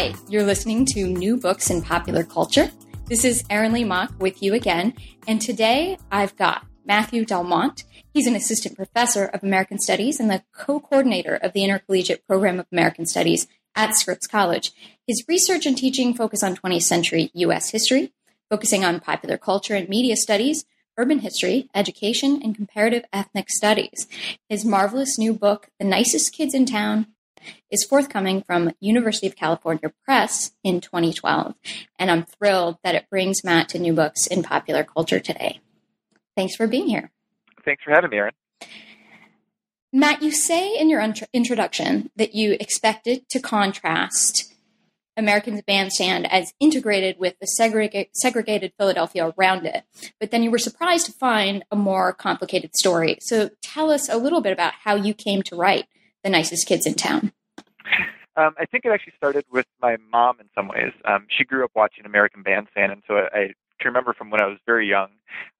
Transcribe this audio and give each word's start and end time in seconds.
Hi, 0.00 0.14
you're 0.30 0.44
listening 0.44 0.86
to 0.94 1.06
New 1.06 1.36
Books 1.36 1.68
in 1.68 1.82
Popular 1.82 2.24
Culture. 2.24 2.70
This 3.04 3.22
is 3.22 3.44
Erin 3.50 3.74
Lee 3.74 3.84
Mock 3.84 4.10
with 4.18 4.42
you 4.42 4.54
again, 4.54 4.94
and 5.28 5.42
today 5.42 5.98
I've 6.10 6.34
got 6.36 6.64
Matthew 6.86 7.26
Delmont. 7.26 7.84
He's 8.14 8.26
an 8.26 8.34
assistant 8.34 8.76
professor 8.76 9.26
of 9.26 9.44
American 9.44 9.78
Studies 9.78 10.18
and 10.18 10.30
the 10.30 10.42
co 10.54 10.80
coordinator 10.80 11.34
of 11.34 11.52
the 11.52 11.64
Intercollegiate 11.64 12.26
Program 12.26 12.58
of 12.58 12.66
American 12.72 13.04
Studies 13.04 13.46
at 13.74 13.94
Scripps 13.94 14.26
College. 14.26 14.72
His 15.06 15.22
research 15.28 15.66
and 15.66 15.76
teaching 15.76 16.14
focus 16.14 16.42
on 16.42 16.56
20th 16.56 16.84
century 16.84 17.30
U.S. 17.34 17.68
history, 17.68 18.14
focusing 18.48 18.86
on 18.86 19.00
popular 19.00 19.36
culture 19.36 19.74
and 19.74 19.86
media 19.86 20.16
studies, 20.16 20.64
urban 20.96 21.18
history, 21.18 21.68
education, 21.74 22.40
and 22.42 22.56
comparative 22.56 23.04
ethnic 23.12 23.50
studies. 23.50 24.06
His 24.48 24.64
marvelous 24.64 25.18
new 25.18 25.34
book, 25.34 25.68
The 25.78 25.84
Nicest 25.84 26.32
Kids 26.32 26.54
in 26.54 26.64
Town 26.64 27.08
is 27.70 27.84
forthcoming 27.84 28.42
from 28.42 28.72
University 28.80 29.26
of 29.26 29.36
California 29.36 29.92
Press 30.04 30.52
in 30.64 30.80
2012, 30.80 31.54
and 31.98 32.10
I'm 32.10 32.24
thrilled 32.24 32.78
that 32.84 32.94
it 32.94 33.10
brings 33.10 33.44
Matt 33.44 33.68
to 33.70 33.78
new 33.78 33.92
books 33.92 34.26
in 34.26 34.42
popular 34.42 34.84
culture 34.84 35.20
today. 35.20 35.60
Thanks 36.36 36.56
for 36.56 36.66
being 36.66 36.86
here. 36.86 37.10
Thanks 37.64 37.82
for 37.84 37.90
having 37.90 38.10
me, 38.10 38.16
Erin. 38.16 38.32
Matt, 39.92 40.22
you 40.22 40.30
say 40.30 40.78
in 40.78 40.88
your 40.88 41.02
introduction 41.32 42.10
that 42.16 42.34
you 42.34 42.56
expected 42.60 43.28
to 43.30 43.40
contrast 43.40 44.46
American's 45.16 45.62
Bandstand 45.62 46.32
as 46.32 46.54
integrated 46.60 47.18
with 47.18 47.34
the 47.40 47.46
segregated 47.46 48.72
Philadelphia 48.78 49.34
around 49.36 49.66
it, 49.66 49.82
but 50.20 50.30
then 50.30 50.44
you 50.44 50.50
were 50.50 50.58
surprised 50.58 51.06
to 51.06 51.12
find 51.12 51.64
a 51.70 51.76
more 51.76 52.12
complicated 52.12 52.74
story. 52.76 53.18
So 53.20 53.50
tell 53.60 53.90
us 53.90 54.08
a 54.08 54.16
little 54.16 54.40
bit 54.40 54.52
about 54.52 54.74
how 54.84 54.94
you 54.94 55.12
came 55.12 55.42
to 55.42 55.56
write 55.56 55.86
the 56.22 56.30
nicest 56.30 56.66
kids 56.66 56.86
in 56.86 56.94
town? 56.94 57.32
Um, 58.36 58.54
I 58.58 58.64
think 58.64 58.84
it 58.84 58.90
actually 58.90 59.14
started 59.16 59.44
with 59.50 59.66
my 59.82 59.96
mom 60.10 60.40
in 60.40 60.46
some 60.54 60.68
ways. 60.68 60.92
Um, 61.04 61.26
she 61.28 61.44
grew 61.44 61.64
up 61.64 61.72
watching 61.74 62.06
American 62.06 62.42
Bandstand, 62.42 62.92
and 62.92 63.02
so 63.06 63.14
I, 63.16 63.38
I 63.38 63.46
can 63.80 63.88
remember 63.88 64.14
from 64.14 64.30
when 64.30 64.40
I 64.40 64.46
was 64.46 64.58
very 64.66 64.88
young, 64.88 65.08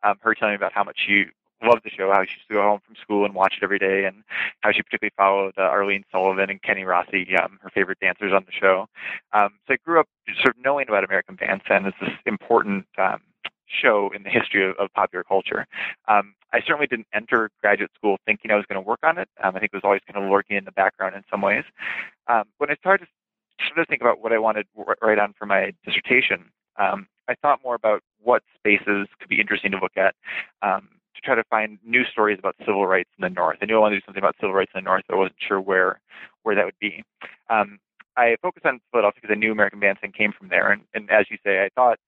um, 0.03 0.17
her 0.21 0.35
telling 0.35 0.53
me 0.53 0.57
about 0.57 0.73
how 0.73 0.85
much 0.85 0.99
she 1.07 1.25
loved 1.63 1.83
the 1.85 1.91
show, 1.91 2.11
how 2.11 2.23
she 2.25 2.33
used 2.37 2.49
to 2.49 2.55
go 2.55 2.63
home 2.63 2.81
from 2.87 2.97
school 3.03 3.25
and 3.25 3.35
watch 3.35 3.55
it 3.61 3.65
every 3.65 3.79
day, 3.79 4.05
and 4.05 4.23
how 4.61 4.73
she 4.73 4.83
particularly 4.83 5.13
followed 5.17 5.53
uh, 5.59 5.63
Arlene 5.63 6.05
Sullivan 6.11 6.49
and 6.49 6.63
Kenny 6.63 6.85
Rossi, 6.85 7.27
um, 7.37 7.59
her 7.61 7.71
favorite 7.71 7.99
dancers 8.01 8.33
on 8.35 8.45
the 8.47 8.53
show. 8.53 8.87
Um, 9.33 9.51
so 9.67 9.75
I 9.75 9.77
grew 9.85 10.01
up 10.01 10.09
sort 10.43 10.57
of 10.57 10.65
knowing 10.65 10.87
about 10.89 11.05
American 11.05 11.35
Bandstand 11.37 11.87
as 11.87 11.93
this 12.01 12.11
important 12.25 12.87
um, 12.99 13.21
show 13.67 14.11
in 14.15 14.23
the 14.23 14.31
history 14.31 14.69
of, 14.69 14.77
of 14.79 14.93
popular 14.95 15.25
culture. 15.25 15.67
Um, 16.09 16.35
I 16.53 16.61
certainly 16.61 16.87
didn't 16.87 17.07
enter 17.15 17.51
graduate 17.61 17.91
school 17.95 18.19
thinking 18.27 18.51
I 18.51 18.57
was 18.57 18.65
going 18.69 18.83
to 18.83 18.87
work 18.87 19.01
on 19.03 19.19
it. 19.19 19.29
Um, 19.43 19.57
I 19.57 19.61
think 19.61 19.71
it 19.73 19.77
was 19.77 19.85
always 19.85 20.03
kind 20.11 20.23
of 20.23 20.31
lurking 20.31 20.57
in 20.57 20.65
the 20.65 20.73
background 20.73 21.15
in 21.15 21.23
some 21.31 21.43
ways. 21.43 21.65
Um, 22.29 22.45
when 22.59 22.71
I 22.71 22.75
started 22.77 23.07
to 23.77 23.85
think 23.87 24.01
about 24.01 24.21
what 24.23 24.33
I 24.33 24.39
wanted 24.39 24.67
to 24.77 24.95
write 25.03 25.19
on 25.19 25.35
for 25.39 25.47
my 25.47 25.73
dissertation, 25.85 26.51
um, 26.79 27.07
I 27.29 27.35
thought 27.41 27.61
more 27.63 27.75
about 27.75 28.03
what 28.23 28.43
spaces 28.57 29.09
could 29.19 29.29
be 29.29 29.41
interesting 29.41 29.71
to 29.73 29.79
look 29.79 29.97
at 29.97 30.15
um, 30.63 30.89
to 31.15 31.21
try 31.23 31.35
to 31.35 31.45
find 31.45 31.79
new 31.85 32.05
stories 32.05 32.39
about 32.39 32.57
civil 32.61 32.87
rights 32.87 33.11
in 33.19 33.23
the 33.23 33.29
North. 33.29 33.59
I 33.63 33.67
knew 33.67 33.77
I 33.77 33.81
wanted 33.81 33.97
to 33.97 34.01
do 34.01 34.07
something 34.07 34.23
about 34.23 34.37
civil 34.41 34.55
rights 34.55 34.73
in 34.75 34.83
the 34.83 34.89
North, 34.89 35.05
but 35.09 35.17
I 35.17 35.19
wasn't 35.19 35.37
sure 35.47 35.61
where 35.61 36.01
where 36.43 36.55
that 36.55 36.65
would 36.65 36.79
be. 36.81 37.05
Um, 37.49 37.79
I 38.17 38.37
focused 38.43 38.67
on 38.67 38.81
Philadelphia 38.91 39.21
because 39.23 39.35
I 39.35 39.39
knew 39.39 39.53
American 39.53 39.81
Bandstand 39.81 40.15
came 40.15 40.33
from 40.33 40.49
there. 40.49 40.71
And, 40.71 40.83
and, 40.95 41.11
as 41.11 41.27
you 41.31 41.39
say, 41.45 41.65
I 41.65 41.69
thought 41.75 41.99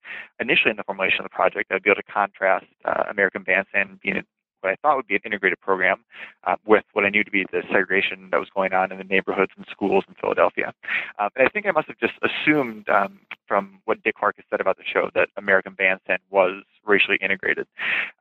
initially 0.40 0.70
in 0.70 0.76
the 0.76 0.84
formulation 0.84 1.20
of 1.20 1.24
the 1.24 1.34
project 1.34 1.70
I'd 1.70 1.82
be 1.82 1.90
able 1.90 2.02
to 2.02 2.12
contrast 2.12 2.66
uh, 2.84 3.04
American 3.10 3.42
Bandstand 3.42 4.00
being 4.02 4.22
what 4.62 4.70
I 4.70 4.76
thought 4.76 4.96
would 4.96 5.06
be 5.06 5.16
an 5.16 5.22
integrated 5.24 5.60
program 5.60 6.04
uh, 6.44 6.56
with 6.66 6.84
what 6.92 7.04
I 7.04 7.08
knew 7.08 7.24
to 7.24 7.30
be 7.30 7.44
the 7.50 7.62
segregation 7.70 8.28
that 8.30 8.38
was 8.38 8.48
going 8.54 8.72
on 8.72 8.92
in 8.92 8.98
the 8.98 9.04
neighborhoods 9.04 9.52
and 9.56 9.66
schools 9.70 10.04
in 10.08 10.14
Philadelphia. 10.14 10.72
Uh, 11.18 11.28
and 11.36 11.46
I 11.46 11.50
think 11.50 11.66
I 11.66 11.72
must 11.72 11.88
have 11.88 11.98
just 11.98 12.14
assumed 12.22 12.88
um, 12.88 13.20
from 13.46 13.80
what 13.84 14.02
Dick 14.02 14.14
Clark 14.16 14.36
has 14.36 14.44
said 14.48 14.60
about 14.60 14.76
the 14.76 14.84
show 14.84 15.10
that 15.14 15.28
American 15.36 15.74
Bandstand 15.74 16.20
was 16.30 16.62
racially 16.84 17.18
integrated. 17.20 17.66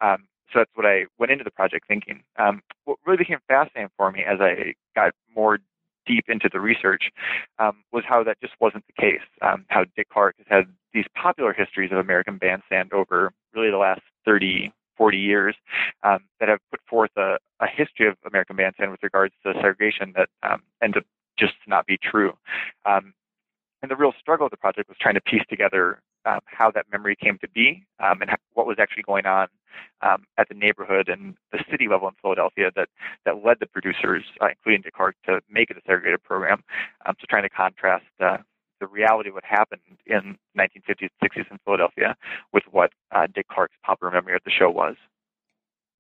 Um, 0.02 0.24
so 0.52 0.60
that's 0.60 0.72
what 0.76 0.86
I 0.86 1.06
went 1.18 1.32
into 1.32 1.44
the 1.44 1.52
project 1.52 1.88
thinking. 1.88 2.24
Um, 2.38 2.62
what 2.86 2.98
really 3.06 3.18
became 3.18 3.40
fascinating 3.48 3.92
for 3.96 4.12
me 4.12 4.24
as 4.24 4.42
I 4.42 4.74
got 4.96 5.14
more 5.34 5.60
deep 6.06 6.26
into 6.28 6.50
the 6.52 6.60
research 6.60 7.12
um, 7.60 7.84
was 7.92 8.04
how 8.08 8.24
that 8.24 8.40
just 8.42 8.54
wasn't 8.60 8.86
the 8.88 9.02
case. 9.02 9.22
Um, 9.42 9.66
how 9.70 9.86
Dick 9.96 10.08
Clark 10.10 10.36
has 10.38 10.48
had 10.50 10.66
these 10.94 11.06
popular 11.16 11.54
histories 11.54 11.92
of 11.92 11.98
American 11.98 12.38
bandstand 12.38 12.94
over 12.94 13.32
really 13.54 13.72
the 13.72 13.78
last 13.78 14.02
30, 14.26 14.72
40 14.98 15.18
years 15.18 15.56
um, 16.04 16.20
that 16.40 16.50
have 16.50 16.60
put 16.70 16.80
forth 16.90 17.12
a, 17.18 17.38
a, 17.60 17.68
history 17.68 18.08
of 18.08 18.16
American 18.26 18.56
bandstand 18.56 18.92
with 18.92 19.02
regards 19.04 19.34
to 19.44 19.54
segregation 19.54 20.14
that 20.16 20.30
um, 20.44 20.62
ends 20.82 20.98
up 20.98 21.04
just 21.38 21.54
not 21.68 21.86
be 21.86 21.98
true. 21.98 22.34
Um, 22.86 23.14
and 23.82 23.90
the 23.90 23.96
real 23.96 24.14
struggle 24.20 24.46
of 24.46 24.52
the 24.52 24.58
project 24.58 24.90
was 24.90 24.98
trying 25.00 25.16
to 25.16 25.22
piece 25.22 25.44
together 25.50 26.02
um, 26.26 26.40
how 26.46 26.72
that 26.72 26.86
memory 26.92 27.16
came 27.16 27.38
to 27.40 27.50
be 27.50 27.86
um, 28.00 28.22
and 28.22 28.32
what 28.54 28.68
was 28.68 28.78
actually 28.80 29.04
going 29.04 29.26
on 29.26 29.48
um, 30.02 30.26
at 30.38 30.48
the 30.50 30.56
neighborhood 30.56 31.10
and 31.10 31.36
the 31.52 31.60
city 31.70 31.88
level 31.88 32.08
in 32.08 32.14
Philadelphia 32.22 32.72
that, 32.76 32.90
that 33.26 33.44
led 33.44 33.58
the 33.60 33.66
producers, 33.66 34.24
uh, 34.42 34.48
including 34.50 34.84
Clark, 34.96 35.16
to 35.26 35.42
make 35.50 35.70
it 35.70 35.78
a 35.78 35.82
segregated 35.86 36.24
program. 36.24 36.64
Um, 37.06 37.16
so 37.20 37.26
trying 37.30 37.44
to 37.44 37.50
contrast 37.50 38.06
uh, 38.20 38.38
the 38.80 38.88
reality 38.88 39.30
of 39.30 39.36
what 39.36 39.46
happened 39.46 39.82
in 40.06 40.38
1950s, 40.58 41.10
60s 41.24 41.50
in 41.52 41.60
Philadelphia 41.64 42.16
with 42.52 42.64
what 42.72 42.92
uh, 43.12 43.28
Clark's 43.50 43.76
popular 43.86 44.12
memory 44.12 44.36
of 44.36 44.42
the 44.44 44.52
show 44.52 44.70
was. 44.70 44.96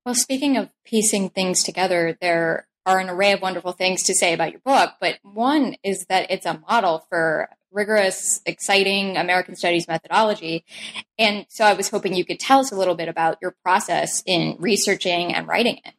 Well, 0.05 0.15
speaking 0.15 0.57
of 0.57 0.69
piecing 0.83 1.29
things 1.29 1.63
together, 1.63 2.17
there 2.19 2.67
are 2.85 2.99
an 2.99 3.09
array 3.09 3.33
of 3.33 3.41
wonderful 3.41 3.73
things 3.73 4.01
to 4.03 4.15
say 4.15 4.33
about 4.33 4.51
your 4.51 4.61
book, 4.61 4.93
but 4.99 5.19
one 5.21 5.75
is 5.83 6.05
that 6.09 6.31
it's 6.31 6.47
a 6.47 6.59
model 6.67 7.05
for 7.07 7.49
rigorous, 7.71 8.41
exciting 8.45 9.17
American 9.17 9.55
Studies 9.55 9.87
methodology. 9.87 10.65
And 11.17 11.45
so 11.49 11.65
I 11.65 11.73
was 11.73 11.89
hoping 11.89 12.13
you 12.13 12.25
could 12.25 12.39
tell 12.39 12.59
us 12.59 12.71
a 12.71 12.75
little 12.75 12.95
bit 12.95 13.07
about 13.07 13.37
your 13.41 13.55
process 13.63 14.23
in 14.25 14.55
researching 14.59 15.33
and 15.33 15.47
writing 15.47 15.79
it. 15.85 15.93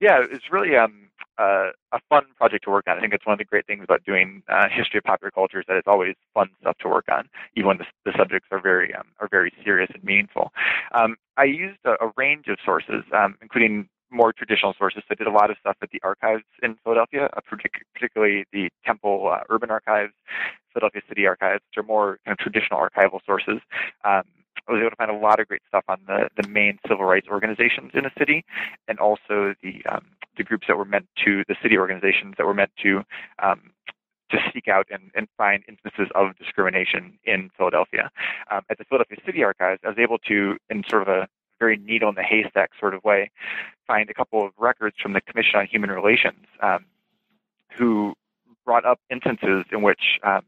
Yeah, 0.00 0.24
it's 0.30 0.50
really 0.50 0.76
um, 0.76 1.10
uh, 1.40 1.70
a 1.92 2.00
fun 2.08 2.24
project 2.36 2.64
to 2.64 2.70
work 2.70 2.84
on. 2.86 2.98
I 2.98 3.00
think 3.00 3.14
it's 3.14 3.24
one 3.24 3.32
of 3.32 3.38
the 3.38 3.44
great 3.44 3.66
things 3.66 3.82
about 3.82 4.04
doing 4.04 4.42
uh, 4.48 4.68
history 4.68 4.98
of 4.98 5.04
popular 5.04 5.30
culture 5.30 5.60
is 5.60 5.64
that 5.68 5.76
it's 5.76 5.88
always 5.88 6.14
fun 6.34 6.48
stuff 6.60 6.76
to 6.78 6.88
work 6.88 7.06
on, 7.10 7.28
even 7.56 7.68
when 7.68 7.78
the, 7.78 7.86
the 8.04 8.12
subjects 8.16 8.48
are 8.50 8.60
very 8.60 8.94
um, 8.94 9.06
are 9.20 9.28
very 9.30 9.52
serious 9.64 9.90
and 9.94 10.04
meaningful. 10.04 10.52
Um, 10.92 11.16
I 11.36 11.44
used 11.44 11.78
a, 11.84 11.92
a, 12.04 12.12
range 12.16 12.46
of 12.48 12.58
sources, 12.64 13.04
um, 13.16 13.36
including 13.40 13.88
more 14.10 14.32
traditional 14.32 14.74
sources. 14.78 15.02
I 15.10 15.14
did 15.14 15.26
a 15.26 15.30
lot 15.30 15.50
of 15.50 15.56
stuff 15.60 15.76
at 15.82 15.90
the 15.90 16.00
archives 16.02 16.44
in 16.62 16.76
Philadelphia, 16.82 17.28
uh, 17.36 17.40
particularly 17.94 18.44
the 18.52 18.70
Temple 18.84 19.30
uh, 19.32 19.42
Urban 19.48 19.70
Archives, 19.70 20.12
Philadelphia 20.72 21.02
City 21.08 21.26
Archives, 21.26 21.62
which 21.68 21.82
are 21.82 21.86
more 21.86 22.18
kind 22.24 22.32
of 22.32 22.38
traditional 22.38 22.80
archival 22.80 23.20
sources. 23.24 23.60
Um, 24.04 24.24
I 24.68 24.72
was 24.72 24.80
able 24.80 24.90
to 24.90 24.96
find 24.96 25.10
a 25.10 25.14
lot 25.14 25.40
of 25.40 25.48
great 25.48 25.62
stuff 25.68 25.84
on 25.88 26.00
the, 26.06 26.28
the 26.40 26.48
main 26.48 26.78
civil 26.86 27.04
rights 27.04 27.26
organizations 27.30 27.92
in 27.94 28.04
the 28.04 28.10
city, 28.18 28.44
and 28.88 28.98
also 28.98 29.54
the 29.62 29.82
um, 29.90 30.06
the 30.36 30.44
groups 30.44 30.66
that 30.68 30.76
were 30.76 30.84
meant 30.84 31.06
to 31.24 31.44
the 31.48 31.56
city 31.62 31.76
organizations 31.76 32.34
that 32.38 32.46
were 32.46 32.54
meant 32.54 32.70
to 32.82 33.02
um, 33.42 33.72
to 34.30 34.38
seek 34.54 34.68
out 34.68 34.86
and, 34.90 35.10
and 35.14 35.28
find 35.36 35.64
instances 35.68 36.08
of 36.14 36.36
discrimination 36.36 37.18
in 37.24 37.50
Philadelphia. 37.56 38.10
Um, 38.50 38.62
at 38.70 38.78
the 38.78 38.84
Philadelphia 38.84 39.18
City 39.26 39.42
Archives, 39.42 39.80
I 39.84 39.88
was 39.88 39.98
able 39.98 40.18
to, 40.28 40.56
in 40.68 40.84
sort 40.88 41.02
of 41.02 41.08
a 41.08 41.28
very 41.60 41.76
needle 41.76 42.08
in 42.08 42.16
the 42.16 42.22
haystack 42.22 42.70
sort 42.80 42.94
of 42.94 43.04
way, 43.04 43.30
find 43.86 44.10
a 44.10 44.14
couple 44.14 44.44
of 44.44 44.52
records 44.58 44.96
from 45.00 45.12
the 45.12 45.20
Commission 45.20 45.60
on 45.60 45.66
Human 45.66 45.90
Relations 45.90 46.46
um, 46.60 46.84
who 47.76 48.14
brought 48.64 48.84
up 48.84 48.98
instances 49.10 49.64
in 49.70 49.82
which 49.82 50.18
um, 50.24 50.42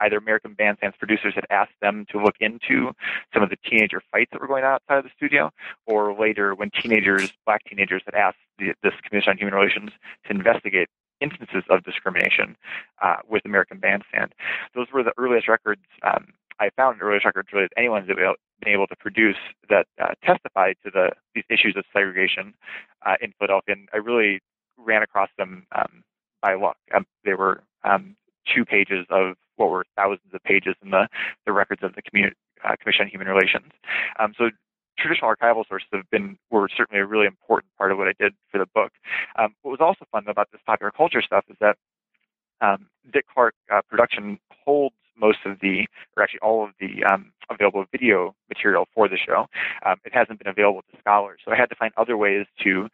either 0.00 0.18
American 0.18 0.54
Bandstand's 0.54 0.96
producers 0.96 1.34
had 1.34 1.46
asked 1.50 1.78
them 1.80 2.06
to 2.10 2.22
look 2.22 2.36
into 2.40 2.92
some 3.32 3.42
of 3.42 3.50
the 3.50 3.56
teenager 3.68 4.02
fights 4.12 4.30
that 4.32 4.40
were 4.40 4.46
going 4.46 4.64
on 4.64 4.74
outside 4.74 4.98
of 4.98 5.04
the 5.04 5.10
studio, 5.16 5.50
or 5.86 6.14
later 6.18 6.54
when 6.54 6.70
teenagers, 6.70 7.32
black 7.46 7.64
teenagers, 7.64 8.02
had 8.04 8.14
asked 8.14 8.38
the, 8.58 8.74
this 8.82 8.92
Commission 9.08 9.30
on 9.30 9.38
Human 9.38 9.54
Relations 9.54 9.90
to 10.26 10.30
investigate 10.32 10.88
instances 11.20 11.62
of 11.70 11.82
discrimination 11.84 12.56
uh, 13.02 13.16
with 13.28 13.42
American 13.44 13.78
Bandstand. 13.78 14.34
Those 14.74 14.88
were 14.92 15.02
the 15.02 15.12
earliest 15.16 15.48
records 15.48 15.82
um, 16.02 16.32
I 16.60 16.70
found, 16.76 17.02
earliest 17.02 17.24
records 17.24 17.48
really 17.52 17.66
that 17.66 17.78
anyone's 17.78 18.06
been 18.06 18.72
able 18.72 18.86
to 18.86 18.96
produce 18.96 19.36
that 19.68 19.86
uh, 20.00 20.14
testified 20.24 20.76
to 20.84 20.90
the 20.90 21.10
these 21.34 21.44
issues 21.50 21.74
of 21.76 21.84
segregation 21.92 22.54
uh, 23.04 23.16
in 23.20 23.32
Philadelphia. 23.38 23.74
And 23.74 23.88
I 23.92 23.98
really 23.98 24.40
ran 24.76 25.02
across 25.02 25.30
them 25.38 25.66
um, 25.74 26.04
by 26.42 26.54
luck. 26.54 26.76
Um, 26.94 27.06
they 27.24 27.34
were 27.34 27.62
um, 27.84 28.16
two 28.52 28.64
pages 28.64 29.06
of 29.10 29.36
what 29.56 29.70
were 29.70 29.84
thousands 29.96 30.32
of 30.32 30.42
pages 30.42 30.74
in 30.82 30.90
the, 30.90 31.08
the 31.46 31.52
records 31.52 31.82
of 31.82 31.94
the 31.94 32.02
Community, 32.02 32.36
uh, 32.64 32.74
Commission 32.80 33.04
on 33.04 33.08
Human 33.08 33.28
Relations. 33.28 33.70
Um, 34.18 34.34
so 34.36 34.50
traditional 34.98 35.32
archival 35.32 35.66
sources 35.66 35.88
have 35.92 36.08
been 36.10 36.38
were 36.50 36.68
certainly 36.74 37.00
a 37.00 37.06
really 37.06 37.26
important 37.26 37.72
part 37.78 37.92
of 37.92 37.98
what 37.98 38.08
I 38.08 38.12
did 38.18 38.34
for 38.50 38.58
the 38.58 38.66
book. 38.74 38.92
Um, 39.36 39.54
what 39.62 39.70
was 39.72 39.80
also 39.80 40.04
fun 40.10 40.24
about 40.28 40.48
this 40.52 40.60
popular 40.66 40.90
culture 40.90 41.22
stuff 41.22 41.44
is 41.48 41.56
that 41.60 41.76
um, 42.60 42.86
Dick 43.12 43.26
Clark 43.32 43.54
uh, 43.72 43.82
Production 43.88 44.38
holds 44.64 44.94
most 45.16 45.38
of 45.44 45.58
the, 45.60 45.86
or 46.16 46.22
actually 46.22 46.40
all 46.40 46.64
of 46.64 46.70
the 46.80 47.04
um, 47.04 47.32
available 47.50 47.84
video 47.90 48.34
material 48.48 48.86
for 48.94 49.08
the 49.08 49.16
show. 49.16 49.46
Um, 49.84 49.96
it 50.04 50.12
hasn't 50.14 50.38
been 50.38 50.48
available 50.48 50.82
to 50.92 50.98
scholars, 50.98 51.40
so 51.44 51.52
I 51.52 51.56
had 51.56 51.68
to 51.70 51.76
find 51.76 51.92
other 51.96 52.16
ways 52.16 52.46
to 52.62 52.88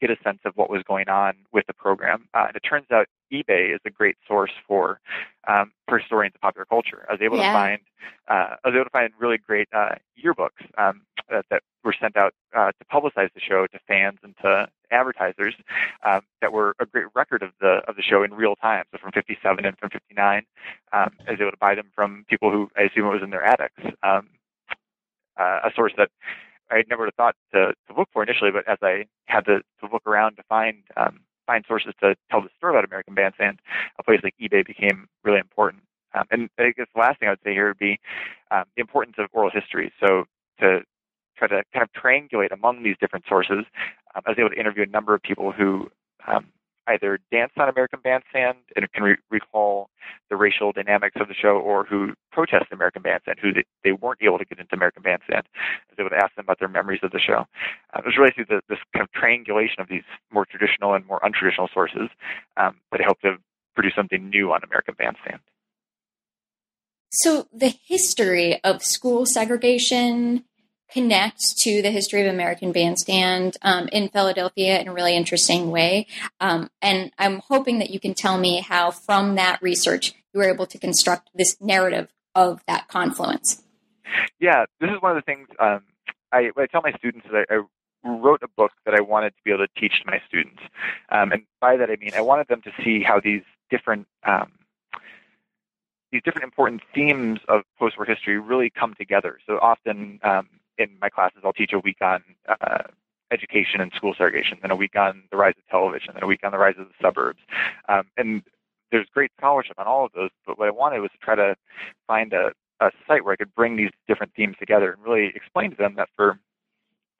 get 0.00 0.10
a 0.10 0.16
sense 0.22 0.40
of 0.44 0.52
what 0.56 0.70
was 0.70 0.82
going 0.82 1.08
on 1.08 1.34
with 1.52 1.66
the 1.66 1.74
program. 1.74 2.28
Uh, 2.34 2.46
and 2.48 2.56
it 2.56 2.60
turns 2.60 2.86
out 2.90 3.06
eBay 3.32 3.74
is 3.74 3.80
a 3.84 3.90
great 3.90 4.16
source 4.26 4.52
for 4.66 5.00
um, 5.48 5.72
for 5.88 5.98
historians 5.98 6.34
of 6.34 6.40
popular 6.40 6.64
culture. 6.64 7.04
I 7.08 7.12
was 7.12 7.20
able 7.20 7.38
yeah. 7.38 7.48
to 7.48 7.58
find 7.58 7.80
uh, 8.28 8.56
I 8.64 8.68
was 8.68 8.74
able 8.74 8.84
to 8.84 8.90
find 8.90 9.12
really 9.18 9.38
great 9.38 9.68
uh, 9.72 9.96
yearbooks 10.22 10.64
um, 10.78 11.02
that, 11.30 11.44
that, 11.50 11.62
were 11.82 11.94
sent 12.00 12.16
out 12.16 12.32
uh, 12.56 12.72
to 12.72 12.84
publicize 12.90 13.28
the 13.34 13.40
show 13.40 13.66
to 13.66 13.78
fans 13.86 14.18
and 14.22 14.34
to 14.38 14.66
advertisers 14.90 15.54
um, 16.02 16.22
that 16.40 16.50
were 16.50 16.74
a 16.80 16.86
great 16.86 17.04
record 17.14 17.42
of 17.42 17.50
the 17.60 17.82
of 17.86 17.96
the 17.96 18.02
show 18.02 18.22
in 18.22 18.32
real 18.32 18.56
time. 18.56 18.84
So 18.90 18.96
from 18.96 19.12
57 19.12 19.66
and 19.66 19.78
from 19.78 19.90
59, 19.90 20.46
um, 20.94 21.10
I 21.26 21.32
was 21.32 21.40
able 21.42 21.50
to 21.50 21.58
buy 21.58 21.74
them 21.74 21.90
from 21.94 22.24
people 22.26 22.50
who 22.50 22.70
I 22.74 22.84
assume 22.84 23.04
it 23.04 23.10
was 23.10 23.22
in 23.22 23.28
their 23.28 23.44
attics. 23.44 23.82
Um, 24.02 24.28
uh, 25.36 25.60
a 25.64 25.70
source 25.74 25.92
that 25.96 26.10
I 26.70 26.76
had 26.76 26.88
never 26.88 27.10
thought 27.10 27.34
to, 27.52 27.72
to 27.88 27.94
look 27.96 28.08
for 28.12 28.22
initially, 28.22 28.50
but 28.50 28.66
as 28.68 28.78
I 28.82 29.06
had 29.26 29.44
to, 29.46 29.58
to 29.80 29.92
look 29.92 30.06
around 30.06 30.36
to 30.36 30.42
find 30.48 30.78
um, 30.96 31.20
find 31.46 31.64
sources 31.66 31.92
to 32.00 32.14
tell 32.30 32.40
the 32.40 32.48
story 32.56 32.72
about 32.72 32.84
American 32.84 33.14
Bandstand, 33.14 33.60
a 33.98 34.02
place 34.02 34.20
like 34.22 34.34
eBay 34.40 34.66
became 34.66 35.08
really 35.24 35.38
important. 35.38 35.82
Um, 36.14 36.24
and 36.30 36.48
I 36.58 36.72
guess 36.76 36.86
the 36.94 37.00
last 37.00 37.18
thing 37.18 37.28
I 37.28 37.32
would 37.32 37.40
say 37.44 37.52
here 37.52 37.68
would 37.68 37.78
be 37.78 37.98
um, 38.50 38.64
the 38.76 38.80
importance 38.80 39.16
of 39.18 39.26
oral 39.32 39.50
history. 39.50 39.92
So 40.00 40.24
to 40.60 40.80
try 41.36 41.48
to 41.48 41.62
kind 41.72 41.82
of 41.82 41.90
triangulate 41.92 42.52
among 42.52 42.82
these 42.82 42.96
different 43.00 43.26
sources, 43.28 43.64
um, 44.14 44.22
I 44.24 44.30
was 44.30 44.38
able 44.38 44.50
to 44.50 44.58
interview 44.58 44.84
a 44.84 44.86
number 44.86 45.14
of 45.14 45.22
people 45.22 45.52
who 45.52 45.90
um, 46.26 46.46
either 46.86 47.18
danced 47.30 47.58
on 47.58 47.68
American 47.68 48.00
Bandstand 48.02 48.58
and 48.76 48.90
can 48.92 49.02
re- 49.02 49.16
recall 49.30 49.88
the 50.30 50.36
racial 50.36 50.72
dynamics 50.72 51.16
of 51.20 51.28
the 51.28 51.34
show, 51.34 51.58
or 51.58 51.84
who 51.84 52.14
protested 52.32 52.72
American 52.72 53.02
Bandstand, 53.02 53.38
who 53.40 53.52
they, 53.52 53.64
they, 53.82 53.92
weren't 53.92 54.20
able 54.22 54.38
to 54.38 54.44
get 54.44 54.58
into 54.58 54.74
American 54.74 55.02
Bandstand. 55.02 55.44
Was 55.90 55.98
able 55.98 56.10
ask 56.16 56.34
them 56.34 56.44
about 56.44 56.58
their 56.58 56.68
memories 56.68 57.00
of 57.02 57.10
the 57.10 57.18
show. 57.18 57.46
Uh, 57.94 58.00
it 58.00 58.04
was 58.04 58.16
really 58.18 58.32
through 58.34 58.46
the, 58.46 58.60
this 58.68 58.78
kind 58.92 59.02
of 59.02 59.12
triangulation 59.12 59.80
of 59.80 59.88
these 59.88 60.02
more 60.32 60.44
traditional 60.44 60.94
and 60.94 61.06
more 61.06 61.20
untraditional 61.20 61.72
sources 61.72 62.08
um, 62.56 62.76
that 62.92 63.00
helped 63.00 63.22
to 63.22 63.36
produce 63.74 63.94
something 63.94 64.28
new 64.28 64.52
on 64.52 64.60
American 64.64 64.94
Bandstand. 64.96 65.40
So 67.10 67.46
the 67.52 67.72
history 67.86 68.60
of 68.64 68.82
school 68.82 69.24
segregation 69.24 70.44
connects 70.94 71.52
to 71.64 71.82
the 71.82 71.90
history 71.90 72.24
of 72.24 72.32
American 72.32 72.70
Bandstand 72.70 73.56
um, 73.62 73.88
in 73.90 74.08
Philadelphia 74.08 74.78
in 74.80 74.86
a 74.86 74.92
really 74.92 75.16
interesting 75.16 75.72
way. 75.72 76.06
Um, 76.40 76.70
and 76.80 77.10
I'm 77.18 77.40
hoping 77.48 77.80
that 77.80 77.90
you 77.90 77.98
can 77.98 78.14
tell 78.14 78.38
me 78.38 78.60
how, 78.60 78.92
from 78.92 79.34
that 79.34 79.60
research, 79.60 80.14
you 80.32 80.38
were 80.38 80.48
able 80.48 80.66
to 80.66 80.78
construct 80.78 81.30
this 81.34 81.60
narrative 81.60 82.08
of 82.36 82.62
that 82.68 82.86
confluence. 82.86 83.62
Yeah, 84.38 84.66
this 84.80 84.90
is 84.90 85.02
one 85.02 85.16
of 85.16 85.16
the 85.16 85.22
things 85.22 85.48
um, 85.58 85.82
I, 86.32 86.50
I, 86.56 86.66
tell 86.66 86.80
my 86.82 86.92
students 86.92 87.26
is 87.26 87.32
I, 87.34 87.44
I, 87.52 87.60
wrote 88.06 88.42
a 88.42 88.48
book 88.54 88.72
that 88.84 88.94
I 88.94 89.00
wanted 89.00 89.30
to 89.30 89.42
be 89.46 89.50
able 89.50 89.66
to 89.66 89.80
teach 89.80 90.02
to 90.02 90.06
my 90.06 90.20
students. 90.28 90.60
Um, 91.08 91.32
and 91.32 91.42
by 91.58 91.78
that 91.78 91.88
I 91.90 91.96
mean 91.96 92.10
I 92.14 92.20
wanted 92.20 92.48
them 92.48 92.60
to 92.62 92.70
see 92.84 93.02
how 93.02 93.18
these 93.18 93.40
different 93.70 94.06
um, 94.24 94.52
these 96.12 96.20
different 96.22 96.44
important 96.44 96.82
themes 96.94 97.40
of 97.48 97.62
post-war 97.78 98.04
history 98.04 98.38
really 98.38 98.68
come 98.68 98.92
together. 98.92 99.38
So 99.46 99.58
often 99.58 100.20
um, 100.22 100.48
in 100.78 100.88
my 101.00 101.08
classes, 101.08 101.42
I'll 101.44 101.52
teach 101.52 101.72
a 101.72 101.78
week 101.78 101.98
on 102.00 102.22
uh, 102.48 102.82
education 103.30 103.80
and 103.80 103.92
school 103.94 104.14
segregation, 104.16 104.58
then 104.62 104.70
a 104.70 104.76
week 104.76 104.96
on 104.96 105.24
the 105.30 105.36
rise 105.36 105.54
of 105.58 105.66
television, 105.68 106.14
then 106.14 106.22
a 106.22 106.26
week 106.26 106.40
on 106.44 106.52
the 106.52 106.58
rise 106.58 106.76
of 106.78 106.86
the 106.86 106.94
suburbs. 107.00 107.40
Um, 107.88 108.04
and 108.16 108.42
there's 108.90 109.08
great 109.12 109.32
scholarship 109.38 109.78
on 109.78 109.86
all 109.86 110.06
of 110.06 110.12
those, 110.12 110.30
but 110.46 110.58
what 110.58 110.68
I 110.68 110.70
wanted 110.70 111.00
was 111.00 111.10
to 111.12 111.18
try 111.18 111.34
to 111.34 111.56
find 112.06 112.32
a, 112.32 112.52
a 112.80 112.90
site 113.06 113.24
where 113.24 113.32
I 113.32 113.36
could 113.36 113.54
bring 113.54 113.76
these 113.76 113.90
different 114.06 114.32
themes 114.34 114.56
together 114.58 114.92
and 114.92 115.02
really 115.02 115.32
explain 115.34 115.70
to 115.70 115.76
them 115.76 115.94
that 115.96 116.08
for 116.16 116.38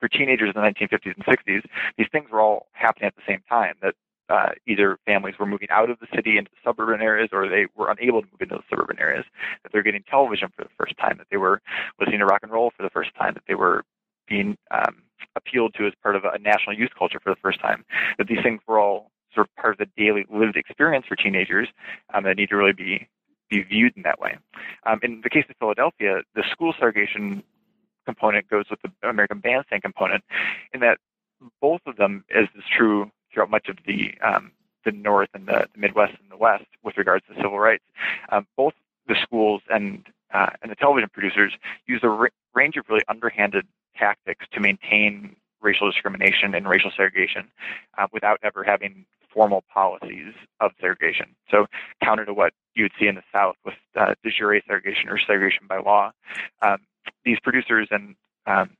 for 0.01 0.09
teenagers 0.09 0.53
in 0.55 0.61
the 0.61 0.69
1950s 0.69 1.15
and 1.17 1.25
60s, 1.25 1.63
these 1.97 2.09
things 2.13 2.29
were 2.31 2.41
all 2.41 2.67
happening 2.73 3.07
at 3.07 3.17
the 3.17 3.23
same 3.27 3.43
time. 3.49 3.75
That 3.81 3.95
uh, 4.29 4.51
either 4.67 4.99
families 5.07 5.35
were 5.39 5.47
moving 5.47 5.69
out 5.71 5.91
of 5.91 5.99
the 5.99 6.07
city 6.15 6.39
into 6.39 6.51
suburban 6.65 7.03
areas 7.03 7.29
or 7.33 7.49
they 7.49 7.67
were 7.77 7.91
unable 7.91 8.23
to 8.23 8.29
move 8.33 8.41
into 8.41 8.57
the 8.57 8.63
suburban 8.71 8.99
areas, 8.99 9.25
that 9.63 9.73
they're 9.73 9.83
getting 9.83 10.03
television 10.09 10.49
for 10.57 10.65
the 10.65 10.71
first 10.79 10.97
time, 10.99 11.17
that 11.19 11.27
they 11.31 11.37
were 11.37 11.61
listening 12.01 12.21
to 12.21 12.27
rock 12.27 12.41
and 12.43 12.53
roll 12.53 12.73
for 12.77 12.83
the 12.83 12.91
first 12.91 13.11
time, 13.17 13.35
that 13.35 13.43
they 13.47 13.55
were 13.55 13.85
being 14.29 14.57
um, 14.71 15.03
appealed 15.37 15.75
to 15.75 15.87
as 15.87 15.93
part 16.03 16.17
of 16.17 16.25
a 16.25 16.39
national 16.39 16.77
youth 16.77 16.91
culture 16.99 17.21
for 17.23 17.31
the 17.31 17.41
first 17.41 17.61
time, 17.61 17.85
that 18.19 18.27
these 18.27 18.43
things 18.43 18.61
were 18.67 18.79
all 18.79 19.11
sort 19.35 19.49
of 19.49 19.57
part 19.57 19.75
of 19.75 19.79
the 19.79 20.03
daily 20.03 20.25
lived 20.31 20.57
experience 20.57 21.05
for 21.07 21.17
teenagers 21.17 21.69
um, 22.15 22.25
that 22.25 22.37
need 22.37 22.49
to 22.49 22.57
really 22.57 22.73
be 22.73 23.09
be 23.51 23.63
viewed 23.63 23.93
in 23.95 24.03
that 24.03 24.19
way. 24.19 24.39
Um, 24.87 25.01
in 25.03 25.21
the 25.23 25.29
case 25.29 25.45
of 25.51 25.57
Philadelphia, 25.59 26.23
the 26.35 26.43
school 26.51 26.73
segregation 26.79 27.43
component 28.07 28.49
goes 28.49 28.65
with 28.71 28.81
the 28.83 29.09
American 29.09 29.39
Bandstand 29.41 29.83
component, 29.83 30.25
in 30.73 30.81
that 30.81 30.97
both 31.61 31.81
of 31.87 31.97
them, 31.97 32.25
as 32.35 32.45
is 32.57 32.65
true 32.77 33.11
throughout 33.35 33.51
much 33.51 33.69
of 33.69 33.77
the 33.87 34.15
um, 34.23 34.53
the 34.85 34.93
North 34.93 35.31
and 35.35 35.47
the, 35.47 35.67
the, 35.73 35.81
Midwest 35.81 36.13
and 36.21 36.31
the 36.31 36.37
West 36.37 36.67
with 36.83 36.97
regards 36.97 37.25
to 37.27 37.35
civil 37.37 37.59
rights. 37.59 37.85
Um, 38.31 38.47
both 38.57 38.75
the 39.09 39.17
schools 39.23 39.63
and 39.69 40.07
uh, 40.33 40.51
and 40.63 40.71
the 40.71 40.77
television 40.77 41.09
producers 41.13 41.53
use 41.87 42.01
a 42.03 42.29
range 42.55 42.77
of 42.77 42.85
really 42.89 43.03
underhanded 43.09 43.67
tactics 43.97 44.47
to 44.53 44.61
maintain 44.61 45.37
racial 45.63 45.91
discrimination 45.91 46.55
and 46.55 46.69
racial 46.69 46.91
segregation 46.91 47.49
uh, 47.99 48.07
without 48.13 48.39
ever 48.43 48.63
having 48.63 49.07
formal 49.33 49.65
policies 49.73 50.33
of 50.61 50.71
segregation. 50.81 51.35
So, 51.51 51.67
counter 52.03 52.25
to 52.25 52.35
what 52.35 52.53
you 52.75 52.85
would 52.85 52.93
see 52.99 53.07
in 53.07 53.17
the 53.17 53.23
South 53.33 53.57
with 53.65 53.75
uh, 53.97 54.15
de 54.23 54.31
jure 54.31 54.61
segregation 54.67 55.09
or 55.09 55.19
segregation 55.19 55.67
by 55.69 55.79
law, 55.79 56.13
um, 56.63 56.79
these 57.25 57.39
producers 57.43 57.89
and 57.91 58.15
um, 58.47 58.71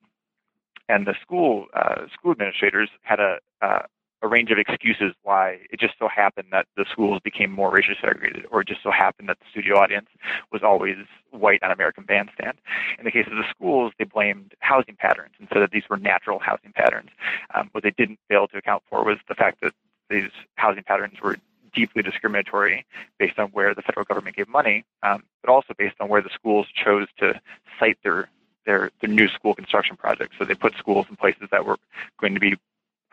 and 0.89 1.07
the 1.07 1.15
school 1.23 1.67
uh, 1.75 2.07
school 2.13 2.33
administrators 2.33 2.91
had 3.03 3.19
a, 3.21 3.39
uh, 3.63 3.83
a 4.25 4.29
range 4.29 4.51
of 4.51 4.59
excuses 4.59 5.13
why 5.23 5.59
it 5.71 5.79
just 5.79 5.95
so 5.99 6.09
happened 6.09 6.49
that 6.51 6.67
the 6.77 6.87
schools 6.91 7.21
became 7.23 7.53
more 7.53 7.71
racially 7.71 7.97
segregated, 8.01 8.47
or 8.51 8.63
it 8.63 8.69
just 8.69 8.83
so 8.83 8.91
happened 8.91 9.29
that 9.29 9.39
the 9.39 9.45
studio 9.51 9.77
audience 9.77 10.09
was 10.51 10.63
always 10.63 10.97
white 11.31 11.63
on 11.63 11.71
American 11.71 12.05
Bandstand. 12.05 12.57
In 12.99 13.05
the 13.05 13.11
case 13.11 13.27
of 13.31 13.37
the 13.37 13.45
schools, 13.51 13.93
they 13.99 14.05
blamed 14.05 14.55
housing 14.61 14.97
patterns 14.97 15.35
and 15.39 15.47
said 15.53 15.61
that 15.61 15.73
these 15.73 15.83
were 15.91 15.99
natural 15.99 16.39
housing 16.39 16.73
patterns. 16.73 17.11
Um, 17.55 17.69
what 17.73 17.85
they 17.85 17.91
didn't 17.91 18.19
fail 18.29 18.49
to 18.49 18.57
account 18.57 18.83
for 18.89 19.05
was 19.05 19.19
the 19.29 19.35
fact 19.35 19.61
that 19.61 19.75
these 20.09 20.31
housing 20.55 20.85
patterns 20.85 21.21
were 21.23 21.37
deeply 21.75 22.03
discriminatory 22.03 22.87
based 23.19 23.39
on 23.39 23.49
where 23.49 23.75
the 23.75 23.83
federal 23.83 24.07
government 24.07 24.37
gave 24.37 24.49
money, 24.49 24.85
um, 25.03 25.23
but 25.43 25.53
also 25.53 25.75
based 25.77 25.97
on 26.01 26.09
where 26.09 26.23
the 26.23 26.31
schools 26.33 26.67
chose 26.75 27.09
to 27.19 27.39
site 27.79 27.99
their 28.03 28.31
their, 28.65 28.91
their 29.03 29.11
new 29.11 29.29
school 29.29 29.55
construction 29.55 29.95
projects. 29.95 30.37
So 30.39 30.47
they 30.47 30.55
put 30.55 30.75
schools 30.79 31.05
in 31.11 31.17
places 31.17 31.49
that 31.51 31.67
were 31.67 31.77
going 32.19 32.33
to 32.33 32.41
be 32.41 32.57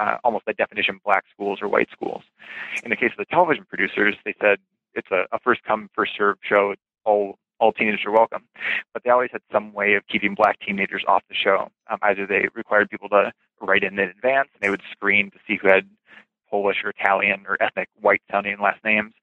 uh, 0.02 0.18
almost 0.24 0.46
by 0.46 0.54
definition 0.54 1.00
black 1.06 1.24
schools 1.32 1.60
or 1.62 1.68
white 1.68 1.90
schools. 1.92 2.24
In 2.84 2.90
the 2.90 2.96
case 2.96 3.12
of 3.12 3.18
the 3.18 3.26
television 3.26 3.66
producers, 3.70 4.16
they 4.26 4.36
said 4.42 4.58
it's 4.96 5.12
a, 5.12 5.26
a 5.32 5.40
first 5.40 5.64
come 5.64 5.90
first 5.94 6.14
served 6.18 6.40
show. 6.48 6.74
All 7.06 7.38
all 7.60 7.72
teenagers 7.72 8.02
are 8.06 8.12
welcome, 8.12 8.44
but 8.92 9.04
they 9.04 9.12
always 9.12 9.30
had 9.32 9.42
some 9.52 9.72
way 9.72 9.94
of 9.94 10.08
keeping 10.08 10.34
black 10.34 10.60
teenagers 10.60 11.04
off 11.08 11.22
the 11.30 11.36
show. 11.36 11.70
Um, 11.92 12.00
either 12.02 12.26
they 12.26 12.48
required 12.56 12.90
people 12.90 13.08
to 13.10 13.32
write 13.62 13.84
in 13.84 14.00
in 14.00 14.10
advance, 14.10 14.50
and 14.54 14.62
they 14.62 14.72
would 14.72 14.82
screen 14.92 15.30
to 15.32 15.38
see 15.48 15.60
who 15.62 15.68
had 15.68 15.88
Polish 16.50 16.78
or 16.84 16.90
Italian 16.90 17.46
or 17.48 17.62
ethnic 17.62 17.88
white 18.02 18.22
sounding 18.32 18.60
last 18.60 18.84
names, 18.84 19.14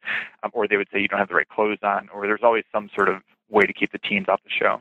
um, 0.44 0.50
or 0.54 0.68
they 0.68 0.76
would 0.76 0.88
say 0.92 1.00
you 1.00 1.08
don't 1.08 1.18
have 1.18 1.28
the 1.28 1.34
right 1.34 1.48
clothes 1.48 1.78
on, 1.82 2.08
or 2.14 2.26
there's 2.26 2.44
always 2.44 2.64
some 2.72 2.88
sort 2.94 3.08
of 3.08 3.22
way 3.50 3.64
to 3.64 3.72
keep 3.72 3.90
the 3.90 3.98
teens 3.98 4.26
off 4.28 4.40
the 4.44 4.50
show. 4.50 4.80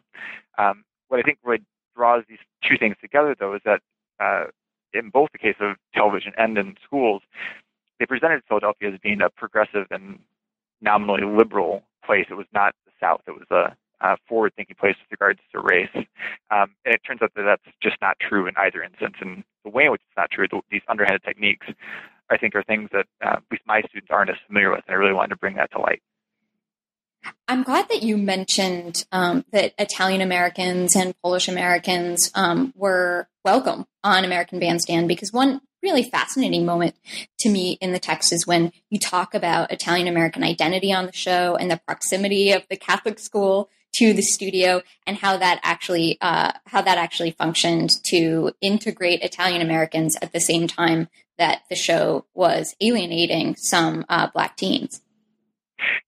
Um, 0.59 0.83
what 1.07 1.19
I 1.19 1.23
think 1.23 1.39
really 1.43 1.63
draws 1.95 2.23
these 2.29 2.37
two 2.63 2.77
things 2.77 2.95
together, 3.01 3.35
though, 3.39 3.55
is 3.55 3.61
that 3.65 3.81
uh, 4.19 4.45
in 4.97 5.09
both 5.09 5.29
the 5.31 5.37
case 5.37 5.55
of 5.59 5.75
television 5.93 6.33
and 6.37 6.57
in 6.57 6.75
schools, 6.83 7.21
they 7.99 8.05
presented 8.05 8.41
Philadelphia 8.47 8.91
as 8.91 8.99
being 9.01 9.21
a 9.21 9.29
progressive 9.29 9.87
and 9.91 10.19
nominally 10.81 11.23
liberal 11.23 11.83
place. 12.05 12.27
It 12.29 12.35
was 12.35 12.45
not 12.53 12.75
the 12.85 12.91
South. 12.99 13.21
It 13.27 13.31
was 13.31 13.47
a, 13.51 13.75
a 14.05 14.17
forward-thinking 14.27 14.75
place 14.79 14.95
with 15.01 15.11
regards 15.11 15.39
to 15.51 15.59
race. 15.59 15.89
Um, 16.51 16.75
and 16.85 16.93
it 16.93 17.01
turns 17.05 17.21
out 17.21 17.31
that 17.35 17.43
that's 17.43 17.75
just 17.81 17.97
not 18.01 18.17
true 18.19 18.47
in 18.47 18.53
either 18.57 18.83
instance. 18.83 19.15
And 19.19 19.43
the 19.63 19.71
way 19.71 19.85
in 19.85 19.91
which 19.91 20.01
it's 20.07 20.17
not 20.17 20.31
true, 20.31 20.47
these 20.69 20.81
underhanded 20.87 21.23
techniques, 21.23 21.67
I 22.29 22.37
think, 22.37 22.55
are 22.55 22.63
things 22.63 22.89
that 22.93 23.07
uh, 23.25 23.37
at 23.37 23.43
least 23.51 23.63
my 23.65 23.81
students 23.89 24.11
aren't 24.11 24.29
as 24.29 24.37
familiar 24.45 24.69
with. 24.71 24.83
And 24.87 24.93
I 24.95 24.97
really 24.97 25.13
wanted 25.13 25.29
to 25.29 25.37
bring 25.37 25.55
that 25.55 25.71
to 25.71 25.79
light. 25.79 26.01
I'm 27.47 27.63
glad 27.63 27.89
that 27.89 28.03
you 28.03 28.17
mentioned 28.17 29.05
um, 29.11 29.45
that 29.51 29.73
Italian 29.79 30.21
Americans 30.21 30.95
and 30.95 31.15
Polish 31.21 31.47
Americans 31.47 32.31
um, 32.35 32.73
were 32.75 33.27
welcome 33.43 33.85
on 34.03 34.25
American 34.25 34.59
Bandstand 34.59 35.07
because 35.07 35.31
one 35.31 35.61
really 35.83 36.03
fascinating 36.03 36.65
moment 36.65 36.95
to 37.39 37.49
me 37.49 37.77
in 37.79 37.91
the 37.91 37.99
text 37.99 38.33
is 38.33 38.47
when 38.47 38.71
you 38.89 38.99
talk 38.99 39.33
about 39.33 39.71
Italian 39.71 40.07
American 40.07 40.43
identity 40.43 40.91
on 40.91 41.05
the 41.05 41.13
show 41.13 41.55
and 41.55 41.69
the 41.69 41.79
proximity 41.85 42.51
of 42.51 42.63
the 42.69 42.77
Catholic 42.77 43.19
school 43.19 43.69
to 43.95 44.13
the 44.13 44.21
studio 44.21 44.81
and 45.05 45.17
how 45.17 45.37
that 45.37 45.59
actually 45.63 46.17
uh, 46.21 46.51
how 46.65 46.81
that 46.81 46.97
actually 46.97 47.31
functioned 47.31 47.91
to 48.05 48.51
integrate 48.61 49.21
Italian 49.21 49.61
Americans 49.61 50.17
at 50.21 50.33
the 50.33 50.39
same 50.39 50.67
time 50.67 51.07
that 51.37 51.61
the 51.69 51.75
show 51.75 52.25
was 52.33 52.75
alienating 52.81 53.55
some 53.55 54.05
uh, 54.09 54.27
black 54.33 54.57
teens. 54.57 55.01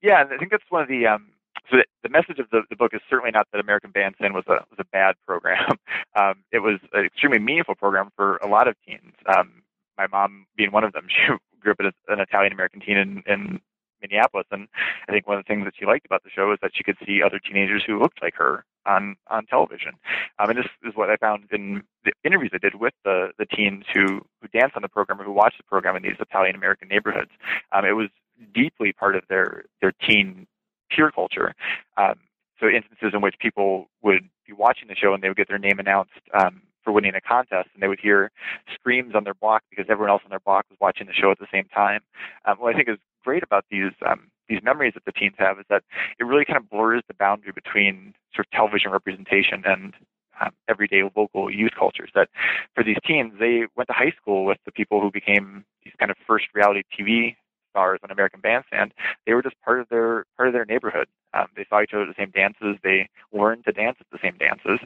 Yeah, 0.01 0.21
and 0.21 0.33
I 0.33 0.37
think 0.37 0.51
that's 0.51 0.63
one 0.69 0.81
of 0.81 0.87
the 0.87 1.07
um, 1.07 1.27
so 1.69 1.77
the, 1.77 1.85
the 2.03 2.09
message 2.09 2.39
of 2.39 2.49
the, 2.51 2.61
the 2.69 2.75
book 2.75 2.93
is 2.93 3.01
certainly 3.09 3.31
not 3.31 3.47
that 3.51 3.59
American 3.59 3.91
Bandstand 3.91 4.33
was 4.33 4.45
a 4.47 4.63
was 4.69 4.79
a 4.79 4.85
bad 4.85 5.15
program. 5.25 5.77
Um, 6.15 6.43
it 6.51 6.59
was 6.59 6.79
an 6.91 7.05
extremely 7.05 7.37
meaningful 7.37 7.75
program 7.75 8.09
for 8.15 8.37
a 8.37 8.47
lot 8.47 8.67
of 8.67 8.75
teens. 8.85 9.13
Um, 9.27 9.61
my 9.95 10.07
mom 10.07 10.47
being 10.57 10.71
one 10.71 10.83
of 10.83 10.91
them, 10.91 11.05
she 11.09 11.31
grew 11.59 11.71
up 11.71 11.77
as 11.85 11.93
an 12.07 12.19
Italian 12.19 12.51
American 12.51 12.81
teen 12.81 12.97
in, 12.97 13.23
in 13.27 13.61
Minneapolis, 14.01 14.47
and 14.51 14.67
I 15.07 15.11
think 15.11 15.27
one 15.27 15.37
of 15.37 15.45
the 15.45 15.47
things 15.47 15.65
that 15.65 15.75
she 15.77 15.85
liked 15.85 16.05
about 16.05 16.23
the 16.23 16.29
show 16.29 16.51
is 16.51 16.57
that 16.61 16.71
she 16.73 16.83
could 16.83 16.97
see 17.05 17.21
other 17.21 17.39
teenagers 17.39 17.83
who 17.85 17.99
looked 17.99 18.21
like 18.23 18.33
her 18.35 18.65
on 18.85 19.15
on 19.27 19.45
television. 19.45 19.93
Um, 20.39 20.49
and 20.49 20.59
this 20.59 20.65
is 20.83 20.95
what 20.95 21.09
I 21.09 21.17
found 21.17 21.43
in 21.51 21.83
the 22.03 22.11
interviews 22.23 22.51
I 22.53 22.57
did 22.57 22.75
with 22.75 22.93
the 23.05 23.31
the 23.37 23.45
teens 23.45 23.85
who 23.93 24.21
who 24.41 24.47
danced 24.51 24.75
on 24.75 24.81
the 24.81 24.89
program 24.89 25.21
or 25.21 25.25
who 25.25 25.31
watched 25.31 25.57
the 25.57 25.63
program 25.63 25.95
in 25.95 26.03
these 26.03 26.17
Italian 26.19 26.55
American 26.55 26.87
neighborhoods. 26.87 27.31
Um, 27.71 27.85
it 27.85 27.93
was 27.93 28.09
deeply 28.53 28.93
part 28.93 29.15
of 29.15 29.23
their 29.29 29.65
their 29.81 29.91
teen 29.91 30.47
peer 30.89 31.11
culture. 31.11 31.53
Um, 31.97 32.15
so 32.59 32.67
instances 32.67 33.11
in 33.13 33.21
which 33.21 33.35
people 33.39 33.87
would 34.01 34.29
be 34.45 34.53
watching 34.53 34.87
the 34.87 34.95
show 34.95 35.13
and 35.13 35.23
they 35.23 35.29
would 35.29 35.37
get 35.37 35.47
their 35.47 35.59
name 35.59 35.79
announced 35.79 36.11
um, 36.33 36.61
for 36.83 36.91
winning 36.91 37.15
a 37.15 37.21
contest, 37.21 37.69
and 37.73 37.81
they 37.81 37.87
would 37.87 37.99
hear 37.99 38.31
screams 38.73 39.15
on 39.15 39.23
their 39.23 39.33
block 39.33 39.63
because 39.69 39.85
everyone 39.89 40.09
else 40.09 40.21
on 40.25 40.29
their 40.29 40.39
block 40.39 40.65
was 40.69 40.77
watching 40.81 41.07
the 41.07 41.13
show 41.13 41.31
at 41.31 41.39
the 41.39 41.47
same 41.51 41.65
time. 41.65 42.01
Um, 42.45 42.57
what 42.57 42.73
I 42.73 42.77
think 42.77 42.89
is 42.89 42.97
great 43.23 43.43
about 43.43 43.65
these 43.69 43.91
um, 44.05 44.29
these 44.47 44.59
memories 44.63 44.93
that 44.95 45.05
the 45.05 45.11
teens 45.11 45.35
have 45.37 45.59
is 45.59 45.65
that 45.69 45.83
it 46.19 46.23
really 46.23 46.45
kind 46.45 46.57
of 46.57 46.69
blurs 46.69 47.03
the 47.07 47.13
boundary 47.13 47.51
between 47.53 48.13
sort 48.33 48.47
of 48.47 48.51
television 48.51 48.91
representation 48.91 49.63
and 49.65 49.93
um, 50.41 50.51
everyday 50.67 51.03
local 51.15 51.53
youth 51.53 51.73
cultures. 51.77 52.09
That 52.15 52.29
for 52.73 52.83
these 52.83 52.97
teens, 53.05 53.33
they 53.39 53.67
went 53.75 53.87
to 53.87 53.93
high 53.93 54.13
school 54.19 54.45
with 54.45 54.57
the 54.65 54.71
people 54.71 55.01
who 55.01 55.11
became 55.11 55.65
these 55.83 55.93
kind 55.99 56.09
of 56.09 56.17
first 56.25 56.45
reality 56.53 56.81
TV 56.97 57.35
stars 57.69 57.99
on 58.03 58.11
American 58.11 58.39
Bandstand. 58.41 58.93
They 59.25 59.33
were 59.33 59.43
just 59.43 59.59
part 59.61 59.79
of 59.79 59.89
their 59.89 60.25
part 60.37 60.47
of 60.47 60.53
their 60.53 60.65
neighborhood. 60.65 61.07
Um, 61.33 61.47
they 61.55 61.65
saw 61.69 61.81
each 61.81 61.93
other 61.93 62.03
at 62.03 62.07
the 62.09 62.21
same 62.21 62.31
dances. 62.31 62.77
They 62.83 63.09
learned 63.31 63.65
to 63.65 63.71
dance 63.71 63.97
at 63.99 64.07
the 64.11 64.19
same 64.21 64.37
dances. 64.37 64.79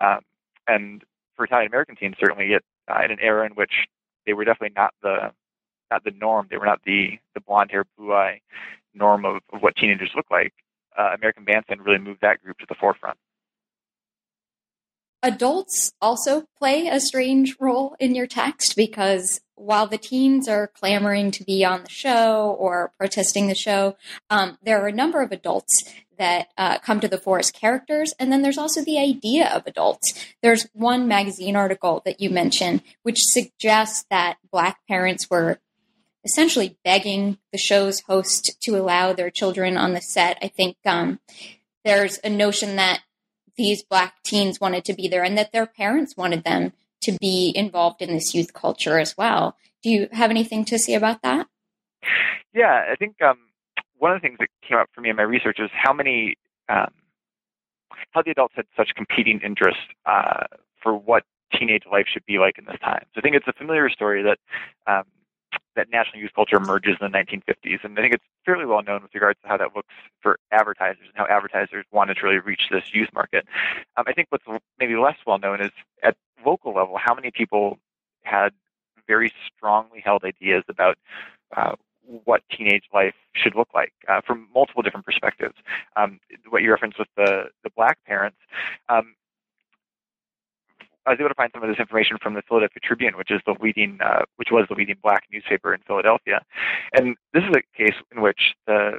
Um, 0.00 0.20
and 0.66 1.04
for 1.36 1.44
Italian 1.44 1.68
American 1.68 1.96
teens, 1.96 2.16
certainly 2.18 2.52
it, 2.52 2.64
uh, 2.88 3.02
in 3.04 3.10
an 3.10 3.18
era 3.20 3.46
in 3.46 3.52
which 3.52 3.72
they 4.26 4.32
were 4.32 4.44
definitely 4.44 4.74
not 4.76 4.94
the 5.02 5.32
not 5.90 6.04
the 6.04 6.12
norm. 6.12 6.48
They 6.50 6.56
were 6.56 6.66
not 6.66 6.80
the 6.84 7.18
the 7.34 7.40
blonde 7.40 7.70
hair, 7.70 7.84
blue 7.96 8.12
eye 8.12 8.40
norm 8.94 9.24
of, 9.24 9.36
of 9.52 9.62
what 9.62 9.76
teenagers 9.76 10.12
look 10.14 10.30
like. 10.30 10.52
Uh, 10.96 11.10
American 11.14 11.44
Bandstand 11.44 11.84
really 11.84 11.98
moved 11.98 12.20
that 12.22 12.42
group 12.42 12.58
to 12.58 12.66
the 12.68 12.76
forefront. 12.76 13.18
Adults 15.24 15.90
also 16.02 16.44
play 16.58 16.86
a 16.86 17.00
strange 17.00 17.56
role 17.58 17.96
in 17.98 18.14
your 18.14 18.26
text 18.26 18.76
because 18.76 19.40
while 19.54 19.86
the 19.86 19.96
teens 19.96 20.46
are 20.48 20.66
clamoring 20.66 21.30
to 21.30 21.42
be 21.42 21.64
on 21.64 21.82
the 21.82 21.88
show 21.88 22.54
or 22.58 22.92
protesting 22.98 23.46
the 23.46 23.54
show, 23.54 23.96
um, 24.28 24.58
there 24.62 24.82
are 24.82 24.88
a 24.88 24.92
number 24.92 25.22
of 25.22 25.32
adults 25.32 25.72
that 26.18 26.48
uh, 26.58 26.78
come 26.80 27.00
to 27.00 27.08
the 27.08 27.16
fore 27.16 27.38
as 27.38 27.50
characters. 27.50 28.12
And 28.18 28.30
then 28.30 28.42
there's 28.42 28.58
also 28.58 28.84
the 28.84 28.98
idea 28.98 29.48
of 29.48 29.66
adults. 29.66 30.12
There's 30.42 30.66
one 30.74 31.08
magazine 31.08 31.56
article 31.56 32.02
that 32.04 32.20
you 32.20 32.28
mentioned, 32.28 32.82
which 33.02 33.18
suggests 33.18 34.04
that 34.10 34.36
Black 34.52 34.80
parents 34.86 35.30
were 35.30 35.58
essentially 36.22 36.76
begging 36.84 37.38
the 37.50 37.58
show's 37.58 38.00
host 38.00 38.58
to 38.64 38.76
allow 38.76 39.14
their 39.14 39.30
children 39.30 39.78
on 39.78 39.94
the 39.94 40.02
set. 40.02 40.36
I 40.42 40.48
think 40.48 40.76
um, 40.84 41.18
there's 41.82 42.20
a 42.22 42.28
notion 42.28 42.76
that 42.76 43.00
these 43.56 43.82
Black 43.82 44.22
teens 44.24 44.60
wanted 44.60 44.84
to 44.86 44.94
be 44.94 45.08
there 45.08 45.22
and 45.22 45.36
that 45.38 45.52
their 45.52 45.66
parents 45.66 46.16
wanted 46.16 46.44
them 46.44 46.72
to 47.02 47.16
be 47.20 47.52
involved 47.54 48.02
in 48.02 48.12
this 48.12 48.34
youth 48.34 48.52
culture 48.52 48.98
as 48.98 49.16
well. 49.16 49.56
Do 49.82 49.90
you 49.90 50.08
have 50.12 50.30
anything 50.30 50.64
to 50.66 50.78
say 50.78 50.94
about 50.94 51.22
that? 51.22 51.46
Yeah, 52.54 52.84
I 52.90 52.96
think 52.96 53.20
um, 53.22 53.38
one 53.98 54.12
of 54.12 54.20
the 54.20 54.26
things 54.26 54.38
that 54.38 54.48
came 54.66 54.78
up 54.78 54.88
for 54.94 55.00
me 55.00 55.10
in 55.10 55.16
my 55.16 55.22
research 55.22 55.58
is 55.58 55.70
how 55.72 55.92
many 55.92 56.36
um, 56.68 56.90
how 58.12 58.22
the 58.22 58.30
adults 58.30 58.54
had 58.56 58.66
such 58.76 58.90
competing 58.96 59.40
interests 59.44 59.82
uh, 60.06 60.44
for 60.82 60.94
what 60.94 61.24
teenage 61.52 61.82
life 61.90 62.06
should 62.12 62.24
be 62.26 62.38
like 62.38 62.58
in 62.58 62.64
this 62.64 62.78
time. 62.80 63.04
So 63.14 63.18
I 63.18 63.20
think 63.20 63.36
it's 63.36 63.46
a 63.48 63.52
familiar 63.52 63.88
story 63.90 64.22
that 64.22 64.38
um, 64.90 65.04
that 65.76 65.90
national 65.90 66.20
youth 66.20 66.32
culture 66.34 66.56
emerges 66.56 66.96
in 67.00 67.10
the 67.10 67.18
1950s, 67.18 67.84
and 67.84 67.98
I 67.98 68.02
think 68.02 68.14
it's 68.14 68.24
fairly 68.44 68.66
well 68.66 68.82
known 68.82 69.02
with 69.02 69.14
regards 69.14 69.38
to 69.42 69.48
how 69.48 69.56
that 69.56 69.74
looks 69.74 69.94
for 70.20 70.38
advertisers 70.52 71.06
and 71.06 71.16
how 71.16 71.26
advertisers 71.26 71.84
wanted 71.92 72.16
to 72.18 72.26
really 72.26 72.38
reach 72.38 72.68
this 72.70 72.94
youth 72.94 73.08
market. 73.14 73.46
Um, 73.96 74.04
I 74.06 74.12
think 74.12 74.28
what's 74.30 74.44
maybe 74.78 74.96
less 74.96 75.16
well 75.26 75.38
known 75.38 75.60
is 75.60 75.72
at 76.02 76.16
local 76.44 76.74
level 76.74 76.98
how 76.98 77.14
many 77.14 77.30
people 77.30 77.78
had 78.22 78.52
very 79.06 79.32
strongly 79.46 80.00
held 80.00 80.24
ideas 80.24 80.64
about 80.68 80.96
uh, 81.56 81.74
what 82.24 82.42
teenage 82.50 82.84
life 82.92 83.14
should 83.34 83.54
look 83.54 83.68
like 83.74 83.92
uh, 84.08 84.20
from 84.20 84.48
multiple 84.54 84.82
different 84.82 85.06
perspectives. 85.06 85.54
Um, 85.96 86.20
what 86.48 86.62
you 86.62 86.70
referenced 86.70 86.98
with 86.98 87.08
the 87.16 87.44
the 87.62 87.70
black 87.76 87.98
parents. 88.06 88.38
Um, 88.88 89.14
I 91.06 91.10
was 91.10 91.18
able 91.20 91.28
to 91.28 91.34
find 91.34 91.50
some 91.52 91.62
of 91.62 91.68
this 91.68 91.78
information 91.78 92.16
from 92.22 92.34
the 92.34 92.42
Philadelphia 92.42 92.80
Tribune, 92.82 93.16
which 93.16 93.30
is 93.30 93.40
the 93.46 93.54
leading, 93.60 93.98
uh, 94.04 94.24
which 94.36 94.48
was 94.50 94.66
the 94.68 94.74
leading 94.74 94.96
black 95.02 95.24
newspaper 95.32 95.74
in 95.74 95.80
Philadelphia, 95.86 96.40
and 96.92 97.16
this 97.32 97.42
is 97.44 97.50
a 97.56 97.76
case 97.76 97.96
in 98.14 98.22
which 98.22 98.54
the 98.66 98.98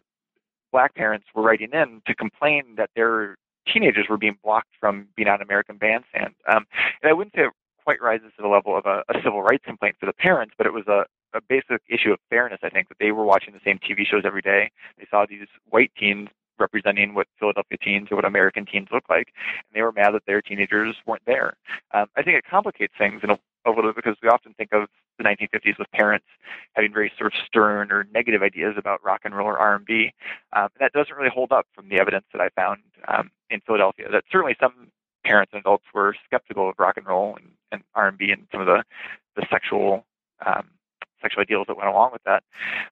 black 0.71 0.93
parents 0.95 1.25
were 1.33 1.41
writing 1.41 1.69
in 1.73 2.01
to 2.05 2.13
complain 2.13 2.75
that 2.77 2.89
their 2.95 3.37
teenagers 3.71 4.07
were 4.09 4.17
being 4.17 4.37
blocked 4.43 4.69
from 4.79 5.07
being 5.15 5.27
on 5.27 5.41
American 5.41 5.77
Bandstand. 5.77 6.35
Um, 6.47 6.65
and 7.01 7.09
I 7.09 7.13
wouldn't 7.13 7.33
say 7.33 7.43
it 7.43 7.51
quite 7.83 8.01
rises 8.01 8.31
to 8.35 8.41
the 8.41 8.47
level 8.47 8.77
of 8.77 8.85
a, 8.85 9.03
a 9.09 9.21
civil 9.23 9.41
rights 9.41 9.63
complaint 9.65 9.95
for 9.99 10.05
the 10.05 10.13
parents, 10.13 10.53
but 10.57 10.67
it 10.67 10.73
was 10.73 10.87
a, 10.87 11.05
a 11.33 11.41
basic 11.47 11.81
issue 11.87 12.11
of 12.11 12.19
fairness. 12.29 12.59
I 12.63 12.69
think 12.69 12.89
that 12.89 12.97
they 12.99 13.11
were 13.11 13.23
watching 13.23 13.53
the 13.53 13.59
same 13.63 13.79
TV 13.79 14.05
shows 14.05 14.23
every 14.25 14.41
day. 14.41 14.71
They 14.97 15.07
saw 15.09 15.25
these 15.27 15.47
white 15.69 15.91
teens 15.97 16.29
representing 16.59 17.13
what 17.13 17.27
Philadelphia 17.39 17.77
teens 17.77 18.07
or 18.11 18.15
what 18.15 18.25
American 18.25 18.65
teens 18.65 18.87
look 18.91 19.05
like, 19.09 19.33
and 19.35 19.75
they 19.75 19.81
were 19.81 19.91
mad 19.91 20.13
that 20.13 20.25
their 20.25 20.41
teenagers 20.41 20.95
weren't 21.05 21.25
there. 21.25 21.55
Um, 21.93 22.07
I 22.15 22.23
think 22.23 22.37
it 22.37 22.45
complicates 22.49 22.93
things 22.97 23.21
in 23.23 23.29
a, 23.29 23.37
a 23.65 23.69
little 23.69 23.93
bit 23.93 23.95
because 23.95 24.17
we 24.21 24.29
often 24.29 24.53
think 24.53 24.69
of 24.73 24.87
the 25.17 25.23
1950s 25.23 25.79
with 25.79 25.89
parents 25.91 26.25
having 26.73 26.93
very 26.93 27.11
sort 27.17 27.33
of 27.33 27.39
stern 27.45 27.91
or 27.91 28.05
negative 28.13 28.41
ideas 28.41 28.75
about 28.77 29.03
rock 29.03 29.21
and 29.23 29.35
roll 29.35 29.47
or 29.47 29.57
R&B, 29.57 30.13
um, 30.55 30.67
that 30.79 30.91
doesn't 30.93 31.15
really 31.15 31.31
hold 31.33 31.51
up 31.51 31.65
from 31.73 31.89
the 31.89 31.99
evidence 31.99 32.25
that 32.33 32.41
I 32.41 32.49
found 32.49 32.81
um, 33.07 33.31
in 33.49 33.61
Philadelphia. 33.61 34.07
That 34.11 34.23
certainly 34.31 34.55
some 34.59 34.91
parents 35.25 35.51
and 35.53 35.61
adults 35.61 35.85
were 35.93 36.15
skeptical 36.25 36.69
of 36.69 36.75
rock 36.77 36.97
and 36.97 37.07
roll 37.07 37.35
and, 37.35 37.51
and 37.71 37.83
R&B 37.95 38.29
and 38.31 38.47
some 38.51 38.61
of 38.61 38.67
the 38.67 38.83
the 39.35 39.45
sexual 39.51 40.05
um, 40.45 40.69
sexual 41.21 41.41
ideals 41.41 41.65
that 41.67 41.77
went 41.77 41.89
along 41.89 42.11
with 42.13 42.23
that. 42.23 42.43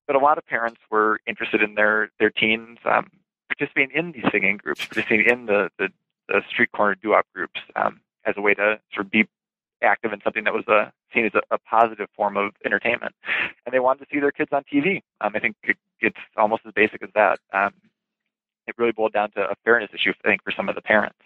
But 0.08 0.16
a 0.16 0.20
lot 0.20 0.38
of 0.38 0.46
parents 0.46 0.80
were 0.90 1.20
interested 1.28 1.62
in 1.62 1.76
their 1.76 2.10
their 2.20 2.32
teens 2.32 2.80
um, 2.86 3.10
participating 3.58 3.96
in 3.96 4.12
these 4.12 4.26
singing 4.32 4.58
groups, 4.58 4.86
participating 4.86 5.30
in 5.30 5.46
the 5.46 5.70
the, 5.78 5.90
the 6.28 6.42
street 6.50 6.72
corner 6.72 6.96
doo-wop 6.96 7.26
groups 7.34 7.60
um, 7.76 8.00
as 8.26 8.36
a 8.38 8.42
way 8.42 8.54
to 8.54 8.80
sort 8.94 9.06
of 9.06 9.12
be 9.12 9.28
active 9.82 10.14
in 10.14 10.22
something 10.24 10.46
that 10.46 10.54
was 10.54 10.68
a, 10.68 10.92
seen 11.14 11.26
as 11.26 11.34
a, 11.36 11.42
a 11.54 11.58
positive 11.58 12.08
form 12.16 12.38
of 12.38 12.52
entertainment. 12.66 13.14
And 13.66 13.74
they 13.74 13.80
wanted 13.80 14.06
to 14.06 14.08
see 14.12 14.20
their 14.20 14.32
kids 14.32 14.50
on 14.54 14.64
TV. 14.72 15.02
Um, 15.20 15.34
I 15.36 15.40
think 15.40 15.58
it, 15.64 15.78
it's 16.00 16.18
almost 16.38 16.64
as 16.66 16.74
basic 16.74 17.04
as 17.04 17.10
that. 17.16 17.40
Um, 17.52 17.74
it 18.66 18.76
really 18.78 18.94
boiled 18.94 19.12
down 19.12 19.32
to 19.32 19.42
a 19.42 19.56
fairness 19.66 19.90
issue, 19.94 20.14
I 20.24 20.28
think, 20.30 20.44
for 20.44 20.54
some 20.56 20.70
of 20.70 20.76
the 20.76 20.82
parents. 20.82 21.20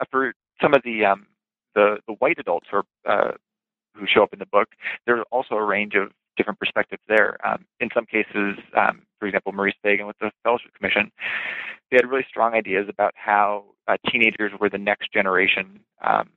Uh, 0.00 0.06
for 0.10 0.32
some 0.60 0.72
of 0.74 0.82
the 0.84 1.04
um, 1.04 1.26
the, 1.74 1.98
the 2.06 2.14
white 2.14 2.38
adults 2.38 2.66
who, 2.70 2.78
are, 2.78 2.84
uh, 3.06 3.32
who 3.94 4.06
show 4.06 4.22
up 4.22 4.32
in 4.32 4.38
the 4.38 4.46
book, 4.46 4.68
there's 5.06 5.24
also 5.30 5.54
a 5.54 5.64
range 5.64 5.94
of 5.94 6.12
different 6.36 6.58
perspectives 6.58 7.02
there. 7.08 7.36
Um, 7.46 7.64
in 7.80 7.88
some 7.94 8.06
cases, 8.06 8.56
um, 8.76 9.02
for 9.18 9.26
example, 9.26 9.52
Maurice 9.52 9.74
Fagan 9.82 10.06
with 10.06 10.18
the 10.18 10.30
Fellowship 10.42 10.72
Commission, 10.74 11.10
they 11.90 11.96
had 11.96 12.08
really 12.08 12.26
strong 12.28 12.54
ideas 12.54 12.86
about 12.88 13.12
how 13.16 13.64
uh, 13.88 13.96
teenagers 14.10 14.52
were 14.58 14.70
the 14.70 14.78
next 14.78 15.12
generation 15.12 15.80
um, 16.02 16.30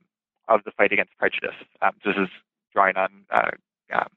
of 0.48 0.60
the 0.64 0.70
fight 0.72 0.92
against 0.92 1.16
prejudice. 1.18 1.56
Um, 1.82 1.92
this 2.04 2.14
is 2.16 2.28
drawing 2.72 2.96
on 2.96 3.08
uh, 3.30 3.50
um, 3.92 4.08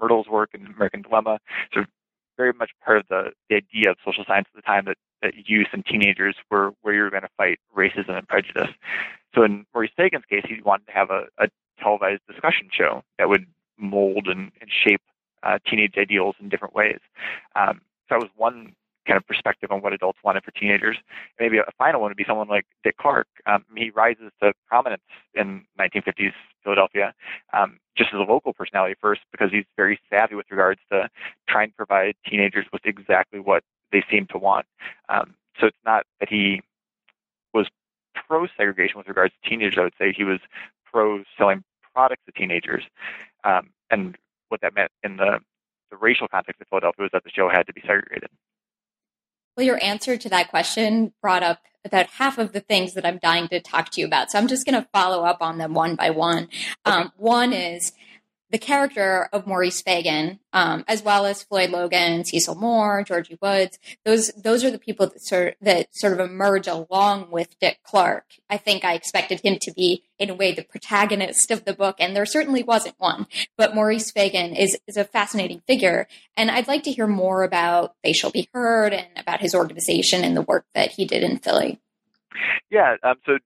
Myrdal's 0.00 0.28
work 0.28 0.50
in 0.54 0.66
American 0.66 1.02
Dilemma, 1.02 1.38
sort 1.72 1.84
of 1.84 1.90
very 2.36 2.52
much 2.52 2.70
part 2.84 2.98
of 2.98 3.04
the, 3.08 3.32
the 3.48 3.56
idea 3.56 3.90
of 3.90 3.96
social 4.04 4.24
science 4.26 4.48
at 4.54 4.56
the 4.56 4.62
time 4.62 4.84
that, 4.86 4.96
that 5.22 5.34
youth 5.46 5.66
and 5.72 5.84
teenagers 5.84 6.36
were 6.50 6.72
where 6.82 6.94
you 6.94 7.02
were 7.02 7.10
going 7.10 7.22
to 7.22 7.28
fight 7.36 7.58
racism 7.76 8.16
and 8.16 8.26
prejudice. 8.28 8.70
So 9.34 9.42
in 9.42 9.66
Maurice 9.74 9.90
Fagan's 9.96 10.24
case, 10.24 10.44
he 10.48 10.60
wanted 10.62 10.86
to 10.86 10.92
have 10.92 11.10
a, 11.10 11.24
a 11.38 11.48
televised 11.82 12.22
discussion 12.28 12.68
show 12.72 13.02
that 13.18 13.28
would 13.28 13.46
mold 13.80 14.26
and, 14.28 14.52
and 14.60 14.70
shape 14.70 15.02
uh, 15.42 15.58
teenage 15.68 15.94
ideals 15.98 16.36
in 16.40 16.48
different 16.48 16.74
ways. 16.74 16.98
Um, 17.56 17.80
so 18.08 18.16
that 18.16 18.20
was 18.20 18.30
one 18.36 18.74
kind 19.06 19.16
of 19.16 19.26
perspective 19.26 19.70
on 19.72 19.80
what 19.80 19.92
adults 19.92 20.18
wanted 20.22 20.44
for 20.44 20.50
teenagers. 20.52 20.96
Maybe 21.38 21.58
a 21.58 21.64
final 21.78 22.00
one 22.00 22.10
would 22.10 22.16
be 22.16 22.24
someone 22.26 22.48
like 22.48 22.66
Dick 22.84 22.96
Clark. 22.98 23.26
Um, 23.46 23.64
he 23.76 23.90
rises 23.90 24.30
to 24.42 24.52
prominence 24.68 25.02
in 25.34 25.64
1950s 25.78 26.32
Philadelphia, 26.62 27.14
um, 27.52 27.78
just 27.96 28.10
as 28.12 28.20
a 28.20 28.30
local 28.30 28.52
personality 28.52 28.94
first, 29.00 29.22
because 29.32 29.50
he's 29.50 29.64
very 29.76 29.98
savvy 30.10 30.34
with 30.34 30.46
regards 30.50 30.80
to 30.92 31.08
trying 31.48 31.70
to 31.70 31.74
provide 31.74 32.14
teenagers 32.28 32.66
with 32.72 32.82
exactly 32.84 33.40
what 33.40 33.64
they 33.90 34.04
seem 34.10 34.26
to 34.30 34.38
want. 34.38 34.66
Um, 35.08 35.34
so 35.58 35.66
it's 35.66 35.76
not 35.84 36.04
that 36.20 36.28
he 36.28 36.62
was 37.52 37.68
pro 38.14 38.46
segregation 38.56 38.98
with 38.98 39.08
regards 39.08 39.34
to 39.42 39.48
teenagers. 39.48 39.78
I 39.78 39.82
would 39.82 39.94
say 39.98 40.12
he 40.16 40.24
was 40.24 40.40
pro 40.84 41.22
selling 41.36 41.64
products 41.94 42.22
to 42.26 42.32
teenagers, 42.32 42.84
um, 43.44 43.70
and 43.90 44.16
what 44.48 44.60
that 44.62 44.74
meant 44.74 44.90
in 45.02 45.16
the 45.16 45.38
the 45.90 45.96
racial 45.96 46.28
context 46.28 46.60
of 46.60 46.68
Philadelphia 46.68 47.02
was 47.02 47.10
that 47.12 47.24
the 47.24 47.30
show 47.30 47.48
had 47.48 47.66
to 47.66 47.72
be 47.72 47.80
segregated. 47.80 48.30
Well, 49.56 49.66
your 49.66 49.82
answer 49.82 50.16
to 50.16 50.28
that 50.28 50.48
question 50.48 51.12
brought 51.20 51.42
up 51.42 51.58
about 51.84 52.06
half 52.06 52.38
of 52.38 52.52
the 52.52 52.60
things 52.60 52.94
that 52.94 53.04
I'm 53.04 53.18
dying 53.18 53.48
to 53.48 53.60
talk 53.60 53.90
to 53.90 54.00
you 54.00 54.06
about. 54.06 54.30
So 54.30 54.38
I'm 54.38 54.48
just 54.48 54.64
going 54.64 54.80
to 54.80 54.88
follow 54.92 55.24
up 55.24 55.38
on 55.40 55.58
them 55.58 55.74
one 55.74 55.96
by 55.96 56.10
one. 56.10 56.48
Um, 56.84 57.12
one 57.16 57.52
is 57.52 57.92
the 58.50 58.58
character 58.58 59.28
of 59.32 59.46
Maurice 59.46 59.80
Fagan, 59.80 60.40
um, 60.52 60.84
as 60.88 61.02
well 61.02 61.24
as 61.24 61.42
Floyd 61.42 61.70
Logan, 61.70 62.24
Cecil 62.24 62.56
Moore, 62.56 63.04
Georgie 63.04 63.38
Woods, 63.40 63.78
those 64.04 64.28
those 64.32 64.64
are 64.64 64.70
the 64.70 64.78
people 64.78 65.06
that 65.06 65.22
sort 65.22 65.56
that 65.60 65.88
sort 65.92 66.12
of 66.12 66.20
emerge 66.20 66.66
along 66.66 67.30
with 67.30 67.58
Dick 67.60 67.78
Clark. 67.84 68.24
I 68.48 68.56
think 68.56 68.84
I 68.84 68.94
expected 68.94 69.40
him 69.40 69.58
to 69.62 69.72
be, 69.72 70.02
in 70.18 70.30
a 70.30 70.34
way, 70.34 70.52
the 70.52 70.64
protagonist 70.64 71.50
of 71.50 71.64
the 71.64 71.72
book, 71.72 71.96
and 72.00 72.14
there 72.14 72.26
certainly 72.26 72.62
wasn't 72.62 72.96
one. 72.98 73.26
But 73.56 73.74
Maurice 73.74 74.10
Fagan 74.10 74.54
is 74.54 74.76
is 74.86 74.96
a 74.96 75.04
fascinating 75.04 75.62
figure, 75.66 76.08
and 76.36 76.50
I'd 76.50 76.68
like 76.68 76.82
to 76.84 76.92
hear 76.92 77.06
more 77.06 77.44
about 77.44 77.94
They 78.02 78.12
Shall 78.12 78.30
Be 78.30 78.48
Heard 78.52 78.92
and 78.92 79.06
about 79.16 79.40
his 79.40 79.54
organization 79.54 80.24
and 80.24 80.36
the 80.36 80.42
work 80.42 80.66
that 80.74 80.90
he 80.90 81.04
did 81.04 81.22
in 81.22 81.38
Philly. 81.38 81.80
Yeah, 82.70 82.96
um, 83.02 83.16
so 83.26 83.38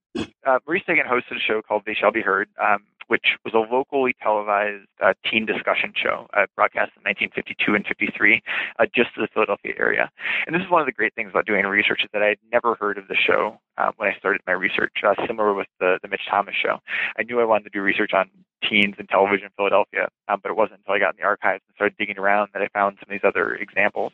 uh, 0.46 0.58
Maurice 0.66 0.82
Fagan 0.87 1.06
hosted 1.06 1.37
a 1.37 1.40
show 1.40 1.62
called 1.62 1.82
They 1.87 1.94
Shall 1.94 2.12
Be 2.12 2.20
Heard. 2.20 2.49
Um, 2.61 2.84
which 3.08 3.37
was 3.44 3.54
a 3.54 3.58
locally 3.58 4.14
televised 4.23 4.87
uh, 5.02 5.14
teen 5.28 5.46
discussion 5.46 5.92
show 5.94 6.26
uh, 6.34 6.46
broadcast 6.56 6.92
in 6.96 7.02
1952 7.02 7.75
and 7.75 7.87
53, 7.87 8.42
uh, 8.78 8.87
just 8.94 9.14
to 9.14 9.20
the 9.20 9.28
Philadelphia 9.32 9.75
area. 9.78 10.11
And 10.46 10.54
this 10.54 10.62
is 10.62 10.70
one 10.70 10.80
of 10.80 10.87
the 10.87 10.92
great 10.92 11.14
things 11.14 11.30
about 11.30 11.46
doing 11.46 11.64
research 11.64 12.02
is 12.04 12.11
that 12.12 12.23
I 12.23 12.28
had 12.28 12.38
never 12.52 12.75
heard 12.75 12.99
of 12.99 13.08
the 13.08 13.16
show 13.16 13.58
uh, 13.78 13.92
when 13.96 14.08
I 14.11 14.18
started 14.18 14.40
my 14.46 14.52
research, 14.52 14.92
uh, 15.06 15.14
similar 15.26 15.54
with 15.54 15.68
the, 15.80 15.99
the 16.02 16.08
Mitch 16.08 16.26
Thomas 16.28 16.54
show. 16.54 16.78
I 17.18 17.23
knew 17.23 17.40
I 17.40 17.44
wanted 17.44 17.64
to 17.64 17.70
do 17.70 17.80
research 17.80 18.12
on 18.12 18.30
teens 18.68 18.94
and 18.99 19.08
television 19.08 19.46
in 19.46 19.50
Philadelphia, 19.56 20.08
um, 20.28 20.40
but 20.42 20.50
it 20.50 20.56
wasn't 20.56 20.80
until 20.80 20.94
I 20.94 20.99
got 20.99 21.14
in 21.14 21.16
the 21.18 21.26
archives 21.26 21.62
and 21.68 21.75
started 21.75 21.96
digging 21.99 22.18
around 22.18 22.50
that 22.52 22.62
I 22.62 22.68
found 22.68 22.99
some 22.99 23.12
of 23.12 23.20
these 23.20 23.28
other 23.28 23.54
examples. 23.54 24.12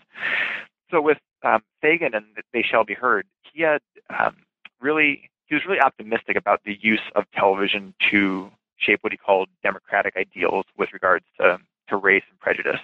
So 0.91 1.01
with 1.01 1.19
um, 1.45 1.63
Fagan 1.81 2.15
and 2.15 2.25
They 2.53 2.63
Shall 2.63 2.85
Be 2.85 2.95
Heard, 2.95 3.27
he 3.53 3.63
had 3.63 3.81
um, 4.11 4.37
really 4.81 5.31
he 5.47 5.55
was 5.55 5.65
really 5.67 5.81
optimistic 5.81 6.37
about 6.37 6.61
the 6.65 6.79
use 6.81 7.01
of 7.17 7.25
television 7.35 7.93
to 8.11 8.51
shape 8.81 9.01
what 9.03 9.13
he 9.13 9.19
called 9.19 9.49
democratic 9.63 10.17
ideals 10.17 10.65
with 10.77 10.91
regards 10.93 11.25
to, 11.39 11.59
to 11.89 11.97
race 11.97 12.23
and 12.31 12.39
prejudice. 12.41 12.81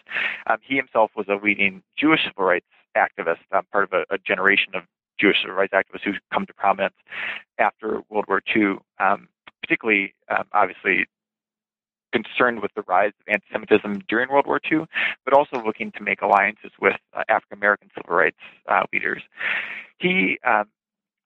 Um, 0.47 0.59
he 0.63 0.77
himself 0.77 1.11
was 1.17 1.27
a 1.29 1.35
leading 1.43 1.83
Jewish 1.97 2.21
civil 2.25 2.45
rights 2.45 2.67
activist, 2.97 3.39
um, 3.53 3.65
part 3.73 3.85
of 3.85 3.93
a, 3.93 4.15
a, 4.15 4.19
generation 4.19 4.75
of 4.75 4.85
Jewish 5.21 5.43
civil 5.43 5.57
rights 5.57 5.73
activists 5.75 6.05
who 6.05 6.13
come 6.33 6.47
to 6.47 6.55
prominence 6.55 6.95
after 7.59 8.03
World 8.09 8.27
War 8.29 8.41
II, 8.55 8.79
um, 9.01 9.29
particularly, 9.63 10.15
um, 10.31 10.45
obviously, 10.53 11.07
concerned 12.13 12.63
with 12.63 12.71
the 12.75 12.83
rise 12.83 13.13
of 13.21 13.33
anti-Semitism 13.33 14.03
during 14.09 14.31
World 14.31 14.47
War 14.47 14.61
II, 14.71 14.87
but 15.25 15.35
also 15.35 15.63
looking 15.63 15.93
to 15.93 16.03
make 16.03 16.23
alliances 16.23 16.71
with 16.81 16.97
uh, 17.15 17.25
African 17.29 17.59
American 17.59 17.91
civil 17.95 18.17
rights 18.17 18.39
uh, 18.69 18.85
leaders. 18.93 19.23
He 19.99 20.39
um, 20.45 20.65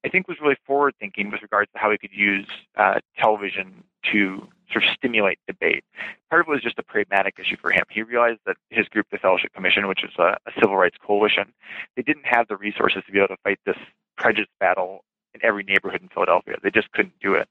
I 0.04 0.08
think 0.08 0.28
was 0.28 0.38
really 0.40 0.56
forward 0.66 0.94
thinking 0.98 1.30
with 1.30 1.42
regards 1.42 1.70
to 1.72 1.78
how 1.78 1.90
he 1.90 1.98
could 1.98 2.12
use 2.12 2.46
uh, 2.76 3.00
television 3.18 3.84
to 4.12 4.48
sort 4.72 4.84
of 4.84 4.90
stimulate 4.94 5.38
debate. 5.46 5.84
Part 6.28 6.42
of 6.42 6.48
it 6.48 6.50
was 6.50 6.62
just 6.62 6.78
a 6.78 6.82
pragmatic 6.82 7.34
issue 7.38 7.56
for 7.60 7.70
him. 7.70 7.84
He 7.90 8.02
realized 8.02 8.40
that 8.46 8.56
his 8.70 8.86
group, 8.88 9.06
the 9.10 9.18
Fellowship 9.18 9.52
Commission, 9.52 9.88
which 9.88 10.04
is 10.04 10.10
a, 10.18 10.36
a 10.46 10.52
civil 10.60 10.76
rights 10.76 10.96
coalition, 11.04 11.52
they 11.96 12.02
didn't 12.02 12.26
have 12.26 12.48
the 12.48 12.56
resources 12.56 13.02
to 13.06 13.12
be 13.12 13.18
able 13.18 13.28
to 13.28 13.36
fight 13.42 13.58
this 13.66 13.76
prejudice 14.16 14.50
battle 14.58 15.04
in 15.34 15.44
every 15.44 15.62
neighborhood 15.62 16.02
in 16.02 16.08
Philadelphia. 16.08 16.56
They 16.62 16.70
just 16.70 16.90
couldn't 16.92 17.14
do 17.20 17.34
it. 17.34 17.48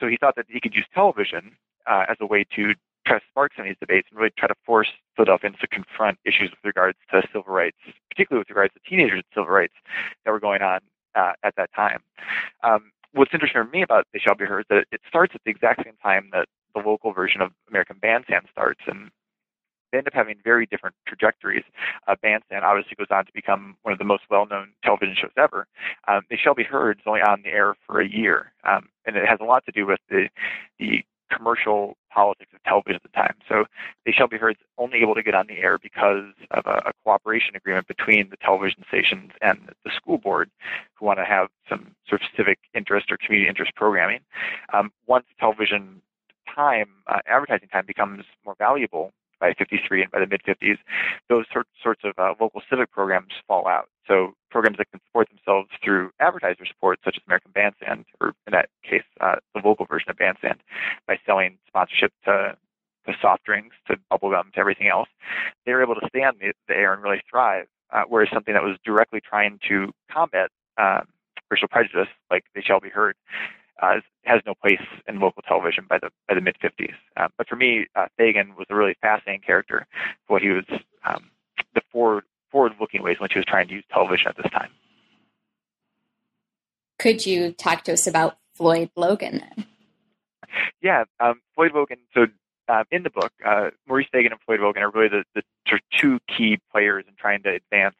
So 0.00 0.06
he 0.06 0.16
thought 0.16 0.36
that 0.36 0.46
he 0.48 0.60
could 0.60 0.74
use 0.74 0.86
television 0.94 1.56
uh, 1.86 2.04
as 2.08 2.16
a 2.20 2.26
way 2.26 2.44
to 2.56 2.74
try 3.06 3.18
to 3.18 3.24
spark 3.30 3.52
some 3.54 3.66
of 3.66 3.68
these 3.68 3.76
debates 3.80 4.08
and 4.10 4.18
really 4.18 4.32
try 4.36 4.48
to 4.48 4.54
force 4.64 4.88
Philadelphians 5.16 5.56
to 5.60 5.66
confront 5.66 6.18
issues 6.24 6.50
with 6.50 6.64
regards 6.64 6.98
to 7.10 7.22
civil 7.32 7.52
rights, 7.52 7.76
particularly 8.10 8.40
with 8.40 8.50
regards 8.50 8.72
to 8.74 8.80
teenagers' 8.88 9.22
civil 9.34 9.50
rights 9.50 9.74
that 10.24 10.30
were 10.30 10.40
going 10.40 10.62
on 10.62 10.80
uh, 11.14 11.32
at 11.42 11.54
that 11.56 11.70
time. 11.74 12.00
Um, 12.62 12.90
what's 13.14 13.32
interesting 13.32 13.62
for 13.62 13.70
me 13.70 13.82
about 13.82 14.06
They 14.12 14.18
Shall 14.18 14.34
Be 14.34 14.44
Heard 14.44 14.60
is 14.60 14.66
that 14.70 14.84
it 14.92 15.00
starts 15.08 15.32
at 15.34 15.40
the 15.44 15.50
exact 15.50 15.84
same 15.84 15.96
time 16.02 16.28
that 16.32 16.46
the 16.74 16.82
local 16.86 17.12
version 17.12 17.40
of 17.40 17.52
American 17.68 17.96
Bandstand 18.00 18.46
starts, 18.50 18.80
and 18.86 19.10
they 19.92 19.98
end 19.98 20.08
up 20.08 20.14
having 20.14 20.36
very 20.42 20.66
different 20.66 20.96
trajectories. 21.06 21.62
Uh, 22.08 22.16
Bandstand 22.20 22.64
obviously 22.64 22.96
goes 22.98 23.06
on 23.10 23.24
to 23.26 23.32
become 23.32 23.76
one 23.82 23.92
of 23.92 23.98
the 23.98 24.04
most 24.04 24.24
well-known 24.28 24.72
television 24.82 25.14
shows 25.20 25.30
ever. 25.38 25.66
Um, 26.08 26.22
they 26.28 26.36
Shall 26.36 26.54
Be 26.54 26.64
Heard 26.64 26.98
is 26.98 27.04
only 27.06 27.20
on 27.20 27.42
the 27.42 27.50
air 27.50 27.74
for 27.86 28.00
a 28.00 28.08
year, 28.08 28.52
um, 28.64 28.88
and 29.06 29.16
it 29.16 29.26
has 29.26 29.38
a 29.40 29.44
lot 29.44 29.64
to 29.66 29.72
do 29.72 29.86
with 29.86 30.00
the 30.10 30.28
the 30.78 31.04
commercial 31.34 31.96
politics 32.14 32.52
of 32.54 32.62
television 32.62 32.96
at 32.96 33.02
the 33.02 33.08
time. 33.08 33.34
So 33.48 33.64
They 34.06 34.12
Shall 34.12 34.28
Be 34.28 34.38
Heard 34.38 34.56
only 34.78 34.98
able 34.98 35.14
to 35.14 35.22
get 35.22 35.34
on 35.34 35.46
the 35.48 35.58
air 35.58 35.78
because 35.78 36.32
of 36.52 36.64
a, 36.66 36.90
a 36.90 36.92
cooperation 37.02 37.56
agreement 37.56 37.88
between 37.88 38.30
the 38.30 38.36
television 38.36 38.84
stations 38.88 39.32
and 39.42 39.58
the 39.84 39.90
school 39.94 40.18
board 40.18 40.50
who 40.94 41.06
want 41.06 41.18
to 41.18 41.24
have 41.24 41.48
some 41.68 41.94
sort 42.08 42.22
of 42.22 42.28
civic 42.36 42.58
interest 42.74 43.10
or 43.10 43.18
community 43.18 43.48
interest 43.48 43.72
programming. 43.74 44.20
Um, 44.72 44.92
once 45.06 45.26
television 45.40 46.00
time, 46.54 46.90
uh, 47.08 47.18
advertising 47.26 47.68
time 47.68 47.84
becomes 47.86 48.24
more 48.44 48.54
valuable, 48.58 49.12
by 49.40 49.52
53 49.52 50.02
and 50.02 50.10
by 50.10 50.20
the 50.20 50.26
mid 50.26 50.42
50s, 50.42 50.78
those 51.28 51.44
sorts 51.82 52.00
of 52.04 52.14
uh, 52.18 52.34
local 52.40 52.62
civic 52.70 52.90
programs 52.90 53.32
fall 53.46 53.66
out. 53.68 53.88
So 54.06 54.32
programs 54.50 54.78
that 54.78 54.90
can 54.90 55.00
support 55.06 55.28
themselves 55.28 55.68
through 55.82 56.10
advertiser 56.20 56.64
support, 56.66 56.98
such 57.04 57.16
as 57.16 57.22
American 57.26 57.52
Bandstand, 57.52 58.04
or 58.20 58.28
in 58.46 58.52
that 58.52 58.68
case, 58.88 59.02
uh, 59.20 59.36
the 59.54 59.60
local 59.64 59.86
version 59.86 60.10
of 60.10 60.16
Bandstand, 60.16 60.60
by 61.06 61.18
selling 61.26 61.58
sponsorship 61.74 62.12
to 62.24 62.56
to 63.06 63.12
soft 63.20 63.44
drinks, 63.44 63.76
to 63.86 63.96
bubblegum, 64.10 64.50
to 64.54 64.58
everything 64.58 64.88
else, 64.88 65.08
they 65.66 65.72
were 65.72 65.82
able 65.82 65.94
to 65.94 66.06
stay 66.08 66.22
on 66.22 66.32
the, 66.40 66.52
the 66.68 66.74
air 66.74 66.94
and 66.94 67.02
really 67.02 67.20
thrive. 67.28 67.66
Uh, 67.92 68.02
whereas 68.08 68.30
something 68.32 68.54
that 68.54 68.62
was 68.62 68.78
directly 68.82 69.20
trying 69.20 69.60
to 69.68 69.92
combat 70.10 70.48
um, 70.78 71.06
racial 71.50 71.68
prejudice, 71.68 72.08
like 72.30 72.44
They 72.54 72.62
Shall 72.62 72.80
Be 72.80 72.88
Heard, 72.88 73.14
uh, 73.82 73.96
has 74.24 74.40
no 74.46 74.54
place 74.54 74.80
in 75.06 75.20
local 75.20 75.42
television 75.42 75.84
by 75.88 75.98
the 75.98 76.08
by 76.28 76.34
the 76.34 76.40
mid 76.40 76.56
50s. 76.64 76.94
Uh, 77.16 77.28
but 77.36 77.46
for 77.46 77.56
me, 77.56 77.86
uh, 77.94 78.06
Fagan 78.16 78.54
was 78.56 78.66
a 78.70 78.74
really 78.74 78.96
fascinating 79.00 79.42
character 79.42 79.86
for 80.26 80.34
what 80.34 80.42
he 80.42 80.48
was 80.48 80.64
um, 81.04 81.30
the 81.74 81.82
forward 81.92 82.24
forward 82.50 82.72
looking 82.80 83.02
ways 83.02 83.16
in 83.20 83.22
which 83.22 83.34
he 83.34 83.38
was 83.38 83.46
trying 83.46 83.68
to 83.68 83.74
use 83.74 83.84
television 83.92 84.28
at 84.28 84.36
this 84.36 84.50
time. 84.50 84.70
Could 86.98 87.26
you 87.26 87.52
talk 87.52 87.84
to 87.84 87.92
us 87.92 88.06
about 88.06 88.38
Floyd 88.54 88.90
Logan 88.96 89.42
then? 89.56 89.66
Yeah, 90.80 91.04
um, 91.20 91.40
Floyd 91.54 91.72
Logan. 91.74 91.98
So 92.12 92.26
uh, 92.68 92.84
in 92.90 93.02
the 93.02 93.10
book, 93.10 93.32
uh, 93.44 93.70
Maurice 93.86 94.08
Fagan 94.10 94.32
and 94.32 94.40
Floyd 94.40 94.60
Logan 94.60 94.82
are 94.82 94.90
really 94.90 95.08
the, 95.08 95.24
the 95.34 95.42
sort 95.68 95.80
of 95.80 95.98
two 95.98 96.18
key 96.34 96.58
players 96.70 97.04
in 97.06 97.14
trying 97.16 97.42
to 97.42 97.50
advance 97.50 97.96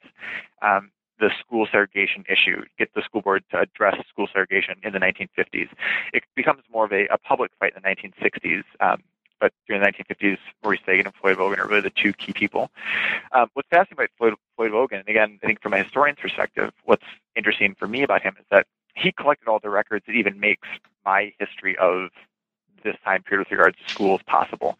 um, 0.62 0.90
the 1.21 1.31
school 1.40 1.67
segregation 1.71 2.25
issue, 2.29 2.64
get 2.79 2.93
the 2.95 3.03
school 3.03 3.21
board 3.21 3.45
to 3.51 3.61
address 3.61 3.97
school 4.09 4.27
segregation 4.27 4.77
in 4.83 4.93
the 4.93 4.99
1950s. 4.99 5.69
It 6.12 6.25
becomes 6.35 6.62
more 6.73 6.85
of 6.85 6.93
a, 6.93 7.07
a 7.07 7.19
public 7.19 7.53
fight 7.61 7.73
in 7.77 7.83
the 7.83 7.88
1960s. 7.88 8.64
Um, 8.81 9.03
but 9.40 9.53
during 9.67 9.83
the 9.83 9.88
1950s, 9.88 10.38
Maurice 10.62 10.81
Fagan 10.87 11.07
and 11.07 11.14
Floyd 11.14 11.38
Logan 11.38 11.61
are 11.61 11.69
really 11.69 11.83
the 11.83 11.90
two 11.90 12.12
key 12.12 12.33
people. 12.33 12.71
Um, 13.33 13.49
what's 13.55 13.69
fascinating 13.69 14.05
about 14.05 14.09
Floyd, 14.17 14.35
Floyd 14.57 14.73
Logan, 14.73 15.01
and 15.01 15.09
again, 15.09 15.38
I 15.43 15.47
think 15.47 15.61
from 15.61 15.75
a 15.75 15.83
historian's 15.83 16.19
perspective, 16.19 16.73
what's 16.85 17.05
interesting 17.37 17.75
for 17.79 17.87
me 17.87 18.03
about 18.03 18.23
him 18.23 18.37
is 18.38 18.47
that 18.51 18.67
he 18.95 19.12
collected 19.12 19.49
all 19.49 19.59
the 19.59 19.71
records 19.71 20.07
that 20.07 20.12
even 20.12 20.40
makes 20.40 20.69
my 21.05 21.33
history 21.38 21.77
of 21.77 22.11
this 22.85 22.97
time 23.05 23.23
period 23.23 23.47
with 23.47 23.59
regards 23.59 23.77
to 23.79 23.92
schools 23.92 24.20
possible. 24.27 24.79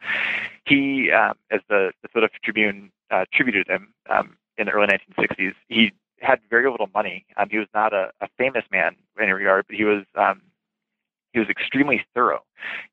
He, 0.67 1.11
um, 1.11 1.35
as 1.51 1.61
the, 1.69 1.93
the 2.03 2.09
Philadelphia 2.09 2.39
Tribune 2.43 2.93
uh, 3.11 3.25
tributed 3.33 3.69
him 3.69 3.93
um, 4.09 4.37
in 4.57 4.67
the 4.67 4.73
early 4.73 4.87
1960s, 4.87 5.55
he 5.69 5.93
had 6.21 6.41
very 6.49 6.71
little 6.71 6.89
money. 6.95 7.27
Um, 7.37 7.49
he 7.51 7.59
was 7.59 7.69
not 7.75 7.93
a, 7.93 8.11
a 8.21 8.29
famous 8.39 8.65
man 8.71 8.97
in 9.17 9.25
any 9.25 9.33
regard, 9.33 9.67
but 9.67 9.77
he 9.77 9.85
was 9.85 10.05
um, 10.15 10.43
he 11.35 11.41
was 11.41 11.49
extremely 11.51 12.07
thorough. 12.15 12.43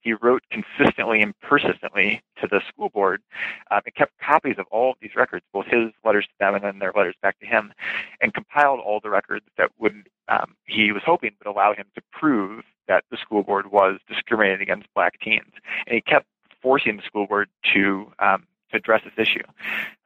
He 0.01 0.13
wrote 0.13 0.43
consistently 0.51 1.21
and 1.21 1.39
persistently 1.41 2.21
to 2.41 2.47
the 2.47 2.59
school 2.67 2.89
board 2.89 3.21
um, 3.69 3.81
and 3.85 3.95
kept 3.95 4.13
copies 4.19 4.55
of 4.57 4.65
all 4.71 4.91
of 4.91 4.97
these 4.99 5.15
records, 5.15 5.45
both 5.53 5.67
his 5.67 5.91
letters 6.03 6.25
to 6.25 6.33
them 6.39 6.55
and 6.55 6.63
then 6.63 6.79
their 6.79 6.91
letters 6.93 7.15
back 7.21 7.39
to 7.39 7.45
him, 7.45 7.71
and 8.19 8.33
compiled 8.33 8.79
all 8.79 8.99
the 9.01 9.11
records 9.11 9.45
that 9.57 9.69
would 9.79 10.09
um, 10.27 10.55
he 10.65 10.91
was 10.91 11.03
hoping 11.05 11.31
would 11.39 11.49
allow 11.49 11.73
him 11.73 11.85
to 11.95 12.01
prove 12.11 12.63
that 12.87 13.03
the 13.11 13.17
school 13.17 13.43
board 13.43 13.71
was 13.71 13.99
discriminating 14.07 14.61
against 14.61 14.87
black 14.95 15.19
teens. 15.19 15.53
And 15.85 15.93
he 15.93 16.01
kept 16.01 16.25
forcing 16.61 16.97
the 16.97 17.03
school 17.03 17.27
board 17.27 17.47
to 17.73 18.11
um, 18.19 18.47
to 18.71 18.77
address 18.77 19.01
this 19.03 19.13
issue. 19.17 19.43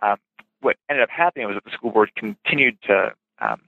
Um, 0.01 0.17
what 0.59 0.75
ended 0.89 1.03
up 1.03 1.09
happening 1.09 1.47
was 1.47 1.55
that 1.55 1.63
the 1.63 1.71
school 1.71 1.91
board 1.91 2.11
continued 2.15 2.77
to 2.83 3.13
um, 3.39 3.61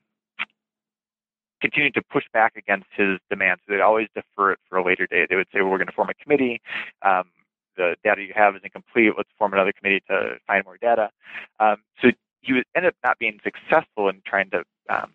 continued 1.62 1.94
to 1.96 2.02
push 2.02 2.26
back 2.34 2.56
against 2.56 2.88
his 2.96 3.20
demands. 3.30 3.62
They'd 3.68 3.82
always 3.82 4.08
defer 4.16 4.52
it 4.52 4.60
for 4.70 4.78
a 4.78 4.86
later 4.86 5.08
date. 5.08 5.28
They 5.30 5.36
would 5.36 5.48
say, 5.54 5.62
well, 5.62 5.72
we're 5.72 5.78
going 5.78 5.88
to 5.88 5.94
form 5.94 6.10
a 6.10 6.14
committee. 6.14 6.62
Um, 7.02 7.24
the 7.76 7.96
data 8.04 8.22
you 8.22 8.34
have 8.36 8.56
is 8.56 8.62
incomplete. 8.64 9.14
Let's 9.16 9.30
form 9.38 9.54
another 9.54 9.72
committee 9.72 10.04
to 10.10 10.38
find 10.48 10.66
more 10.66 10.78
data. 10.78 11.10
Um, 11.60 11.78
so 12.02 12.10
he 12.42 12.54
was, 12.54 12.64
ended 12.76 12.90
up 12.90 12.96
not 13.04 13.20
being 13.20 13.40
successful 13.44 14.10
in 14.10 14.22
trying 14.26 14.50
to 14.52 14.64
um, 14.90 15.12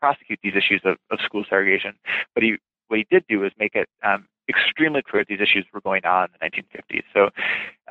prosecute 0.00 0.38
these 0.42 0.54
issues 0.54 0.82
of, 0.84 0.96
of, 1.10 1.18
school 1.24 1.44
segregation. 1.48 1.94
But 2.34 2.42
he, 2.42 2.56
what 2.88 2.98
he 2.98 3.06
did 3.10 3.24
do 3.28 3.40
was 3.40 3.52
make 3.58 3.74
it 3.74 3.88
um, 4.02 4.26
extremely 4.48 5.02
clear 5.02 5.24
these 5.26 5.40
issues 5.40 5.64
were 5.72 5.80
going 5.80 6.04
on 6.04 6.28
in 6.28 6.30
the 6.38 6.46
1950s. 6.46 7.04
So 7.12 7.30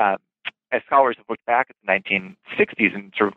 um, 0.03 0.17
as 0.71 0.81
scholars 0.85 1.15
have 1.17 1.25
looked 1.29 1.45
back 1.45 1.67
at 1.69 1.75
the 1.83 1.91
1960s 1.91 2.95
and 2.95 3.13
sort 3.17 3.29
of 3.29 3.35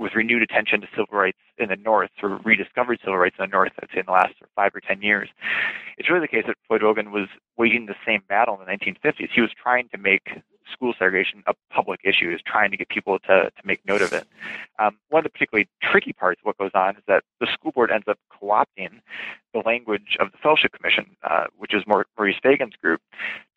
with 0.00 0.14
renewed 0.14 0.42
attention 0.42 0.80
to 0.80 0.88
civil 0.92 1.06
rights 1.12 1.38
in 1.58 1.68
the 1.68 1.76
North, 1.76 2.10
of 2.22 2.40
rediscovered 2.44 2.98
civil 3.00 3.18
rights 3.18 3.36
in 3.38 3.44
the 3.44 3.52
North, 3.52 3.72
I'd 3.80 3.90
say 3.92 4.00
in 4.00 4.06
the 4.06 4.12
last 4.12 4.34
five 4.56 4.74
or 4.74 4.80
ten 4.80 5.02
years. 5.02 5.28
It's 5.98 6.08
really 6.08 6.22
the 6.22 6.28
case 6.28 6.44
that 6.46 6.56
Floyd 6.66 6.82
Logan 6.82 7.12
was 7.12 7.28
waging 7.58 7.86
the 7.86 7.94
same 8.06 8.22
battle 8.26 8.58
in 8.58 8.66
the 8.66 8.72
1950s. 8.72 9.28
He 9.32 9.42
was 9.42 9.50
trying 9.62 9.88
to 9.90 9.98
make 9.98 10.42
school 10.72 10.94
segregation 10.98 11.42
a 11.46 11.54
public 11.70 12.00
issue. 12.04 12.26
He 12.26 12.32
was 12.32 12.42
trying 12.46 12.70
to 12.70 12.76
get 12.76 12.88
people 12.88 13.18
to, 13.20 13.50
to 13.50 13.62
make 13.64 13.84
note 13.86 14.00
of 14.00 14.12
it. 14.12 14.26
Um, 14.78 14.96
one 15.10 15.20
of 15.20 15.24
the 15.24 15.30
particularly 15.30 15.68
tricky 15.82 16.12
parts 16.12 16.40
of 16.40 16.46
what 16.46 16.58
goes 16.58 16.70
on 16.74 16.96
is 16.96 17.02
that 17.06 17.22
the 17.40 17.48
school 17.52 17.72
board 17.72 17.90
ends 17.90 18.06
up 18.08 18.18
co-opting 18.30 19.00
the 19.52 19.60
language 19.66 20.16
of 20.18 20.32
the 20.32 20.38
Fellowship 20.38 20.72
Commission, 20.72 21.16
uh, 21.28 21.44
which 21.58 21.74
is 21.74 21.82
Maurice 21.86 22.36
Fagan's 22.42 22.76
group, 22.82 23.00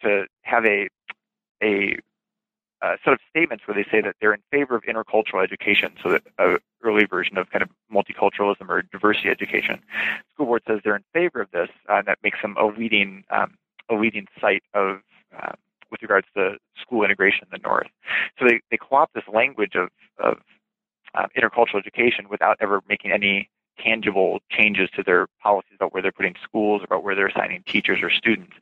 to 0.01 0.25
have 0.41 0.65
a 0.65 0.89
a 1.61 1.95
uh, 2.83 2.97
set 3.03 3.13
of 3.13 3.19
statements 3.29 3.63
where 3.65 3.75
they 3.75 3.89
say 3.89 4.01
that 4.01 4.15
they're 4.19 4.33
in 4.33 4.43
favor 4.51 4.75
of 4.75 4.83
intercultural 4.83 5.41
education, 5.43 5.93
so 6.01 6.09
that 6.11 6.21
an 6.37 6.57
early 6.83 7.05
version 7.05 7.37
of 7.37 7.49
kind 7.49 7.63
of 7.63 7.69
multiculturalism 7.91 8.69
or 8.69 8.81
diversity 8.81 9.29
education. 9.29 9.79
School 10.33 10.47
board 10.47 10.63
says 10.67 10.81
they're 10.83 10.95
in 10.95 11.05
favor 11.13 11.39
of 11.41 11.49
this, 11.51 11.69
uh, 11.89 11.95
and 11.99 12.07
that 12.07 12.19
makes 12.21 12.39
them 12.41 12.55
a 12.59 12.65
leading 12.65 13.23
um, 13.29 13.55
a 13.89 13.95
leading 13.95 14.27
site 14.39 14.63
of 14.73 14.99
uh, 15.39 15.53
with 15.91 16.01
regards 16.01 16.27
to 16.35 16.57
school 16.81 17.03
integration 17.03 17.47
in 17.51 17.61
the 17.61 17.67
North. 17.67 17.87
So 18.39 18.47
they, 18.47 18.59
they 18.71 18.77
co-opt 18.77 19.13
this 19.13 19.23
language 19.31 19.75
of, 19.75 19.89
of 20.19 20.37
um, 21.15 21.27
intercultural 21.37 21.79
education 21.79 22.27
without 22.29 22.57
ever 22.59 22.81
making 22.89 23.11
any 23.11 23.49
tangible 23.79 24.39
changes 24.49 24.89
to 24.95 25.03
their 25.03 25.27
policies 25.41 25.73
about 25.75 25.93
where 25.93 26.01
they're 26.01 26.11
putting 26.11 26.35
schools, 26.43 26.81
or 26.81 26.85
about 26.85 27.03
where 27.03 27.15
they're 27.15 27.27
assigning 27.27 27.63
teachers 27.67 27.99
or 28.01 28.09
students. 28.09 28.53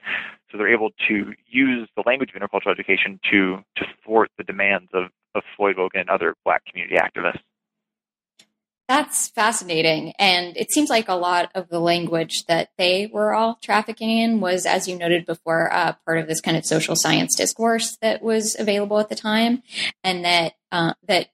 So 0.51 0.57
they're 0.57 0.73
able 0.73 0.89
to 1.07 1.33
use 1.47 1.87
the 1.95 2.03
language 2.05 2.31
of 2.35 2.41
intercultural 2.41 2.71
education 2.71 3.19
to 3.31 3.63
to 3.77 3.85
thwart 4.03 4.29
the 4.37 4.43
demands 4.43 4.89
of, 4.93 5.05
of 5.35 5.43
Floyd 5.55 5.77
Logan 5.77 6.01
and 6.01 6.09
other 6.09 6.35
black 6.43 6.65
community 6.65 6.95
activists. 6.95 7.39
That's 8.91 9.29
fascinating. 9.29 10.11
And 10.19 10.57
it 10.57 10.69
seems 10.69 10.89
like 10.89 11.07
a 11.07 11.13
lot 11.13 11.49
of 11.55 11.69
the 11.69 11.79
language 11.79 12.43
that 12.49 12.71
they 12.77 13.09
were 13.11 13.33
all 13.33 13.57
trafficking 13.63 14.09
in 14.09 14.41
was, 14.41 14.65
as 14.65 14.85
you 14.85 14.97
noted 14.97 15.25
before, 15.25 15.71
uh, 15.71 15.93
part 16.05 16.19
of 16.19 16.27
this 16.27 16.41
kind 16.41 16.57
of 16.57 16.65
social 16.65 16.97
science 16.97 17.33
discourse 17.37 17.95
that 18.01 18.21
was 18.21 18.53
available 18.59 18.99
at 18.99 19.07
the 19.07 19.15
time. 19.15 19.63
And 20.03 20.25
that, 20.25 20.55
uh, 20.73 20.95
that 21.07 21.29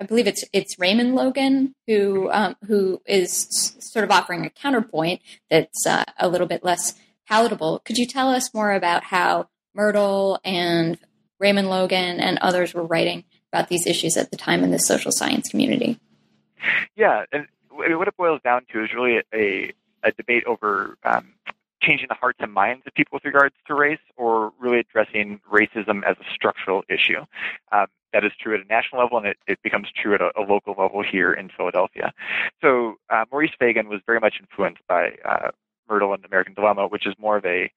I 0.00 0.04
believe 0.04 0.26
it's 0.26 0.44
it's 0.52 0.76
Rayford 0.76 1.14
Logan 1.14 1.74
who 1.86 2.30
um, 2.30 2.56
who 2.66 3.00
is 3.06 3.74
sort 3.80 4.04
of 4.04 4.10
offering 4.10 4.44
a 4.44 4.50
counterpoint 4.50 5.20
that's 5.50 5.86
uh, 5.86 6.04
a 6.18 6.28
little 6.28 6.46
bit 6.46 6.62
less 6.62 6.94
palatable. 7.28 7.80
Could 7.84 7.98
you 7.98 8.06
tell 8.06 8.30
us 8.30 8.52
more 8.54 8.72
about 8.72 9.04
how 9.04 9.48
Myrdal 9.76 10.38
and 10.44 10.98
Rayford 11.42 11.68
Logan 11.68 12.20
and 12.20 12.38
others 12.38 12.74
were 12.74 12.84
writing 12.84 13.24
about 13.52 13.68
these 13.68 13.86
issues 13.86 14.16
at 14.16 14.30
the 14.30 14.36
time 14.36 14.64
in 14.64 14.70
the 14.70 14.78
social 14.78 15.12
science 15.12 15.48
community? 15.48 15.98
Yeah, 16.96 17.24
and 17.32 17.46
what 17.70 18.08
it 18.08 18.16
boils 18.16 18.40
down 18.42 18.62
to 18.72 18.82
is 18.82 18.90
really 18.94 19.20
a, 19.34 19.72
a 20.02 20.12
debate 20.12 20.44
over 20.46 20.96
um, 21.04 21.34
changing 21.82 22.06
the 22.08 22.14
hearts 22.14 22.38
and 22.40 22.52
minds 22.52 22.82
of 22.86 22.94
people 22.94 23.16
with 23.16 23.24
regards 23.24 23.54
to 23.66 23.74
race 23.74 23.98
or 24.16 24.52
really 24.58 24.78
addressing 24.78 25.40
racism 25.50 26.02
as 26.04 26.16
a 26.18 26.24
structural 26.32 26.82
issue. 26.88 27.20
Um, 27.72 27.86
that 28.12 28.24
is 28.24 28.32
true 28.40 28.54
at 28.54 28.60
a 28.60 28.68
national 28.68 29.02
level 29.02 29.18
and 29.18 29.26
it, 29.26 29.36
it 29.46 29.58
becomes 29.62 29.88
true 29.90 30.14
at 30.14 30.20
a, 30.20 30.30
a, 30.36 30.42
local 30.42 30.74
level 30.78 31.02
here 31.02 31.32
in 31.32 31.50
Philadelphia. 31.54 32.12
So 32.62 32.94
uh, 33.10 33.24
Maurice 33.30 33.50
Fagan 33.58 33.88
was 33.88 34.00
very 34.06 34.20
much 34.20 34.34
influenced 34.40 34.86
by 34.88 35.16
uh, 35.24 35.50
Myrdal 35.88 36.14
and 36.14 36.24
American 36.24 36.54
Dilemma, 36.54 36.86
which 36.86 37.06
is 37.06 37.14
more 37.18 37.36
of 37.36 37.44
a 37.44 37.70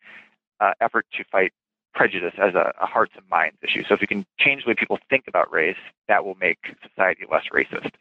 uh, 0.59 0.73
effort 0.81 1.05
to 1.17 1.23
fight 1.31 1.51
prejudice 1.93 2.33
as 2.37 2.53
a, 2.53 2.73
a, 2.79 2.85
hearts 2.85 3.13
and 3.15 3.27
minds 3.29 3.57
issue. 3.63 3.83
So 3.87 3.95
if 3.95 4.01
we 4.01 4.07
can 4.07 4.25
change 4.39 4.63
the 4.63 4.69
way 4.69 4.75
people 4.75 4.99
think 5.09 5.25
about 5.27 5.51
race, 5.51 5.77
that 6.07 6.23
will 6.23 6.35
make 6.39 6.59
society 6.87 7.23
less 7.29 7.45
racist. 7.51 7.91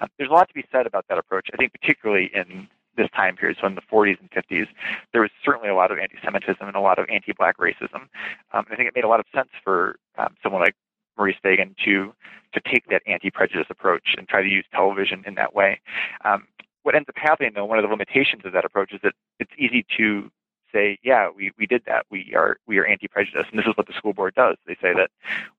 Uh, 0.00 0.06
there's 0.18 0.30
a 0.30 0.32
lot 0.32 0.48
to 0.48 0.54
be 0.54 0.64
said 0.72 0.86
about 0.86 1.06
that 1.08 1.18
approach. 1.18 1.48
I 1.52 1.56
think 1.56 1.72
particularly 1.72 2.30
in 2.34 2.68
this 2.96 3.08
time 3.16 3.36
period, 3.36 3.56
so 3.60 3.66
in 3.66 3.76
the 3.76 3.82
40s 3.82 4.18
and 4.20 4.30
50s, 4.30 4.66
there 5.12 5.22
was 5.22 5.30
certainly 5.44 5.68
a 5.68 5.74
lot 5.74 5.90
of 5.90 5.98
anti-Semitism 5.98 6.66
and 6.66 6.76
a 6.76 6.80
lot 6.80 6.98
of 6.98 7.06
anti-black 7.08 7.58
racism. 7.58 8.08
Um, 8.52 8.66
I 8.70 8.76
think 8.76 8.88
it 8.88 8.94
made 8.94 9.04
a 9.04 9.08
lot 9.08 9.20
of 9.20 9.26
sense 9.34 9.50
for 9.62 9.96
um, 10.18 10.34
someone 10.42 10.60
like 10.60 10.74
Maurice 11.16 11.36
Fagan 11.42 11.74
to 11.84 12.12
to 12.54 12.60
take 12.70 12.86
that 12.88 13.02
anti-prejudice 13.06 13.66
approach 13.68 14.14
and 14.16 14.28
try 14.28 14.40
to 14.40 14.48
use 14.48 14.64
television 14.72 15.24
in 15.26 15.34
that 15.34 15.54
way. 15.54 15.80
Um, 16.24 16.46
what 16.84 16.94
ends 16.94 17.08
up 17.08 17.16
happening, 17.16 17.52
though, 17.54 17.64
one 17.64 17.78
of 17.78 17.82
the 17.82 17.90
limitations 17.90 18.42
of 18.44 18.52
that 18.52 18.64
approach 18.64 18.92
is 18.92 19.00
that 19.02 19.14
it's 19.40 19.50
easy 19.58 19.84
to 19.96 20.30
say, 20.72 20.98
yeah, 21.02 21.28
we, 21.34 21.50
we 21.58 21.66
did 21.66 21.82
that. 21.86 22.06
We 22.10 22.34
are 22.36 22.58
we 22.66 22.78
are 22.78 22.84
anti-prejudice, 22.84 23.46
and 23.50 23.58
this 23.58 23.66
is 23.66 23.76
what 23.76 23.86
the 23.86 23.94
school 23.94 24.12
board 24.12 24.34
does. 24.34 24.56
They 24.66 24.74
say 24.74 24.92
that 24.94 25.10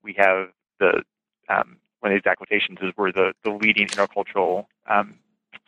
we 0.03 0.13
have 0.17 0.49
the 0.79 1.03
um, 1.49 1.77
one 1.99 2.11
of 2.11 2.23
the 2.23 2.29
exact 2.29 2.41
is 2.51 2.93
we're 2.95 3.11
the, 3.11 3.33
the 3.43 3.51
leading 3.51 3.87
intercultural 3.87 4.67
um, 4.87 5.15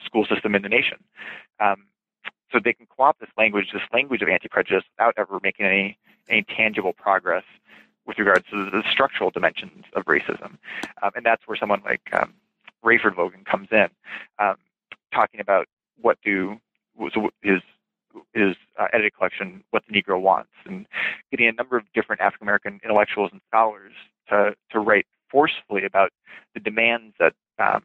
school 0.06 0.26
system 0.26 0.54
in 0.54 0.62
the 0.62 0.70
nation. 0.70 1.04
Um, 1.60 1.86
so 2.52 2.60
they 2.63 2.74
can 2.74 2.86
co-opt 2.86 3.20
this 3.20 3.30
language, 3.38 3.72
this 3.74 3.82
language 3.91 4.22
of 4.22 4.30
anti-prejudice, 4.30 4.84
without 4.96 5.15
ever 5.17 5.39
making 5.41 5.65
any 5.65 5.98
any 6.30 6.43
tangible 6.43 6.93
progress 6.93 7.43
with 8.06 8.20
regards 8.20 8.46
to 8.52 8.70
the 8.70 8.84
structural 8.91 9.32
dimensions 9.32 9.86
of 9.93 10.06
racism. 10.06 10.58
Um, 11.02 11.12
and 11.15 11.26
that's 11.26 11.48
where 11.48 11.58
someone 11.58 11.82
like 11.84 12.02
um, 12.13 12.34
Rayford 12.84 13.17
Logan 13.17 13.43
comes 13.43 13.70
in, 13.72 13.88
um, 14.39 14.56
talking 15.17 15.39
about 15.39 15.65
what 15.99 16.17
do 16.23 16.60
his 17.41 17.62
his 18.34 18.56
uh, 18.80 18.88
edited 18.93 19.15
collection, 19.15 19.63
What 19.71 19.84
the 19.88 19.93
Negro 19.93 20.19
Wants, 20.19 20.49
and 20.65 20.86
getting 21.32 21.47
a 21.47 21.51
number 21.51 21.77
of 21.77 21.84
different 21.93 22.21
African 22.21 22.45
American 22.45 22.80
intellectuals 22.84 23.30
and 23.32 23.41
scholars 23.47 23.93
to 24.30 24.56
to 24.71 24.80
write 24.80 25.06
forcefully 25.30 25.84
about 25.86 26.12
the 26.53 26.60
demands 26.60 27.15
that 27.19 27.34
um, 27.60 27.84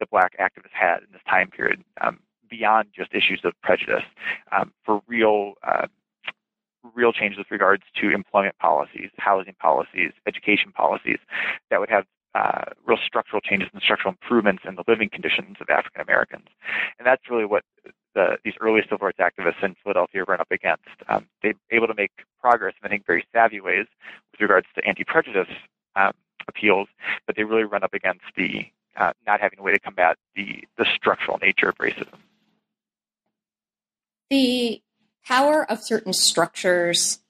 the 0.00 0.06
black 0.06 0.36
activists 0.38 0.72
had 0.72 0.98
in 0.98 1.08
this 1.12 1.22
time 1.28 1.50
period, 1.50 1.82
um, 2.00 2.20
beyond 2.48 2.88
just 2.94 3.12
issues 3.12 3.40
of 3.44 3.52
prejudice, 3.62 4.04
um, 4.52 4.72
for 4.84 5.00
real 5.08 5.54
uh, 5.66 5.86
real 6.94 7.12
changes 7.12 7.38
with 7.38 7.50
regards 7.50 7.82
to 8.00 8.10
employment 8.10 8.56
policies, 8.58 9.10
housing 9.18 9.54
policies, 9.60 10.12
education 10.26 10.72
policies 10.72 11.18
that 11.70 11.80
would 11.80 11.90
have 11.90 12.04
uh, 12.38 12.64
real 12.86 12.98
structural 13.04 13.40
changes 13.40 13.68
and 13.72 13.82
structural 13.82 14.12
improvements 14.12 14.62
in 14.68 14.76
the 14.76 14.84
living 14.86 15.08
conditions 15.10 15.56
of 15.60 15.68
African 15.68 16.00
Americans. 16.00 16.46
And 16.98 17.06
that's 17.06 17.22
really 17.28 17.44
what 17.44 17.64
the, 18.14 18.38
these 18.44 18.54
early 18.60 18.82
civil 18.82 19.06
rights 19.06 19.18
activists 19.18 19.62
in 19.62 19.74
Philadelphia 19.82 20.22
run 20.24 20.40
up 20.40 20.50
against. 20.52 20.84
Um, 21.08 21.26
they're 21.42 21.54
able 21.72 21.88
to 21.88 21.94
make 21.94 22.12
progress 22.40 22.74
in, 22.80 22.86
I 22.86 22.90
think, 22.90 23.06
very 23.06 23.26
savvy 23.32 23.60
ways 23.60 23.86
with 24.30 24.40
regards 24.40 24.68
to 24.76 24.86
anti-prejudice 24.86 25.52
um, 25.96 26.12
appeals, 26.46 26.88
but 27.26 27.34
they 27.34 27.42
really 27.42 27.64
run 27.64 27.82
up 27.82 27.92
against 27.92 28.24
the 28.36 28.66
uh, 28.96 29.12
not 29.26 29.40
having 29.40 29.58
a 29.58 29.62
way 29.62 29.72
to 29.72 29.80
combat 29.80 30.16
the, 30.36 30.64
the 30.76 30.86
structural 30.94 31.38
nature 31.38 31.68
of 31.68 31.76
racism. 31.78 32.18
The 34.30 34.80
power 35.24 35.68
of 35.70 35.82
certain 35.82 36.12
structures 36.12 37.20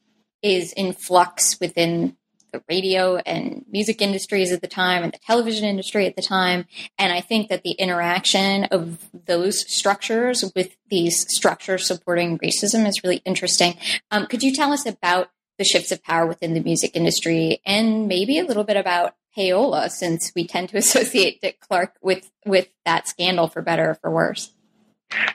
is 0.43 0.73
in 0.75 0.93
flux 0.93 1.59
within 1.61 2.18
the 2.53 2.63
radio 2.69 3.17
and 3.17 3.65
music 3.71 4.01
industries 4.01 4.53
at 4.53 4.61
the 4.61 4.69
time 4.69 5.03
and 5.03 5.13
the 5.13 5.19
television 5.19 5.65
industry 5.65 6.07
at 6.07 6.17
the 6.17 6.23
time. 6.23 6.67
And 6.99 7.13
I 7.13 7.21
think 7.21 7.49
that 7.49 7.63
the 7.63 7.73
interaction 7.73 8.65
of 8.65 8.99
those 9.27 9.65
structures 9.73 10.45
with 10.55 10.77
these 10.89 11.27
structures 11.29 11.87
supporting 11.87 12.39
racism 12.39 12.87
is 12.87 13.03
really 13.03 13.23
interesting. 13.25 13.77
Um, 14.11 14.27
could 14.27 14.43
you 14.43 14.53
tell 14.53 14.73
us 14.73 14.87
about 14.87 15.31
the 15.59 15.65
shifts 15.65 15.91
of 15.93 16.03
power 16.03 16.27
within 16.27 16.55
the 16.55 16.61
music 16.61 16.93
industry 16.95 17.61
and 17.67 18.07
maybe 18.07 18.39
a 18.39 18.45
little 18.45 18.65
bit 18.65 18.77
about 18.77 19.17
payola 19.37 19.91
since 19.91 20.33
we 20.35 20.47
tend 20.47 20.69
to 20.71 20.77
associate 20.79 21.41
Dick 21.41 21.61
Clark 21.61 21.95
with, 22.01 22.31
with 22.47 22.69
that 22.85 23.09
scandal 23.09 23.49
for 23.49 23.63
better 23.63 23.91
or 23.91 23.95
for 23.95 24.11
worse? 24.11 24.53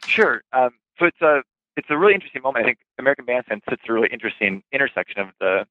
Sure. 0.05 0.41
Um, 0.53 0.69
so 0.99 1.05
it's 1.07 1.21
a 1.21 1.41
it's 1.75 1.87
a 1.89 1.97
really 1.97 2.13
interesting 2.13 2.41
moment. 2.41 2.65
I 2.65 2.67
think 2.69 2.79
American 2.99 3.25
Bandstand 3.25 3.63
sits 3.69 3.81
at 3.83 3.89
a 3.89 3.93
really 3.93 4.09
interesting 4.11 4.63
intersection 4.71 5.19
of 5.19 5.29
the 5.39 5.65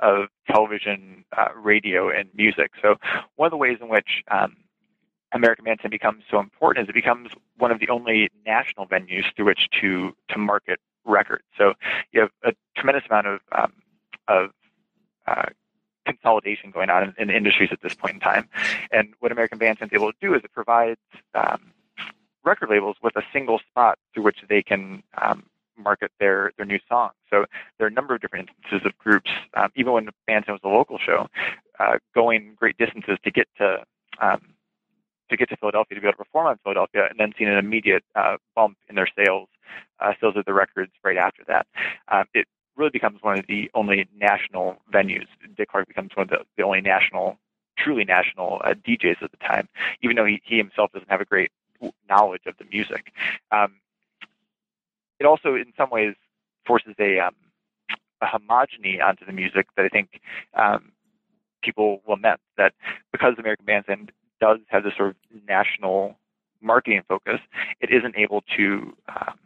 of 0.00 0.28
television, 0.50 1.24
uh, 1.36 1.48
radio, 1.56 2.10
and 2.10 2.28
music. 2.34 2.72
So 2.80 2.96
one 3.36 3.46
of 3.46 3.50
the 3.50 3.56
ways 3.56 3.78
in 3.80 3.88
which 3.88 4.22
um, 4.30 4.56
American 5.32 5.64
Bandstand 5.64 5.90
becomes 5.90 6.24
so 6.30 6.38
important 6.38 6.84
is 6.84 6.88
it 6.88 6.94
becomes 6.94 7.30
one 7.56 7.70
of 7.70 7.80
the 7.80 7.88
only 7.88 8.30
national 8.46 8.86
venues 8.86 9.24
through 9.34 9.46
which 9.46 9.68
to 9.80 10.14
to 10.30 10.38
market 10.38 10.78
records. 11.04 11.44
So 11.56 11.74
you 12.12 12.20
have 12.20 12.30
a 12.44 12.52
tremendous 12.76 13.04
amount 13.08 13.26
of 13.26 13.40
um, 13.52 13.72
of 14.28 14.50
uh, 15.26 15.46
consolidation 16.06 16.70
going 16.70 16.88
on 16.88 17.02
in, 17.02 17.14
in, 17.18 17.30
industries 17.30 17.68
at 17.70 17.82
this 17.82 17.94
point 17.94 18.14
in 18.14 18.20
time. 18.20 18.48
And 18.90 19.12
what 19.20 19.30
American 19.32 19.58
Bandstand 19.58 19.92
is 19.92 19.96
able 19.96 20.12
to 20.12 20.18
do 20.20 20.34
is 20.34 20.42
it 20.42 20.52
provides 20.52 21.00
um, 21.34 21.72
record 22.48 22.70
labels 22.70 22.96
with 23.02 23.16
a 23.16 23.22
single 23.32 23.60
spot 23.70 23.98
through 24.12 24.24
which 24.24 24.38
they 24.48 24.62
can 24.62 25.02
um, 25.20 25.44
market 25.76 26.10
their 26.18 26.52
their 26.56 26.66
new 26.66 26.78
songs. 26.88 27.14
So 27.30 27.44
there 27.78 27.86
are 27.86 27.90
a 27.90 27.92
number 27.92 28.14
of 28.14 28.20
different 28.20 28.48
instances 28.48 28.86
of 28.86 28.96
groups, 28.98 29.30
um, 29.54 29.70
even 29.76 29.92
when 29.92 30.08
Bandstand 30.26 30.58
was 30.62 30.70
a 30.70 30.74
local 30.74 30.98
show, 30.98 31.28
uh, 31.78 31.98
going 32.14 32.54
great 32.56 32.76
distances 32.78 33.18
to 33.24 33.30
get 33.30 33.46
to 33.58 33.84
um, 34.20 34.54
to 35.30 35.36
get 35.36 35.48
to 35.50 35.56
Philadelphia 35.56 35.94
to 35.94 36.00
be 36.00 36.06
able 36.06 36.12
to 36.12 36.24
perform 36.24 36.46
on 36.46 36.58
Philadelphia, 36.62 37.06
and 37.08 37.18
then 37.18 37.32
seeing 37.36 37.50
an 37.50 37.58
immediate 37.58 38.04
uh, 38.14 38.36
bump 38.54 38.76
in 38.88 38.96
their 38.96 39.08
sales 39.16 39.48
uh, 40.00 40.12
sales 40.20 40.36
of 40.36 40.44
the 40.44 40.54
records 40.54 40.92
right 41.04 41.16
after 41.16 41.42
that. 41.46 41.66
Um, 42.10 42.24
it 42.34 42.46
really 42.76 42.90
becomes 42.90 43.18
one 43.22 43.38
of 43.38 43.46
the 43.48 43.70
only 43.74 44.08
national 44.16 44.76
venues. 44.92 45.26
Dick 45.56 45.68
Clark 45.70 45.88
becomes 45.88 46.10
one 46.14 46.24
of 46.24 46.30
the, 46.30 46.38
the 46.56 46.62
only 46.62 46.80
national, 46.80 47.38
truly 47.76 48.04
national 48.04 48.60
uh, 48.64 48.74
DJs 48.74 49.22
at 49.22 49.30
the 49.30 49.36
time, 49.38 49.68
even 50.02 50.16
though 50.16 50.24
he, 50.24 50.40
he 50.44 50.56
himself 50.56 50.92
doesn't 50.92 51.10
have 51.10 51.20
a 51.20 51.24
great 51.24 51.50
knowledge 52.08 52.42
of 52.46 52.54
the 52.58 52.64
music. 52.70 53.12
Um, 53.50 53.76
it 55.20 55.26
also, 55.26 55.54
in 55.54 55.72
some 55.76 55.90
ways, 55.90 56.14
forces 56.66 56.94
a, 56.98 57.18
um, 57.18 57.34
a 58.20 58.26
homogeny 58.26 59.02
onto 59.02 59.24
the 59.24 59.32
music 59.32 59.66
that 59.76 59.84
I 59.84 59.88
think 59.88 60.20
um, 60.54 60.92
people 61.62 62.02
lament. 62.08 62.40
That 62.56 62.74
because 63.12 63.34
American 63.38 63.66
Bandstand 63.66 64.12
does 64.40 64.58
have 64.68 64.84
this 64.84 64.94
sort 64.96 65.10
of 65.10 65.16
national 65.46 66.16
marketing 66.60 67.02
focus, 67.08 67.40
it 67.80 67.90
isn't 67.90 68.16
able 68.16 68.42
to 68.56 68.96
um, 69.08 69.38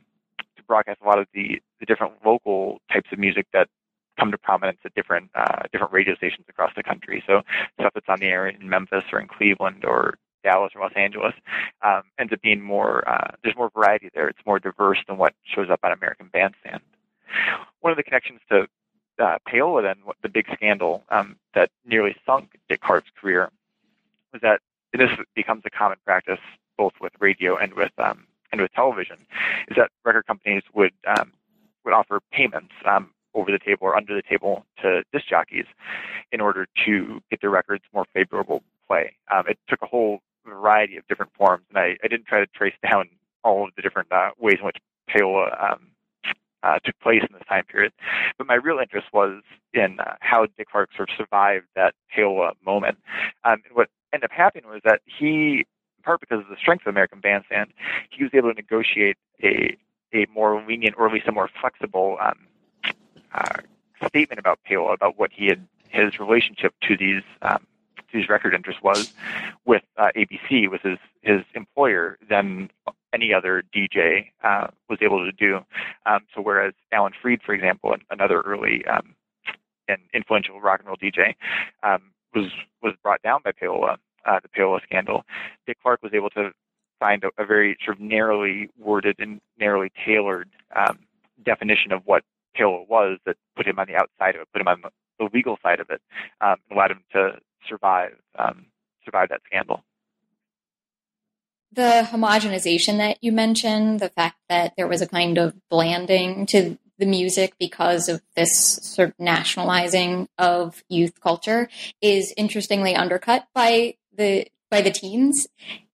to 0.57 0.63
broadcast 0.67 1.01
a 1.03 1.09
lot 1.09 1.19
of 1.19 1.27
the, 1.35 1.61
the 1.81 1.87
different 1.87 2.15
local 2.25 2.81
types 2.93 3.09
of 3.13 3.19
music 3.19 3.47
that 3.53 3.69
come 4.19 4.31
to 4.31 4.39
prominence 4.39 4.79
at 4.85 4.95
different 4.95 5.31
uh, 5.35 5.63
different 5.73 5.93
radio 5.93 6.15
stations 6.15 6.47
across 6.49 6.73
the 6.77 6.83
country. 6.83 7.23
So 7.27 7.43
stuff 7.79 7.93
that's 7.95 8.09
on 8.09 8.21
the 8.21 8.27
air 8.27 8.47
in 8.47 8.69
Memphis 8.69 9.05
or 9.13 9.21
in 9.21 9.29
Cleveland 9.29 9.85
or 9.85 10.15
Dallas 10.43 10.73
or 10.75 10.83
Los 10.83 10.93
Angeles 10.97 11.35
um, 11.83 12.03
ends 12.19 12.33
up 12.33 12.41
being 12.43 12.61
more. 12.61 13.09
Uh, 13.09 13.33
there's 13.43 13.57
more 13.57 13.71
variety 13.71 14.11
there. 14.15 14.29
It's 14.29 14.45
more 14.47 14.59
diverse 14.59 14.99
than 15.07 15.19
what 15.19 15.35
shows 15.45 15.69
up 15.71 15.81
on 15.83 15.93
American 15.93 16.29
Bandstand. 16.33 16.81
One 17.81 17.91
of 17.91 17.97
the 17.97 18.03
connections 18.03 18.41
to 18.51 18.67
uh, 19.19 19.39
Payola, 19.49 19.83
then, 19.83 19.97
the 20.23 20.29
big 20.29 20.47
scandal 20.53 21.03
um, 21.11 21.37
that 21.55 21.71
nearly 21.85 22.17
sunk 22.27 22.59
Dick 22.69 22.81
Clark's 22.81 23.11
career, 23.21 23.51
was 24.33 24.43
that 24.43 24.61
this 24.93 25.11
becomes 25.35 25.63
a 25.65 25.71
common 25.71 25.99
practice 26.05 26.41
both 26.77 26.93
with 27.01 27.13
radio 27.21 27.57
and 27.57 27.75
with 27.75 27.93
um, 27.99 28.27
and 28.51 28.61
with 28.61 28.73
television, 28.73 29.17
is 29.69 29.77
that 29.77 29.91
record 30.05 30.27
companies 30.27 30.63
would 30.75 30.93
um, 31.07 31.33
would 31.85 31.95
offer 31.95 32.21
payments 32.33 32.73
um, 32.85 33.11
over 33.35 33.51
the 33.51 33.59
table 33.59 33.87
or 33.87 33.97
under 33.97 34.15
the 34.15 34.23
table 34.23 34.65
to 34.81 35.03
disc 35.13 35.27
jockeys 35.27 35.67
in 36.33 36.41
order 36.41 36.67
to 36.85 37.21
get 37.31 37.41
their 37.41 37.51
records 37.51 37.85
more 37.95 38.05
favorable 38.13 38.63
play. 38.87 39.15
Um, 39.35 39.45
it 39.49 39.59
took 39.69 39.83
a 39.83 39.87
whole 39.87 40.21
variety 40.45 40.97
of 40.97 41.07
different 41.09 41.33
forms, 41.37 41.65
and 41.69 41.79
I, 41.79 41.97
I 42.03 42.09
didn't 42.09 42.27
try 42.27 42.41
to 42.41 42.47
trace 42.47 42.75
down 42.91 43.09
all 43.45 43.65
of 43.65 43.71
the 43.77 43.83
different 43.83 44.11
uh, 44.13 44.31
ways 44.39 44.57
in 44.61 44.67
which 44.67 44.77
payola 45.09 45.73
um, 45.73 45.89
uh, 46.63 46.79
took 46.85 46.99
place 47.01 47.23
in 47.29 47.33
this 47.33 47.47
time 47.49 47.65
period. 47.65 47.93
But 48.39 48.47
my 48.47 48.55
real 48.55 48.79
interest 48.79 49.09
was 49.13 49.43
in 49.75 49.99
uh, 50.01 50.15
how 50.21 50.47
Dick 50.57 50.69
Clark 50.71 50.91
sort 50.97 51.11
of 51.11 51.17
survived 51.17 51.67
that 51.75 51.95
payola 52.17 52.53
moment. 52.65 52.99
Um, 53.45 53.63
and 53.65 53.75
what 53.75 53.89
ended 54.13 54.31
up 54.31 54.33
happening 54.33 54.71
was 54.71 54.81
that 54.85 55.01
he, 55.07 55.59
in 55.99 56.03
part 56.05 56.21
because 56.21 56.41
of 56.41 56.49
the 56.49 56.57
strength 56.57 56.87
of 56.87 56.91
American 56.91 57.21
Bandstand, 57.21 57.73
he 58.11 58.23
was 58.23 58.33
able 58.35 58.51
to 58.51 58.55
negotiate 58.55 59.17
a 59.43 59.77
a 60.15 60.27
more 60.35 60.63
lenient 60.63 60.95
or 60.99 61.07
at 61.07 61.13
least 61.15 61.27
a 61.27 61.33
more 61.33 61.49
flexible 61.59 62.19
um, 62.21 62.39
uh, 63.33 63.61
statement 64.07 64.39
about 64.39 64.61
payola, 64.69 64.93
about 64.93 65.19
what 65.19 65.31
he 65.33 65.47
had 65.47 65.67
his 65.89 66.19
relationship 66.19 66.75
to 66.83 66.97
these 66.97 67.23
um, 67.43 67.67
these 68.13 68.29
record 68.29 68.55
interest 68.55 68.83
was 68.83 69.13
with 69.65 69.83
uh, 69.97 70.11
ABC, 70.17 70.71
with 70.71 70.83
his 70.83 70.99
his 71.23 71.41
employer, 71.55 72.19
than 72.29 72.71
any 73.13 73.33
other 73.33 73.63
DJ 73.75 74.31
uh, 74.43 74.69
was 74.89 74.99
able 75.03 75.25
to 75.25 75.33
do. 75.33 75.61
Um, 76.07 76.21
so 76.35 76.41
whereas 76.41 76.75
Alan 76.93 77.13
Freed, 77.21 77.41
for 77.45 77.55
example, 77.55 77.95
another 78.11 78.41
early 78.41 78.85
um, 78.87 79.15
and 79.89 79.99
influential 80.15 80.61
rock 80.61 80.81
and 80.81 80.89
roll 80.89 80.97
DJ, 80.97 81.35
um, 81.83 82.13
was 82.35 82.51
was 82.83 82.95
brought 83.03 83.23
down 83.23 83.41
by 83.45 83.53
payola, 83.53 83.97
uh, 84.27 84.41
the 84.43 84.49
payola 84.49 84.83
scandal, 84.83 85.25
Dick 85.67 85.79
Clark 85.83 86.03
was 86.03 86.13
able 86.15 86.31
to 86.31 86.51
find 87.01 87.25
a, 87.25 87.31
a 87.43 87.45
very 87.45 87.77
sort 87.85 87.97
of 87.97 88.01
narrowly 88.01 88.69
worded 88.79 89.17
and 89.19 89.41
narrowly 89.59 89.91
tailored 90.07 90.49
um, 90.77 90.99
definition 91.45 91.93
of 91.93 92.03
what 92.05 92.23
payola 92.57 92.87
was 92.89 93.19
that 93.27 93.37
put 93.57 93.67
him 93.67 93.79
on 93.79 93.87
the 93.87 93.97
outside 93.97 94.35
of 94.35 94.43
it, 94.43 94.49
put 94.53 94.61
him 94.61 94.69
on 94.69 94.83
the 95.19 95.29
legal 95.33 95.59
side 95.63 95.81
of 95.81 95.91
it, 95.91 96.01
um, 96.41 96.57
allowed 96.71 96.91
him 96.91 97.03
to 97.13 97.33
survive 97.69 98.17
um, 98.39 98.67
survive 99.05 99.29
that 99.31 99.41
scandal. 99.47 99.83
The 101.73 102.07
homogenization 102.11 102.99
that 102.99 103.19
you 103.23 103.33
mentioned, 103.33 104.01
the 104.01 104.11
fact 104.11 104.37
that 104.49 104.75
there 104.77 104.87
was 104.87 105.01
a 105.01 105.09
kind 105.09 105.39
of 105.39 105.55
blanding 105.71 106.47
to 106.47 106.79
the 106.99 107.07
music 107.07 107.55
because 107.59 108.09
of 108.09 108.21
this 108.37 108.79
sort 108.83 109.09
of 109.09 109.15
nationalizing 109.19 110.29
of 110.39 110.85
youth 110.89 111.21
culture, 111.21 111.69
is 112.03 112.35
interestingly 112.37 112.95
undercut 112.95 113.47
by 113.55 113.95
the 114.17 114.47
by 114.71 114.83
the 114.83 114.91
teens. 114.91 115.47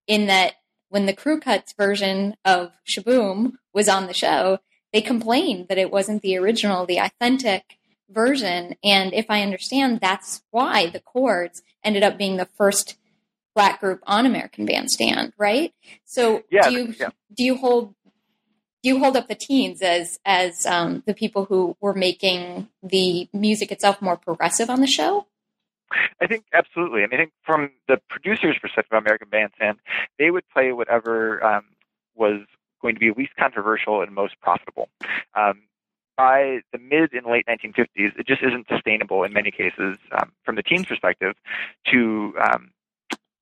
In 0.07 0.27
that, 0.27 0.55
when 0.89 1.07
the 1.07 1.13
crew 1.13 1.39
cuts 1.39 1.75
version 1.75 2.35
of 2.45 2.73
Sh-Boom 2.85 3.59
was 3.73 3.89
on 3.89 4.07
the 4.07 4.15
show, 4.15 4.59
they 4.93 5.01
complained 5.01 5.69
that 5.69 5.79
it 5.79 5.91
wasn't 5.91 6.23
the 6.23 6.37
original, 6.37 6.87
the 6.87 6.99
authentic 6.99 7.78
version. 8.11 8.77
And 8.83 9.13
if 9.13 9.27
I 9.29 9.43
understand, 9.43 10.01
that's 10.01 10.43
why 10.51 10.89
the 10.91 11.01
Chords 11.01 11.63
ended 11.85 12.03
up 12.03 12.19
being 12.19 12.37
the 12.37 12.49
first 12.57 12.97
black 13.55 13.81
group 13.81 14.01
on 14.07 14.27
American 14.27 14.67
Bandstand, 14.67 15.33
right? 15.39 15.73
So 16.05 16.45
yeah, 16.51 16.69
do 16.69 16.73
you 16.73 16.95
yeah. 16.99 17.09
do 17.35 17.45
you 17.45 17.57
hold 17.57 17.95
do 18.83 18.89
you 18.89 18.99
hold 18.99 19.17
up 19.17 19.29
the 19.29 19.35
teens 19.35 19.83
as 19.83 20.19
as 20.25 20.65
um, 20.67 21.03
the 21.07 21.15
people 21.15 21.45
who 21.45 21.77
were 21.81 21.95
making 21.95 22.69
the 22.83 23.29
music 23.33 23.73
itself 23.73 24.01
more 24.01 24.17
progressive 24.17 24.71
on 24.71 24.81
the 24.81 24.87
show? 24.87 25.27
I 26.21 26.27
think 26.27 26.45
absolutely. 26.53 27.03
I 27.03 27.07
mean, 27.07 27.15
I 27.15 27.23
think 27.23 27.33
from 27.45 27.71
the 27.89 27.99
producer's 28.09 28.59
perspective 28.61 28.93
of 28.93 29.03
American 29.03 29.29
Bandstand, 29.29 29.79
they 30.19 30.31
would 30.31 30.45
play 30.51 30.73
whatever 30.73 31.43
um, 31.45 31.65
was 32.15 32.43
going 32.81 32.95
to 32.95 33.01
be 33.01 33.11
least 33.11 33.33
controversial 33.37 34.03
and 34.03 34.15
most 34.15 34.41
profitable. 34.41 34.89
Um, 35.35 35.63
by 36.19 36.59
the 36.73 36.79
mid 36.79 37.13
and 37.15 37.27
late 37.27 37.47
1950s, 37.47 38.19
it 38.19 38.27
just 38.27 38.43
isn't 38.43 38.67
sustainable 38.69 39.23
in 39.23 39.33
many 39.33 39.53
cases, 39.53 39.97
um, 40.13 40.33
from 40.45 40.57
the 40.57 40.63
teens' 40.65 40.85
perspective, 40.85 41.35
to 41.93 42.35
um, 42.43 42.73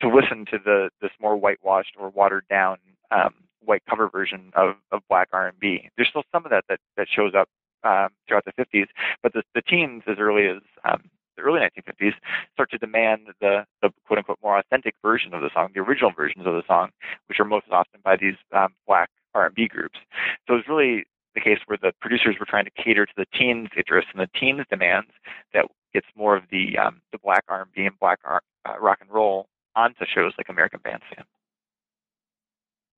to 0.03 0.09
listen 0.09 0.45
to 0.45 0.59
the 0.62 0.91
this 1.01 1.11
more 1.19 1.37
whitewashed 1.37 1.95
or 1.99 2.11
watered 2.11 2.45
down 2.49 2.77
um, 3.11 3.35
white 3.65 3.83
cover 3.89 4.09
version 4.09 4.53
of, 4.55 4.77
of 4.93 5.01
black 5.09 5.29
R&B. 5.33 5.89
There's 5.97 6.09
still 6.09 6.23
some 6.31 6.45
of 6.45 6.51
that 6.51 6.65
that, 6.69 6.79
that 6.97 7.09
shows 7.09 7.33
up 7.35 7.49
um, 7.83 8.09
throughout 8.29 8.45
the 8.45 8.53
50s, 8.53 8.87
but 9.23 9.33
the, 9.33 9.43
the 9.55 9.62
teens, 9.62 10.03
as 10.07 10.19
early 10.19 10.47
as 10.47 10.59
um, 10.85 11.03
the 11.37 11.43
early 11.43 11.61
1950s, 11.61 12.12
start 12.53 12.71
to 12.71 12.79
demand 12.79 13.29
the, 13.41 13.65
the 13.83 13.91
quote 14.07 14.19
unquote 14.19 14.39
more 14.43 14.59
authentic 14.59 14.95
version 15.03 15.35
of 15.35 15.41
the 15.41 15.51
song, 15.53 15.71
the 15.75 15.81
original 15.81 16.12
versions 16.15 16.47
of 16.47 16.55
the 16.55 16.62
song, 16.67 16.91
which 17.29 17.41
are 17.41 17.45
most 17.45 17.67
often 17.71 18.01
by 18.05 18.17
these 18.17 18.37
um, 18.53 18.75
black 18.87 19.09
R&B 19.35 19.69
groups. 19.69 19.99
So 20.47 20.55
it 20.55 20.59
was 20.59 20.69
really 20.69 21.07
the 21.37 21.40
case 21.40 21.59
where 21.66 21.79
the 21.81 21.92
producers 22.01 22.35
were 22.40 22.46
trying 22.46 22.64
to 22.64 22.70
cater 22.83 23.07
to 23.07 23.12
the 23.16 23.27
teens' 23.38 23.68
interests 23.77 24.11
and 24.12 24.20
the 24.20 24.38
teens' 24.38 24.66
demands 24.68 25.11
that 25.55 25.66
gets 25.94 26.07
more 26.16 26.37
of 26.37 26.42
the 26.51 26.77
um, 26.79 27.01
the 27.12 27.18
black 27.18 27.44
R&B 27.49 27.85
and 27.85 27.96
black 28.01 28.18
uh, 28.29 28.38
rock 28.81 28.99
and 29.01 29.11
roll 29.11 29.46
onto 29.77 30.05
shows 30.12 30.33
like 30.38 30.49
American 30.49 30.81
Bandstand. 30.83 31.27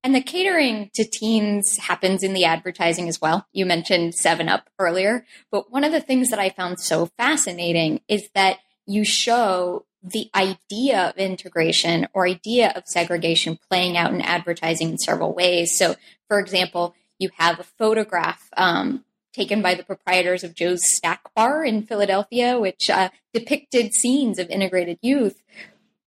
And 0.05 0.15
the 0.15 0.23
catering 0.23 0.91
to 0.95 1.05
teens 1.05 1.77
happens 1.79 2.23
in 2.23 2.33
the 2.33 2.45
advertising 2.45 3.09
as 3.09 3.21
well. 3.21 3.47
You 3.53 3.67
mentioned 3.67 4.15
7 4.15 4.49
Up 4.49 4.71
earlier, 4.79 5.27
but 5.51 5.73
one 5.73 5.83
of 5.83 5.93
the 5.93 6.01
things 6.01 6.31
that 6.31 6.39
I 6.39 6.51
found 6.51 6.79
so 6.81 7.07
fascinating 7.19 8.01
is 8.09 8.31
that 8.35 8.59
you 8.87 9.05
show 9.05 9.85
the 10.03 10.31
idea 10.35 11.09
of 11.09 11.17
integration 11.17 12.07
or 12.15 12.27
idea 12.27 12.73
of 12.77 12.85
segregation 12.87 13.59
playing 13.69 13.97
out 13.97 14.15
in 14.15 14.21
advertising 14.21 14.91
in 14.91 14.99
several 14.99 15.35
ways. 15.35 15.77
So, 15.77 15.97
for 16.29 16.39
example, 16.39 16.95
you 17.19 17.31
have 17.37 17.59
a 17.59 17.65
photograph 17.65 18.49
um, 18.57 19.05
taken 19.33 19.63
by 19.63 19.75
the 19.75 19.85
proprietors 19.85 20.45
of 20.45 20.55
Joe's 20.55 20.81
Snack 20.83 21.23
Bar 21.35 21.65
in 21.65 21.83
Philadelphia, 21.83 22.59
which 22.59 22.91
uh, 22.91 23.11
depicted 23.33 23.93
scenes 23.95 24.39
of 24.39 24.51
integrated 24.51 24.99
youth. 25.03 25.43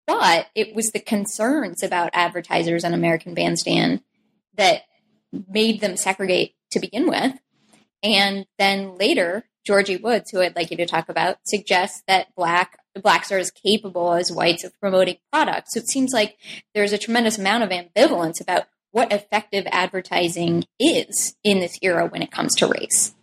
But 0.07 0.47
it 0.55 0.75
was 0.75 0.87
the 0.87 0.99
concerns 0.99 1.83
about 1.83 2.09
advertisers 2.13 2.83
on 2.83 2.93
American 2.93 3.33
Bandstand 3.33 4.01
that 4.55 4.83
made 5.49 5.79
them 5.79 5.95
segregate 5.95 6.55
to 6.71 6.79
begin 6.79 7.07
with. 7.07 7.39
And 8.03 8.45
then 8.57 8.97
later, 8.97 9.45
Georgie 9.63 9.97
Woods, 9.97 10.31
who 10.31 10.41
I'd 10.41 10.55
like 10.55 10.71
you 10.71 10.77
to 10.77 10.85
talk 10.85 11.07
about, 11.07 11.37
suggests 11.45 12.03
that 12.07 12.33
black 12.35 12.79
blacks 13.01 13.31
are 13.31 13.37
as 13.37 13.51
capable 13.51 14.13
as 14.13 14.31
whites 14.31 14.63
of 14.63 14.77
promoting 14.79 15.17
products. 15.31 15.73
So 15.73 15.79
it 15.79 15.87
seems 15.87 16.11
like 16.13 16.37
there's 16.73 16.91
a 16.91 16.97
tremendous 16.97 17.37
amount 17.37 17.63
of 17.63 17.69
ambivalence 17.69 18.41
about 18.41 18.65
what 18.91 19.11
effective 19.11 19.65
advertising 19.71 20.65
is 20.79 21.35
in 21.43 21.59
this 21.59 21.77
era 21.81 22.07
when 22.07 22.21
it 22.21 22.31
comes 22.31 22.55
to 22.55 22.67
race. 22.67 23.13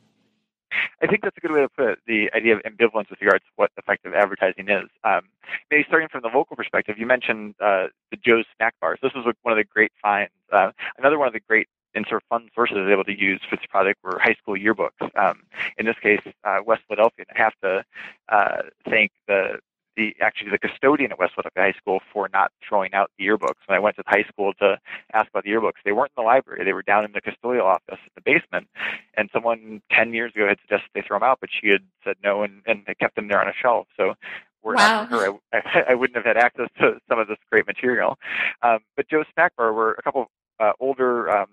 I 1.03 1.07
think 1.07 1.23
that's 1.23 1.37
a 1.37 1.41
good 1.41 1.51
way 1.51 1.61
to 1.61 1.69
put 1.69 1.89
it. 1.91 1.99
The 2.07 2.31
idea 2.35 2.57
of 2.57 2.63
ambivalence 2.63 3.11
with 3.11 3.21
regards 3.21 3.45
to 3.45 3.51
what 3.57 3.71
effective 3.77 4.13
advertising 4.15 4.69
is. 4.69 4.89
Um, 5.03 5.23
maybe 5.71 5.85
starting 5.89 6.09
from 6.09 6.23
the 6.23 6.29
local 6.29 6.57
perspective, 6.57 6.97
you 6.99 7.07
mentioned 7.07 7.55
uh, 7.61 7.87
the 8.11 8.17
Joe's 8.17 8.45
snack 8.57 8.75
bars. 8.81 8.99
This 9.03 9.13
was 9.15 9.25
one 9.43 9.53
of 9.53 9.59
the 9.59 9.65
great 9.65 9.93
finds. 10.03 10.33
Uh, 10.53 10.71
another 10.99 11.19
one 11.19 11.27
of 11.27 11.33
the 11.33 11.41
great 11.41 11.69
and 11.95 12.07
sort 12.07 12.23
of 12.23 12.29
fun 12.29 12.49
sources 12.55 12.77
I 12.79 12.83
was 12.83 12.93
able 12.93 13.05
to 13.05 13.19
use 13.19 13.41
for 13.49 13.57
this 13.57 13.67
project 13.67 13.99
were 14.03 14.19
high 14.23 14.35
school 14.35 14.55
yearbooks. 14.55 15.01
Um, 15.17 15.43
in 15.79 15.87
this 15.87 15.97
case, 16.03 16.21
uh, 16.45 16.59
West 16.65 16.83
Philadelphia. 16.87 17.25
I 17.35 17.43
have 17.43 17.55
to 17.63 17.85
uh, 18.29 18.63
thank 18.89 19.11
the 19.27 19.59
the 19.99 20.15
actually 20.21 20.51
the 20.51 20.59
custodian 20.59 21.13
at 21.13 21.19
West 21.19 21.35
Philadelphia 21.35 21.73
High 21.73 21.79
School 21.79 22.01
for 22.13 22.31
not 22.33 22.53
throwing 22.67 22.95
out 22.95 23.11
the 23.19 23.27
yearbooks. 23.27 23.67
When 23.67 23.77
I 23.77 23.81
went 23.81 23.97
to 23.97 24.05
the 24.07 24.11
high 24.11 24.25
school 24.31 24.55
to 24.61 24.79
ask 25.13 25.29
about 25.29 25.45
the 25.45 25.51
yearbooks, 25.51 25.83
they 25.85 25.93
weren't 25.93 26.13
in 26.17 26.23
the 26.23 26.27
library. 26.27 26.65
They 26.65 26.73
were 26.73 26.83
down 26.83 27.05
in 27.05 27.13
the 27.13 27.21
custodial 27.21 27.65
office 27.65 27.99
in 28.05 28.13
the 28.15 28.23
basement. 28.23 28.69
And 29.17 29.29
someone 29.33 29.83
10 29.91 30.15
years 30.15 30.33
ago 30.35 30.47
had 30.47 30.59
suggested 30.63 30.89
they 30.95 31.03
throw 31.03 31.19
them 31.19 31.29
out, 31.29 31.39
but 31.41 31.51
she 31.53 31.69
had 31.69 31.83
said 32.05 32.17
no 32.23 32.43
and, 32.45 32.63
and 32.67 32.85
they 32.87 32.95
kept 32.95 33.17
them 33.17 33.29
there 33.29 33.41
on 33.41 33.49
a 33.49 33.53
shelf. 33.61 33.89
So 33.97 34.15
were 34.63 34.75
wow. 34.75 35.03
not 35.03 35.11
her, 35.11 35.35
I, 35.53 35.85
I, 35.91 35.95
wouldn't 35.95 36.17
have 36.17 36.25
had 36.25 36.37
access 36.37 36.69
to 36.79 37.01
some 37.09 37.19
of 37.19 37.29
this 37.29 37.39
great 37.51 37.67
material. 37.67 38.19
Um, 38.63 38.79
but 38.97 39.09
Joe's 39.09 39.27
Snack 39.35 39.57
Bar 39.57 39.73
were 39.73 39.93
a 39.99 40.03
couple 40.03 40.23
of 40.23 40.29
uh, 40.61 40.73
older 40.81 41.31
um, 41.31 41.47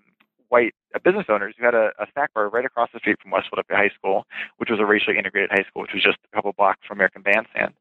white 0.48 0.74
uh, 0.94 0.98
business 0.98 1.26
owners 1.28 1.54
who 1.58 1.64
had 1.64 1.74
a, 1.74 1.90
a 1.98 2.06
snack 2.12 2.32
bar 2.34 2.48
right 2.48 2.64
across 2.64 2.90
the 2.92 2.98
street 2.98 3.18
from 3.20 3.30
West 3.30 3.48
Philadelphia 3.50 3.76
High 3.76 3.94
School, 3.94 4.26
which 4.58 4.70
was 4.70 4.80
a 4.80 4.86
racially 4.86 5.18
integrated 5.18 5.50
high 5.50 5.64
school, 5.68 5.82
which 5.82 5.92
was 5.94 6.02
just 6.02 6.18
a 6.32 6.36
couple 6.36 6.52
blocks 6.52 6.80
from 6.86 6.98
American 6.98 7.22
Bandstand. 7.22 7.74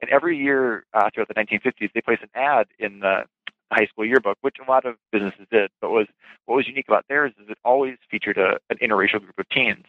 And 0.00 0.10
every 0.10 0.36
year 0.36 0.84
uh, 0.94 1.10
throughout 1.12 1.28
the 1.28 1.34
1950s, 1.34 1.90
they 1.94 2.00
placed 2.00 2.22
an 2.22 2.30
ad 2.34 2.66
in 2.78 3.00
the 3.00 3.24
high 3.72 3.86
school 3.86 4.04
yearbook, 4.04 4.38
which 4.42 4.56
a 4.64 4.70
lot 4.70 4.84
of 4.84 4.96
businesses 5.10 5.46
did. 5.50 5.70
But 5.80 5.90
was 5.90 6.06
what 6.46 6.56
was 6.56 6.68
unique 6.68 6.88
about 6.88 7.06
theirs 7.08 7.32
is 7.40 7.48
it 7.48 7.58
always 7.64 7.96
featured 8.10 8.38
a, 8.38 8.58
an 8.70 8.76
interracial 8.82 9.20
group 9.20 9.38
of 9.38 9.48
teens. 9.48 9.84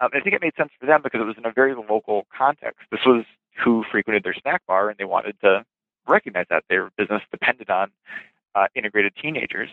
Um, 0.00 0.10
I 0.12 0.20
think 0.20 0.34
it 0.34 0.42
made 0.42 0.54
sense 0.56 0.70
for 0.78 0.86
them 0.86 1.00
because 1.02 1.20
it 1.20 1.24
was 1.24 1.36
in 1.38 1.46
a 1.46 1.52
very 1.52 1.74
local 1.74 2.26
context. 2.36 2.80
This 2.90 3.00
was 3.06 3.24
who 3.62 3.84
frequented 3.90 4.24
their 4.24 4.34
snack 4.34 4.62
bar, 4.66 4.88
and 4.88 4.98
they 4.98 5.04
wanted 5.04 5.40
to 5.40 5.64
recognize 6.06 6.46
that 6.50 6.64
their 6.68 6.90
business 6.96 7.22
depended 7.30 7.70
on 7.70 7.90
uh, 8.54 8.66
integrated 8.74 9.12
teenagers. 9.20 9.68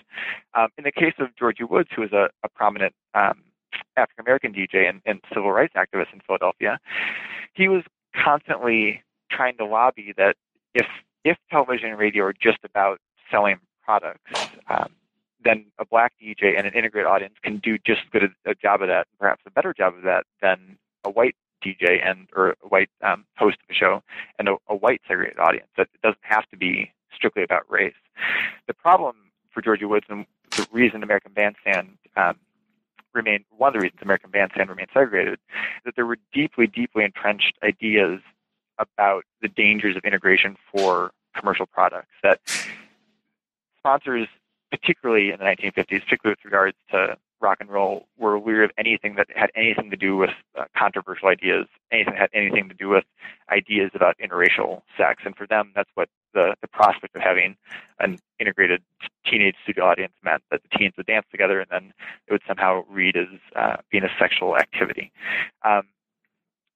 Um, 0.53 0.69
in 0.77 0.83
the 0.83 0.91
case 0.91 1.13
of 1.19 1.35
Georgie 1.38 1.63
Woods, 1.63 1.89
who 1.95 2.01
was 2.01 2.13
a, 2.13 2.29
a 2.43 2.49
prominent 2.49 2.93
um, 3.13 3.43
African 3.97 4.21
American 4.25 4.53
DJ 4.53 4.89
and, 4.89 5.01
and 5.05 5.21
civil 5.33 5.51
rights 5.51 5.73
activist 5.75 6.13
in 6.13 6.21
Philadelphia, 6.25 6.79
he 7.53 7.67
was 7.67 7.83
constantly 8.15 9.03
trying 9.31 9.57
to 9.57 9.65
lobby 9.65 10.13
that 10.17 10.35
if 10.73 10.85
if 11.23 11.38
television 11.49 11.89
and 11.89 11.99
radio 11.99 12.23
are 12.23 12.33
just 12.33 12.59
about 12.63 12.99
selling 13.31 13.57
products, 13.83 14.31
um, 14.69 14.89
then 15.43 15.65
a 15.79 15.85
black 15.85 16.13
DJ 16.21 16.57
and 16.57 16.67
an 16.67 16.73
integrated 16.73 17.07
audience 17.07 17.35
can 17.43 17.57
do 17.57 17.77
just 17.77 18.01
as 18.01 18.09
good 18.11 18.23
a, 18.23 18.51
a 18.51 18.55
job 18.55 18.81
of 18.81 18.88
that, 18.88 19.07
perhaps 19.19 19.41
a 19.45 19.51
better 19.51 19.73
job 19.73 19.95
of 19.95 20.03
that 20.03 20.23
than 20.41 20.77
a 21.03 21.09
white 21.09 21.35
DJ 21.63 22.05
and 22.05 22.27
or 22.35 22.55
a 22.63 22.67
white 22.67 22.89
um, 23.03 23.25
host 23.38 23.57
of 23.63 23.73
a 23.73 23.73
show 23.73 24.03
and 24.38 24.47
a, 24.47 24.55
a 24.67 24.75
white 24.75 25.01
segregated 25.07 25.39
audience. 25.39 25.67
That 25.77 25.88
it 25.93 26.01
doesn't 26.01 26.19
have 26.21 26.47
to 26.49 26.57
be 26.57 26.91
strictly 27.15 27.43
about 27.43 27.69
race. 27.69 27.93
The 28.67 28.73
problem 28.73 29.15
for 29.51 29.62
Georgie 29.62 29.86
Woods 29.86 30.06
and 30.10 30.25
the 30.56 30.67
reason 30.71 31.04
American 31.04 31.34
Bandstand 31.34 31.97
um, 32.15 32.36
remained 33.13 33.45
one 33.58 33.69
of 33.69 33.73
the 33.73 33.80
reasons 33.80 34.01
American 34.01 34.30
Bandstand 34.30 34.69
remained 34.69 34.89
segregated 34.93 35.34
is 35.34 35.39
that 35.86 35.95
there 35.95 36.06
were 36.06 36.17
deeply, 36.34 36.67
deeply 36.67 37.04
entrenched 37.04 37.58
ideas 37.63 38.19
about 38.78 39.23
the 39.41 39.47
dangers 39.47 39.95
of 39.95 40.04
integration 40.04 40.58
for 40.71 41.12
commercial 41.36 41.65
products 41.65 42.12
that 42.23 42.39
sponsors, 43.78 44.28
particularly 44.71 45.32
in 45.32 45.39
the 45.39 45.45
1950s, 45.45 46.04
particularly 46.04 46.32
with 46.32 46.45
regards 46.45 46.78
to 46.91 47.17
rock 47.41 47.58
and 47.60 47.69
roll, 47.69 48.08
were 48.17 48.38
weary 48.39 48.65
of 48.65 48.71
anything 48.78 49.15
that 49.15 49.28
had 49.36 49.51
anything 49.56 49.89
to 49.91 49.97
do 49.97 50.17
with 50.17 50.32
uh, 50.58 50.65
controversial 50.78 51.28
ideas, 51.28 51.67
anything 51.91 52.13
that 52.13 52.21
had 52.21 52.30
anything 52.34 52.67
to 52.69 52.75
do 52.75 52.89
with 52.89 53.04
ideas 53.51 53.91
about 53.93 54.15
interracial 54.17 54.82
sex. 54.97 55.23
And 55.25 55.36
for 55.36 55.45
them, 55.45 55.71
that's 55.75 55.89
what 55.95 56.10
the, 56.36 56.56
the 56.62 56.67
prospect 56.67 57.15
of 57.15 57.21
having 57.21 57.56
an 58.00 58.19
integrated 58.39 58.84
teenage 59.26 59.56
studio 59.63 59.86
audience 59.86 60.13
meant 60.24 60.43
that 60.52 60.62
the 60.62 60.78
teens 60.78 60.93
would 60.98 61.08
dance 61.08 61.26
together 61.32 61.60
and 61.60 61.69
then 61.71 61.93
it 62.28 62.32
would 62.32 62.43
somehow 62.48 62.84
read 62.88 63.15
as 63.17 63.28
uh, 63.56 63.78
being 63.89 64.04
a 64.04 64.10
sexual 64.19 64.56
activity. 64.56 65.12
Um, 65.63 65.84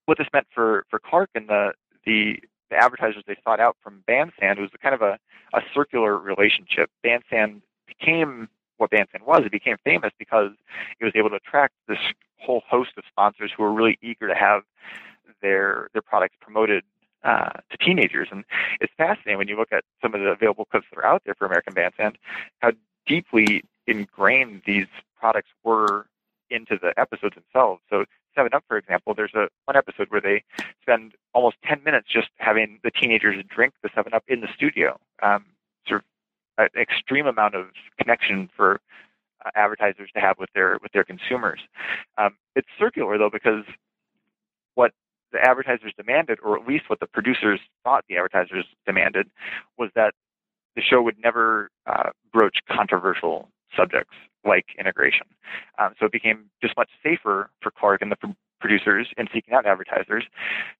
what 0.05 0.17
this 0.17 0.27
meant 0.33 0.47
for, 0.53 0.85
for 0.89 0.99
Clark 0.99 1.29
and 1.35 1.47
the, 1.47 1.73
the, 2.05 2.37
the 2.71 2.75
advertisers 2.75 3.23
they 3.27 3.37
sought 3.43 3.59
out 3.59 3.77
from 3.83 4.03
Bandstand 4.07 4.57
was 4.57 4.71
kind 4.81 4.95
of 4.95 5.03
a, 5.03 5.19
a 5.53 5.61
circular 5.75 6.17
relationship. 6.17 6.89
Bandstand 7.03 7.61
became 7.85 8.49
what 8.77 8.89
Bandstand 8.89 9.25
was. 9.25 9.41
It 9.45 9.51
became 9.51 9.75
famous 9.83 10.11
because 10.17 10.51
it 10.99 11.03
was 11.03 11.13
able 11.15 11.29
to 11.29 11.35
attract 11.35 11.73
this 11.87 11.99
whole 12.39 12.63
host 12.67 12.91
of 12.97 13.03
sponsors 13.09 13.51
who 13.55 13.63
were 13.63 13.73
really 13.73 13.99
eager 14.01 14.27
to 14.27 14.35
have 14.35 14.63
their 15.41 15.89
their 15.93 16.01
products 16.01 16.35
promoted 16.41 16.83
uh, 17.23 17.49
to 17.69 17.77
teenagers. 17.83 18.29
And 18.31 18.43
it's 18.81 18.93
fascinating 18.97 19.37
when 19.37 19.47
you 19.47 19.57
look 19.57 19.71
at 19.71 19.83
some 20.01 20.13
of 20.13 20.21
the 20.21 20.27
available 20.27 20.65
clips 20.65 20.87
that 20.91 20.99
are 20.99 21.05
out 21.05 21.23
there 21.25 21.35
for 21.35 21.45
American 21.45 21.73
Bandstand, 21.73 22.17
how 22.59 22.71
deeply 23.05 23.63
ingrained 23.87 24.61
these 24.65 24.87
products 25.19 25.49
were 25.63 26.07
into 26.49 26.77
the 26.81 26.93
episodes 26.97 27.35
themselves. 27.35 27.81
So 27.89 28.05
Seven 28.35 28.53
Up, 28.53 28.63
for 28.67 28.77
example, 28.77 29.13
there's 29.13 29.33
a 29.35 29.49
one 29.65 29.75
episode 29.75 30.07
where 30.09 30.21
they 30.21 30.43
spend 30.81 31.13
almost 31.33 31.57
ten 31.63 31.83
minutes 31.83 32.07
just 32.11 32.29
having 32.37 32.79
the 32.83 32.91
teenagers 32.91 33.43
drink 33.53 33.73
the 33.83 33.89
Seven 33.93 34.13
Up 34.13 34.23
in 34.27 34.41
the 34.41 34.47
studio. 34.53 34.99
Um, 35.21 35.45
sort 35.87 36.01
of 36.57 36.69
an 36.73 36.81
extreme 36.81 37.27
amount 37.27 37.55
of 37.55 37.67
connection 37.99 38.49
for 38.55 38.79
uh, 39.45 39.49
advertisers 39.55 40.09
to 40.13 40.19
have 40.19 40.37
with 40.39 40.49
their 40.53 40.77
with 40.81 40.91
their 40.91 41.03
consumers. 41.03 41.59
Um, 42.17 42.35
it's 42.55 42.67
circular 42.77 43.17
though 43.17 43.29
because 43.29 43.63
what 44.75 44.91
the 45.31 45.39
advertisers 45.39 45.93
demanded, 45.97 46.39
or 46.43 46.59
at 46.59 46.67
least 46.67 46.89
what 46.89 46.99
the 46.99 47.07
producers 47.07 47.59
thought 47.83 48.05
the 48.09 48.17
advertisers 48.17 48.65
demanded, 48.85 49.29
was 49.77 49.89
that 49.95 50.13
the 50.75 50.81
show 50.81 51.01
would 51.01 51.17
never 51.21 51.69
uh, 51.87 52.09
broach 52.31 52.57
controversial 52.71 53.49
subjects 53.75 54.15
like 54.45 54.65
integration. 54.79 55.27
Um, 55.77 55.93
so 55.99 56.05
it 56.05 56.11
became 56.11 56.45
just 56.61 56.75
much 56.77 56.89
safer 57.03 57.49
for 57.61 57.71
Clark 57.71 58.01
and 58.01 58.11
the 58.11 58.15
p- 58.15 58.35
producers 58.59 59.07
in 59.17 59.27
seeking 59.33 59.53
out 59.53 59.65
advertisers 59.65 60.25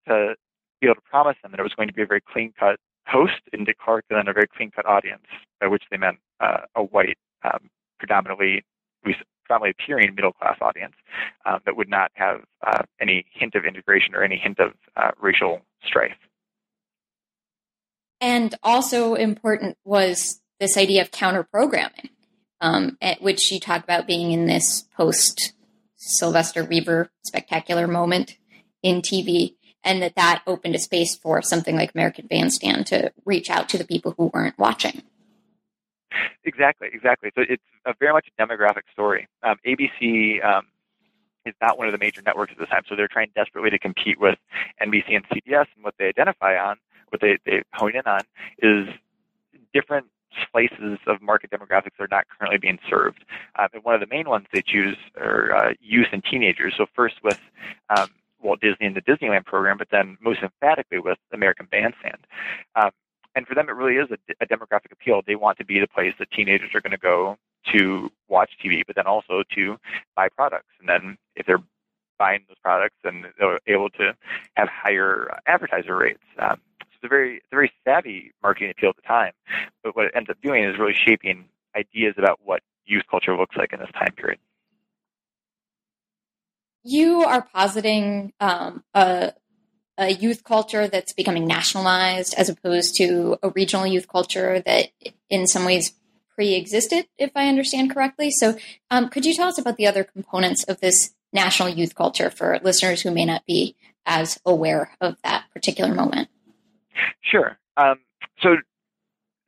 to 0.07 0.35
be 0.81 0.87
able 0.87 0.95
to 0.95 1.01
promise 1.01 1.35
them 1.41 1.51
that 1.51 1.59
it 1.59 1.63
was 1.63 1.73
going 1.75 1.87
to 1.87 1.93
be 1.93 2.01
a 2.01 2.05
very 2.05 2.21
clean 2.21 2.53
cut 2.57 2.77
host 3.07 3.41
in 3.53 3.65
Clark 3.83 4.05
and 4.09 4.17
then 4.17 4.27
a 4.27 4.33
very 4.33 4.47
clean 4.47 4.71
cut 4.71 4.85
audience, 4.85 5.25
by 5.59 5.67
which 5.67 5.83
they 5.91 5.97
meant 5.97 6.17
uh, 6.39 6.61
a 6.75 6.83
white, 6.83 7.17
um, 7.43 7.69
predominantly 7.97 8.63
predominantly 9.49 9.83
appearing 9.83 10.15
middle 10.15 10.31
class 10.31 10.57
audience 10.61 10.93
um, 11.45 11.59
that 11.65 11.75
would 11.75 11.89
not 11.89 12.11
have 12.13 12.41
uh, 12.65 12.83
any 13.01 13.25
hint 13.33 13.55
of 13.55 13.65
integration 13.65 14.13
or 14.13 14.23
any 14.23 14.37
hint 14.37 14.59
of 14.59 14.73
uh, 14.95 15.11
racial 15.19 15.61
strife. 15.83 16.15
And 18.21 18.53
also 18.63 19.15
important 19.15 19.77
was 19.83 20.41
this 20.59 20.77
idea 20.77 21.01
of 21.01 21.11
counter 21.11 21.43
programming, 21.43 22.09
um, 22.61 22.97
which 23.21 23.51
you 23.51 23.59
talk 23.59 23.83
about 23.83 24.07
being 24.07 24.31
in 24.31 24.45
this 24.45 24.83
post 24.95 25.53
Sylvester 25.95 26.63
Weaver 26.63 27.09
spectacular 27.25 27.87
moment 27.87 28.37
in 28.83 29.01
TV, 29.01 29.55
and 29.83 30.01
that 30.01 30.15
that 30.15 30.43
opened 30.45 30.75
a 30.75 30.79
space 30.79 31.15
for 31.15 31.41
something 31.41 31.75
like 31.75 31.93
American 31.95 32.27
Bandstand 32.27 32.87
to 32.87 33.11
reach 33.25 33.49
out 33.49 33.69
to 33.69 33.77
the 33.77 33.85
people 33.85 34.13
who 34.17 34.29
weren't 34.33 34.59
watching. 34.59 35.01
Exactly, 36.45 36.89
exactly. 36.91 37.31
So 37.35 37.43
it's 37.47 37.63
a 37.85 37.93
very 37.99 38.13
much 38.13 38.27
a 38.27 38.41
demographic 38.41 38.83
story. 38.91 39.27
Um, 39.43 39.57
ABC 39.65 40.43
um, 40.43 40.67
is 41.45 41.53
not 41.61 41.77
one 41.77 41.87
of 41.87 41.91
the 41.91 41.97
major 41.97 42.21
networks 42.25 42.51
at 42.51 42.59
this 42.59 42.69
time, 42.69 42.83
so 42.87 42.95
they're 42.95 43.07
trying 43.07 43.31
desperately 43.35 43.69
to 43.69 43.79
compete 43.79 44.19
with 44.19 44.37
NBC 44.81 45.15
and 45.15 45.25
CBS. 45.29 45.65
And 45.75 45.83
what 45.83 45.95
they 45.99 46.05
identify 46.05 46.57
on, 46.57 46.77
what 47.09 47.21
they, 47.21 47.37
they 47.45 47.63
hone 47.73 47.95
in 47.95 48.03
on, 48.05 48.21
is 48.59 48.87
different 49.73 50.07
slices 50.51 50.99
of 51.07 51.21
market 51.21 51.49
demographics 51.51 51.97
that 51.97 52.03
are 52.03 52.07
not 52.11 52.25
currently 52.27 52.57
being 52.57 52.79
served. 52.89 53.25
Um, 53.57 53.67
and 53.73 53.83
one 53.83 53.95
of 53.95 54.01
the 54.01 54.07
main 54.07 54.29
ones 54.29 54.45
they 54.53 54.61
choose 54.61 54.97
are 55.17 55.55
uh, 55.55 55.73
youth 55.79 56.07
and 56.11 56.23
teenagers. 56.23 56.75
So 56.77 56.85
first 56.95 57.15
with 57.23 57.39
um, 57.95 58.09
Walt 58.41 58.61
Disney 58.61 58.85
and 58.85 58.95
the 58.95 59.01
Disneyland 59.01 59.45
program, 59.45 59.77
but 59.77 59.89
then 59.91 60.17
most 60.21 60.39
emphatically 60.41 60.99
with 60.99 61.17
American 61.33 61.67
Bandstand. 61.69 62.17
Um, 62.75 62.91
and 63.35 63.47
for 63.47 63.55
them, 63.55 63.69
it 63.69 63.73
really 63.73 63.95
is 63.95 64.09
a, 64.11 64.43
a 64.43 64.47
demographic 64.47 64.91
appeal. 64.91 65.21
They 65.25 65.35
want 65.35 65.57
to 65.59 65.65
be 65.65 65.79
the 65.79 65.87
place 65.87 66.13
that 66.19 66.31
teenagers 66.31 66.71
are 66.73 66.81
going 66.81 66.91
to 66.91 66.97
go 66.97 67.37
to 67.73 68.09
watch 68.27 68.51
TV, 68.63 68.81
but 68.85 68.95
then 68.95 69.05
also 69.07 69.43
to 69.55 69.77
buy 70.15 70.29
products. 70.29 70.69
And 70.79 70.89
then 70.89 71.17
if 71.35 71.45
they're 71.45 71.63
buying 72.17 72.41
those 72.47 72.57
products, 72.63 72.95
then 73.03 73.25
they're 73.37 73.59
able 73.67 73.89
to 73.91 74.13
have 74.55 74.67
higher 74.67 75.29
advertiser 75.47 75.95
rates. 75.95 76.23
Um, 76.39 76.59
so 76.81 76.87
it's 76.95 77.03
a 77.03 77.07
very, 77.07 77.37
it's 77.37 77.47
a 77.51 77.55
very 77.55 77.71
savvy 77.85 78.31
marketing 78.41 78.71
appeal 78.71 78.89
at 78.89 78.95
the 78.95 79.01
time. 79.03 79.31
But 79.83 79.95
what 79.95 80.05
it 80.05 80.11
ends 80.15 80.29
up 80.29 80.37
doing 80.41 80.63
is 80.63 80.77
really 80.77 80.95
shaping 80.95 81.45
ideas 81.75 82.15
about 82.17 82.39
what 82.43 82.61
youth 82.85 83.03
culture 83.09 83.35
looks 83.37 83.55
like 83.55 83.73
in 83.73 83.79
this 83.79 83.91
time 83.93 84.13
period. 84.15 84.39
You 86.83 87.23
are 87.23 87.45
positing 87.53 88.33
um, 88.39 88.83
a 88.93 89.33
a 89.99 90.13
youth 90.13 90.43
culture 90.43 90.87
that's 90.87 91.13
becoming 91.13 91.45
nationalized 91.45 92.33
as 92.37 92.49
opposed 92.49 92.95
to 92.95 93.37
a 93.43 93.49
regional 93.49 93.85
youth 93.85 94.07
culture 94.07 94.59
that 94.61 94.87
in 95.29 95.45
some 95.45 95.65
ways 95.65 95.93
pre-existed 96.33 97.05
if 97.17 97.31
i 97.35 97.47
understand 97.47 97.93
correctly 97.93 98.31
so 98.31 98.57
um, 98.89 99.09
could 99.09 99.25
you 99.25 99.35
tell 99.35 99.49
us 99.49 99.59
about 99.59 99.77
the 99.77 99.85
other 99.85 100.03
components 100.03 100.63
of 100.63 100.79
this 100.79 101.13
national 101.33 101.69
youth 101.69 101.95
culture 101.95 102.29
for 102.29 102.59
listeners 102.63 103.01
who 103.01 103.11
may 103.11 103.25
not 103.25 103.45
be 103.45 103.75
as 104.05 104.39
aware 104.45 104.91
of 105.01 105.15
that 105.23 105.45
particular 105.53 105.93
moment? 105.93 106.29
Sure. 107.21 107.57
Um, 107.77 107.99
so 108.41 108.57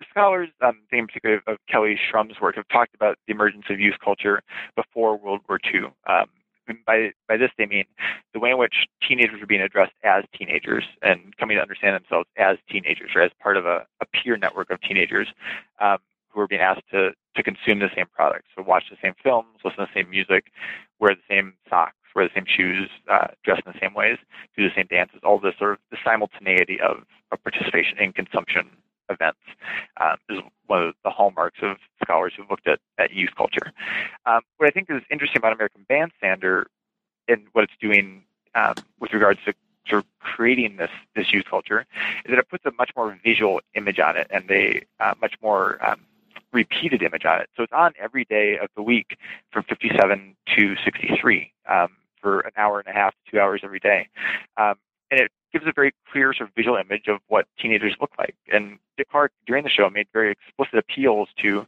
scholars, 0.10 0.50
um, 0.62 0.80
in 0.92 1.08
particular 1.08 1.42
of 1.48 1.58
Kelly 1.70 1.98
Schrum's 1.98 2.40
work, 2.40 2.56
have 2.56 2.68
talked 2.68 2.94
about 2.96 3.18
the 3.28 3.34
emergence 3.34 3.66
of 3.70 3.80
youth 3.80 3.96
culture 4.04 4.42
before 4.76 5.18
World 5.18 5.42
War 5.48 5.60
II. 5.74 5.86
Um, 6.08 6.26
by 6.86 7.12
by 7.28 7.38
this 7.38 7.52
they 7.58 7.66
mean 7.66 7.86
the 8.34 8.40
way 8.40 8.52
in 8.52 8.58
which 8.58 8.88
teenagers 9.08 9.42
are 9.42 9.48
being 9.48 9.62
addressed 9.62 9.94
as 10.04 10.24
teenagers 10.38 10.84
and 11.02 11.36
coming 11.38 11.58
to 11.58 11.62
understand 11.62 11.96
themselves 11.96 12.28
as 12.38 12.58
teenagers 12.70 13.12
or 13.16 13.22
as 13.22 13.32
part 13.42 13.58
of 13.58 13.66
a, 13.66 13.86
a 14.02 14.06
peer 14.06 14.38
network 14.38 14.70
of 14.70 14.80
teenagers 14.82 15.28
um, 15.80 15.98
who 16.30 16.40
are 16.40 16.48
being 16.48 16.62
asked 16.62 16.88
to 16.92 17.12
to 17.36 17.44
consume 17.44 17.80
the 17.80 17.90
same 17.96 18.08
products, 18.14 18.48
so 18.56 18.64
watch 18.64 18.84
the 18.90 18.98
same 19.02 19.14
films, 19.24 19.48
listen 19.64 19.80
to 19.80 19.88
the 19.94 20.00
same 20.00 20.10
music, 20.10 20.52
wear 21.00 21.16
the 21.16 21.22
same 21.34 21.54
socks, 21.70 21.96
wear 22.14 22.28
the 22.28 22.34
same 22.36 22.46
shoes, 22.46 22.90
uh, 23.10 23.28
dress 23.44 23.60
in 23.66 23.72
the 23.72 23.80
same 23.80 23.94
ways, 23.94 24.18
do 24.58 24.68
the 24.68 24.76
same 24.76 24.88
dances. 24.90 25.22
All 25.24 25.40
this 25.40 25.54
sort 25.58 25.74
of 25.74 25.78
the 25.92 25.98
simultaneity 26.04 26.80
of, 26.82 27.04
of 27.32 27.42
participation 27.44 27.98
in 28.00 28.12
consumption 28.12 28.70
events 29.12 29.40
um, 30.00 30.18
is 30.30 30.40
one 30.68 30.84
of 30.84 30.96
the 31.04 31.10
hallmarks 31.10 31.60
of 31.62 31.78
scholars 32.04 32.34
who've 32.36 32.50
looked 32.50 32.68
at, 32.68 32.80
at 32.98 33.14
youth 33.14 33.32
culture. 33.36 33.72
Um, 34.26 34.42
what 34.58 34.68
I 34.68 34.72
think 34.72 34.90
is 34.90 35.02
interesting 35.12 35.40
about 35.40 35.54
American 35.54 35.86
Bandstander 35.90 36.66
and 37.28 37.48
what 37.54 37.66
it's 37.66 37.74
doing 37.80 38.24
um, 38.56 38.76
with 39.00 39.14
regards 39.14 39.40
to 39.46 39.54
sort 39.88 40.04
of 40.04 40.10
creating 40.20 40.78
this 40.78 40.92
this 41.16 41.34
youth 41.34 41.46
culture 41.50 41.86
is 42.26 42.30
that 42.30 42.38
it 42.38 42.50
puts 42.50 42.66
a 42.66 42.72
much 42.78 42.92
more 42.96 43.18
visual 43.24 43.62
image 43.74 44.00
on 44.00 44.16
it 44.16 44.28
and 44.30 44.50
a 44.52 44.82
uh, 45.00 45.14
much 45.22 45.34
more 45.42 45.84
um, 45.86 46.02
repeated 46.54 47.02
image 47.02 47.26
on 47.26 47.42
it. 47.42 47.50
So 47.56 47.64
it's 47.64 47.74
on 47.74 47.94
every 48.00 48.26
day 48.26 48.58
of 48.58 48.70
the 48.76 48.82
week 48.82 49.18
from 49.52 49.64
57 49.64 50.36
to 50.56 50.76
63 50.84 51.54
um, 51.70 51.90
for 52.22 52.42
an 52.42 52.52
hour 52.58 52.80
and 52.80 52.88
a 52.88 52.98
half 52.98 53.12
to 53.14 53.32
two 53.32 53.40
hours 53.40 53.62
every 53.64 53.80
day. 53.80 54.08
Um, 54.58 54.76
and 55.10 55.22
it 55.22 55.32
gives 55.52 55.66
a 55.68 55.72
very 55.74 55.94
clear 56.12 56.34
sort 56.34 56.50
of 56.50 56.56
visual 56.56 56.78
image 56.78 57.08
of 57.08 57.20
what 57.28 57.48
teenagers 57.60 57.96
look 58.00 58.12
like. 58.18 58.36
And 58.52 58.80
Clark, 59.10 59.32
during 59.48 59.64
the 59.64 59.70
show, 59.70 59.90
made 59.90 60.08
very 60.14 60.32
explicit 60.32 60.76
appeals 60.78 61.30
to 61.42 61.66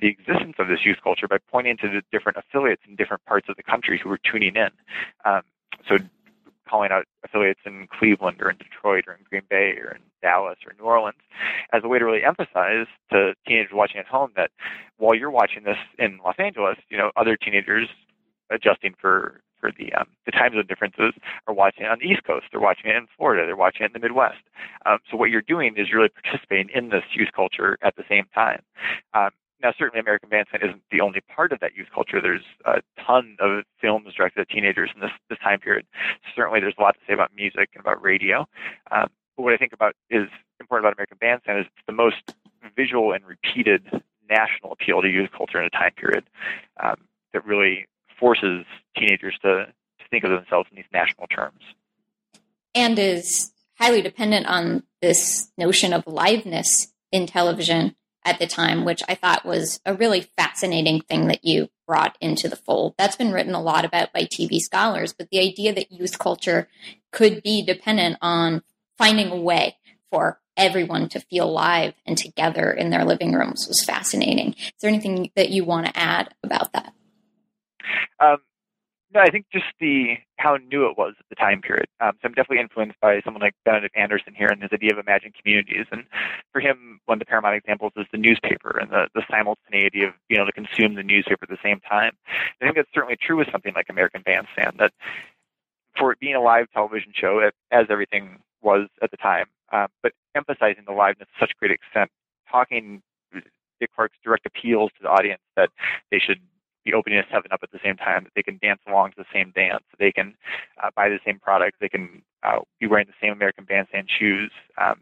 the 0.00 0.08
existence 0.08 0.56
of 0.58 0.68
this 0.68 0.84
youth 0.84 0.98
culture 1.02 1.28
by 1.28 1.38
pointing 1.50 1.76
to 1.78 1.88
the 1.88 2.02
different 2.10 2.38
affiliates 2.38 2.82
in 2.88 2.96
different 2.96 3.24
parts 3.24 3.48
of 3.48 3.56
the 3.56 3.62
country 3.62 3.98
who 4.02 4.08
were 4.08 4.18
tuning 4.18 4.56
in. 4.56 4.70
Um, 5.24 5.42
so 5.88 5.98
calling 6.68 6.90
out 6.90 7.04
affiliates 7.24 7.60
in 7.66 7.86
Cleveland 7.86 8.40
or 8.40 8.50
in 8.50 8.56
Detroit 8.56 9.04
or 9.06 9.12
in 9.12 9.20
Green 9.28 9.42
Bay 9.48 9.74
or 9.78 9.92
in 9.92 10.00
Dallas 10.22 10.58
or 10.66 10.72
New 10.78 10.84
Orleans 10.84 11.18
as 11.72 11.82
a 11.84 11.88
way 11.88 11.98
to 11.98 12.04
really 12.04 12.24
emphasize 12.24 12.86
to 13.10 13.34
teenagers 13.46 13.72
watching 13.74 13.98
at 13.98 14.06
home 14.06 14.30
that 14.36 14.50
while 14.96 15.14
you're 15.14 15.30
watching 15.30 15.64
this 15.64 15.76
in 15.98 16.18
Los 16.24 16.36
Angeles, 16.38 16.78
you 16.88 16.96
know, 16.96 17.10
other 17.16 17.36
teenagers 17.36 17.88
adjusting 18.50 18.94
for 18.98 19.40
for 19.62 19.70
the 19.78 19.94
um, 19.94 20.08
the 20.26 20.32
time 20.32 20.52
zone 20.52 20.66
differences 20.68 21.14
are 21.46 21.54
watching 21.54 21.84
it 21.84 21.90
on 21.90 21.98
the 22.00 22.06
East 22.06 22.24
Coast. 22.24 22.46
They're 22.50 22.60
watching 22.60 22.90
it 22.90 22.96
in 22.96 23.06
Florida. 23.16 23.46
They're 23.46 23.56
watching 23.56 23.84
it 23.84 23.94
in 23.94 23.94
the 23.94 24.04
Midwest. 24.04 24.42
Um, 24.84 24.98
so 25.08 25.16
what 25.16 25.30
you're 25.30 25.46
doing 25.46 25.74
is 25.76 25.94
really 25.94 26.08
participating 26.10 26.68
in 26.74 26.90
this 26.90 27.04
youth 27.14 27.30
culture 27.34 27.78
at 27.82 27.94
the 27.94 28.02
same 28.08 28.24
time. 28.34 28.62
Um, 29.14 29.30
now, 29.62 29.72
certainly, 29.78 30.00
American 30.00 30.28
Bandstand 30.28 30.64
isn't 30.64 30.82
the 30.90 31.00
only 31.00 31.20
part 31.20 31.52
of 31.52 31.60
that 31.60 31.76
youth 31.76 31.86
culture. 31.94 32.20
There's 32.20 32.42
a 32.64 32.82
ton 33.06 33.36
of 33.38 33.62
films 33.80 34.12
directed 34.16 34.40
at 34.40 34.48
teenagers 34.50 34.90
in 34.92 35.00
this 35.00 35.12
this 35.30 35.38
time 35.38 35.60
period. 35.60 35.86
Certainly, 36.34 36.60
there's 36.60 36.74
a 36.76 36.82
lot 36.82 36.94
to 36.94 37.00
say 37.06 37.14
about 37.14 37.30
music 37.34 37.70
and 37.74 37.80
about 37.80 38.02
radio. 38.02 38.40
Um, 38.90 39.06
but 39.36 39.44
what 39.44 39.54
I 39.54 39.56
think 39.56 39.72
about 39.72 39.94
is 40.10 40.26
important 40.58 40.84
about 40.84 40.98
American 40.98 41.18
Bandstand 41.20 41.60
is 41.60 41.66
it's 41.66 41.86
the 41.86 41.92
most 41.92 42.34
visual 42.76 43.12
and 43.12 43.24
repeated 43.24 44.02
national 44.28 44.72
appeal 44.72 45.02
to 45.02 45.08
youth 45.08 45.30
culture 45.36 45.60
in 45.60 45.66
a 45.66 45.70
time 45.70 45.92
period 45.96 46.24
um, 46.82 46.96
that 47.32 47.44
really 47.46 47.86
forces 48.22 48.64
teenagers 48.96 49.34
to, 49.42 49.66
to 49.66 50.08
think 50.08 50.22
of 50.22 50.30
themselves 50.30 50.68
in 50.70 50.76
these 50.76 50.84
national 50.92 51.26
terms. 51.26 51.60
And 52.72 52.96
is 52.96 53.52
highly 53.80 54.00
dependent 54.00 54.46
on 54.46 54.84
this 55.02 55.50
notion 55.58 55.92
of 55.92 56.04
liveness 56.04 56.92
in 57.10 57.26
television 57.26 57.96
at 58.24 58.38
the 58.38 58.46
time, 58.46 58.84
which 58.84 59.02
I 59.08 59.16
thought 59.16 59.44
was 59.44 59.80
a 59.84 59.92
really 59.92 60.20
fascinating 60.38 61.00
thing 61.00 61.26
that 61.26 61.44
you 61.44 61.68
brought 61.84 62.16
into 62.20 62.48
the 62.48 62.54
fold. 62.54 62.94
That's 62.96 63.16
been 63.16 63.32
written 63.32 63.54
a 63.54 63.60
lot 63.60 63.84
about 63.84 64.12
by 64.12 64.22
TV 64.22 64.58
scholars, 64.58 65.12
but 65.12 65.28
the 65.30 65.40
idea 65.40 65.74
that 65.74 65.90
youth 65.90 66.20
culture 66.20 66.68
could 67.10 67.42
be 67.42 67.66
dependent 67.66 68.18
on 68.22 68.62
finding 68.96 69.32
a 69.32 69.36
way 69.36 69.76
for 70.12 70.38
everyone 70.56 71.08
to 71.08 71.18
feel 71.18 71.52
live 71.52 71.94
and 72.06 72.16
together 72.16 72.70
in 72.70 72.90
their 72.90 73.04
living 73.04 73.32
rooms 73.32 73.66
was 73.66 73.82
fascinating. 73.82 74.54
Is 74.54 74.72
there 74.80 74.90
anything 74.90 75.32
that 75.34 75.50
you 75.50 75.64
want 75.64 75.86
to 75.86 75.98
add 75.98 76.32
about 76.44 76.72
that? 76.74 76.94
Um, 78.20 78.38
no, 79.14 79.20
I 79.20 79.30
think 79.30 79.46
just 79.52 79.66
the 79.78 80.16
how 80.36 80.56
new 80.56 80.88
it 80.88 80.96
was 80.96 81.14
at 81.18 81.26
the 81.28 81.34
time 81.34 81.60
period. 81.60 81.86
Um, 82.00 82.12
so 82.14 82.28
I'm 82.28 82.32
definitely 82.32 82.60
influenced 82.60 82.98
by 83.00 83.20
someone 83.24 83.42
like 83.42 83.54
Benedict 83.64 83.96
Anderson 83.96 84.34
here 84.34 84.48
and 84.48 84.62
his 84.62 84.72
idea 84.72 84.92
of 84.92 84.98
imagined 84.98 85.34
communities. 85.34 85.86
And 85.92 86.04
for 86.50 86.60
him, 86.60 87.00
one 87.04 87.16
of 87.16 87.18
the 87.20 87.26
paramount 87.26 87.56
examples 87.56 87.92
is 87.96 88.06
the 88.10 88.18
newspaper 88.18 88.78
and 88.80 88.90
the, 88.90 89.08
the 89.14 89.22
simultaneity 89.30 90.02
of 90.04 90.14
being 90.28 90.40
able 90.40 90.46
to 90.46 90.52
consume 90.52 90.94
the 90.94 91.02
newspaper 91.02 91.44
at 91.44 91.50
the 91.50 91.58
same 91.62 91.80
time. 91.80 92.12
I 92.26 92.64
think 92.64 92.76
that's 92.76 92.88
certainly 92.94 93.16
true 93.20 93.36
with 93.36 93.48
something 93.52 93.74
like 93.74 93.86
American 93.90 94.22
Bandstand. 94.22 94.76
That 94.78 94.92
for 95.98 96.12
it 96.12 96.18
being 96.18 96.34
a 96.34 96.40
live 96.40 96.70
television 96.72 97.12
show, 97.14 97.50
as 97.70 97.86
everything 97.90 98.38
was 98.62 98.88
at 99.02 99.10
the 99.10 99.18
time, 99.18 99.46
uh, 99.72 99.88
but 100.02 100.12
emphasizing 100.34 100.84
the 100.86 100.92
liveness 100.92 101.18
to 101.18 101.38
such 101.38 101.52
great 101.58 101.72
extent, 101.72 102.10
talking 102.50 103.02
Dick 103.78 103.90
Clark's 103.94 104.16
direct 104.24 104.46
appeals 104.46 104.90
to 104.96 105.02
the 105.02 105.08
audience 105.08 105.42
that 105.56 105.68
they 106.10 106.18
should 106.18 106.40
be 106.84 106.92
opening 106.92 107.18
a 107.18 107.24
7 107.32 107.50
Up 107.52 107.60
at 107.62 107.70
the 107.70 107.80
same 107.84 107.96
time, 107.96 108.24
that 108.24 108.32
they 108.34 108.42
can 108.42 108.58
dance 108.62 108.80
along 108.86 109.10
to 109.10 109.16
the 109.18 109.32
same 109.32 109.52
dance, 109.54 109.84
they 109.98 110.12
can 110.12 110.34
uh, 110.82 110.90
buy 110.96 111.08
the 111.08 111.18
same 111.24 111.38
product, 111.38 111.76
they 111.80 111.88
can 111.88 112.22
uh, 112.42 112.58
be 112.80 112.86
wearing 112.86 113.06
the 113.06 113.18
same 113.20 113.32
American 113.32 113.64
Bandstand 113.64 114.08
shoes, 114.10 114.50
um, 114.78 115.00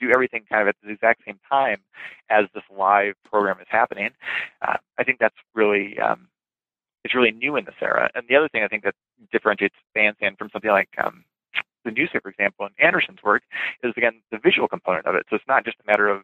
do 0.00 0.10
everything 0.10 0.44
kind 0.48 0.62
of 0.62 0.68
at 0.68 0.76
the 0.82 0.90
exact 0.90 1.22
same 1.26 1.38
time 1.48 1.78
as 2.30 2.46
this 2.54 2.64
live 2.74 3.14
program 3.24 3.60
is 3.60 3.66
happening. 3.68 4.10
Uh, 4.66 4.76
I 4.98 5.04
think 5.04 5.18
that's 5.18 5.36
really 5.54 5.98
um, 5.98 6.28
it's 7.04 7.14
really 7.14 7.32
new 7.32 7.56
in 7.56 7.64
this 7.64 7.74
era. 7.80 8.10
And 8.14 8.24
the 8.28 8.36
other 8.36 8.48
thing 8.48 8.62
I 8.62 8.68
think 8.68 8.84
that 8.84 8.94
differentiates 9.30 9.74
Bandstand 9.94 10.38
from 10.38 10.48
something 10.52 10.70
like 10.70 10.88
um, 11.02 11.24
the 11.84 11.90
newspaper 11.90 12.28
example 12.30 12.66
in 12.66 12.84
Anderson's 12.84 13.22
work 13.22 13.42
is 13.82 13.92
again 13.96 14.22
the 14.30 14.38
visual 14.38 14.68
component 14.68 15.06
of 15.06 15.14
it. 15.14 15.26
So 15.28 15.36
it's 15.36 15.48
not 15.48 15.64
just 15.64 15.76
a 15.84 15.90
matter 15.90 16.08
of 16.08 16.22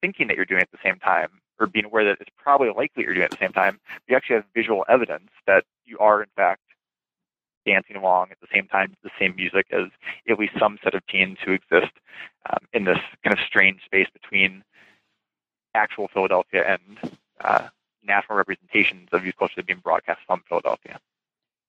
thinking 0.00 0.28
that 0.28 0.36
you're 0.36 0.46
doing 0.46 0.60
it 0.60 0.68
at 0.72 0.72
the 0.72 0.88
same 0.88 0.98
time 0.98 1.28
or 1.60 1.66
being 1.66 1.84
aware 1.84 2.04
that 2.04 2.18
it's 2.20 2.30
probably 2.36 2.68
likely 2.68 3.04
you're 3.04 3.14
doing 3.14 3.24
it 3.24 3.32
at 3.32 3.38
the 3.38 3.44
same 3.44 3.52
time, 3.52 3.80
you 4.08 4.16
actually 4.16 4.36
have 4.36 4.44
visual 4.54 4.84
evidence 4.88 5.30
that 5.46 5.64
you 5.84 5.98
are 5.98 6.22
in 6.22 6.28
fact 6.36 6.62
dancing 7.66 7.96
along 7.96 8.28
at 8.30 8.40
the 8.40 8.46
same 8.52 8.66
time 8.66 8.88
to 8.88 8.96
the 9.02 9.10
same 9.18 9.34
music 9.36 9.66
as 9.72 9.86
at 10.28 10.38
least 10.38 10.54
some 10.58 10.78
set 10.82 10.94
of 10.94 11.06
teens 11.06 11.36
who 11.44 11.52
exist 11.52 11.92
um, 12.50 12.58
in 12.72 12.84
this 12.84 12.98
kind 13.22 13.36
of 13.36 13.44
strange 13.46 13.84
space 13.84 14.08
between 14.12 14.62
actual 15.74 16.08
Philadelphia 16.08 16.64
and 16.66 17.12
uh, 17.42 17.68
national 18.02 18.38
representations 18.38 19.08
of 19.12 19.24
youth 19.24 19.36
culture 19.38 19.62
being 19.62 19.80
broadcast 19.80 20.20
from 20.26 20.42
Philadelphia. 20.48 20.98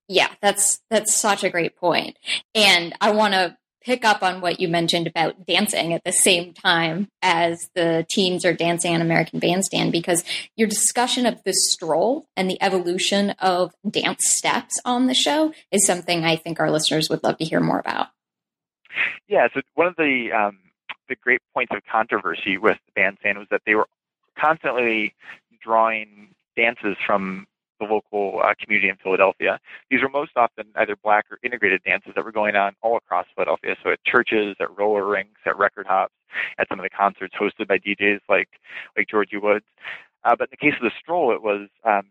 Yeah, 0.07 0.29
that's 0.41 0.81
that's 0.89 1.13
such 1.15 1.43
a 1.43 1.49
great 1.49 1.75
point. 1.75 2.17
And 2.55 2.95
I 2.99 3.11
want 3.11 3.33
to 3.33 3.55
pick 3.81 4.03
up 4.03 4.21
on 4.23 4.41
what 4.41 4.59
you 4.59 4.67
mentioned 4.67 5.07
about 5.07 5.45
dancing 5.45 5.93
at 5.93 6.03
the 6.03 6.11
same 6.11 6.53
time 6.53 7.07
as 7.21 7.69
the 7.75 8.05
teens 8.09 8.45
are 8.45 8.53
dancing 8.53 8.93
on 8.93 9.01
American 9.01 9.39
Bandstand 9.39 9.91
because 9.91 10.23
your 10.55 10.67
discussion 10.67 11.25
of 11.25 11.41
the 11.43 11.53
stroll 11.53 12.25
and 12.35 12.49
the 12.49 12.61
evolution 12.61 13.31
of 13.39 13.71
dance 13.89 14.27
steps 14.27 14.79
on 14.85 15.07
the 15.07 15.13
show 15.13 15.53
is 15.71 15.85
something 15.85 16.23
I 16.23 16.35
think 16.35 16.59
our 16.59 16.71
listeners 16.71 17.09
would 17.09 17.23
love 17.23 17.37
to 17.37 17.45
hear 17.45 17.59
more 17.59 17.79
about. 17.79 18.07
Yeah, 19.27 19.47
so 19.53 19.61
one 19.75 19.87
of 19.87 19.95
the 19.95 20.31
um, 20.31 20.59
the 21.07 21.15
great 21.15 21.41
points 21.53 21.73
of 21.75 21.81
controversy 21.89 22.57
with 22.57 22.77
the 22.85 22.91
bandstand 22.95 23.37
was 23.37 23.47
that 23.51 23.61
they 23.65 23.75
were 23.75 23.87
constantly 24.37 25.13
drawing 25.61 26.29
dances 26.55 26.95
from 27.05 27.47
the 27.79 27.85
local 27.85 28.41
uh, 28.43 28.53
community 28.61 28.89
in 28.89 28.95
Philadelphia. 28.97 29.59
These 29.89 30.01
were 30.01 30.09
most 30.09 30.31
often 30.35 30.65
either 30.75 30.95
black 30.95 31.25
or 31.31 31.39
integrated 31.43 31.83
dances 31.83 32.13
that 32.15 32.23
were 32.23 32.31
going 32.31 32.55
on 32.55 32.73
all 32.81 32.97
across 32.97 33.25
Philadelphia. 33.35 33.75
So 33.83 33.91
at 33.91 34.03
churches, 34.03 34.55
at 34.59 34.77
roller 34.77 35.05
rinks, 35.05 35.41
at 35.45 35.57
record 35.57 35.87
hops, 35.87 36.13
at 36.57 36.67
some 36.69 36.79
of 36.79 36.83
the 36.83 36.89
concerts 36.89 37.33
hosted 37.39 37.67
by 37.67 37.77
DJs 37.77 38.19
like 38.29 38.49
like 38.97 39.07
Georgie 39.07 39.37
Woods. 39.37 39.65
Uh, 40.23 40.35
but 40.37 40.49
in 40.49 40.51
the 40.51 40.57
case 40.57 40.75
of 40.79 40.83
the 40.83 40.91
stroll, 41.01 41.33
it 41.33 41.41
was 41.41 41.69
um, 41.85 42.03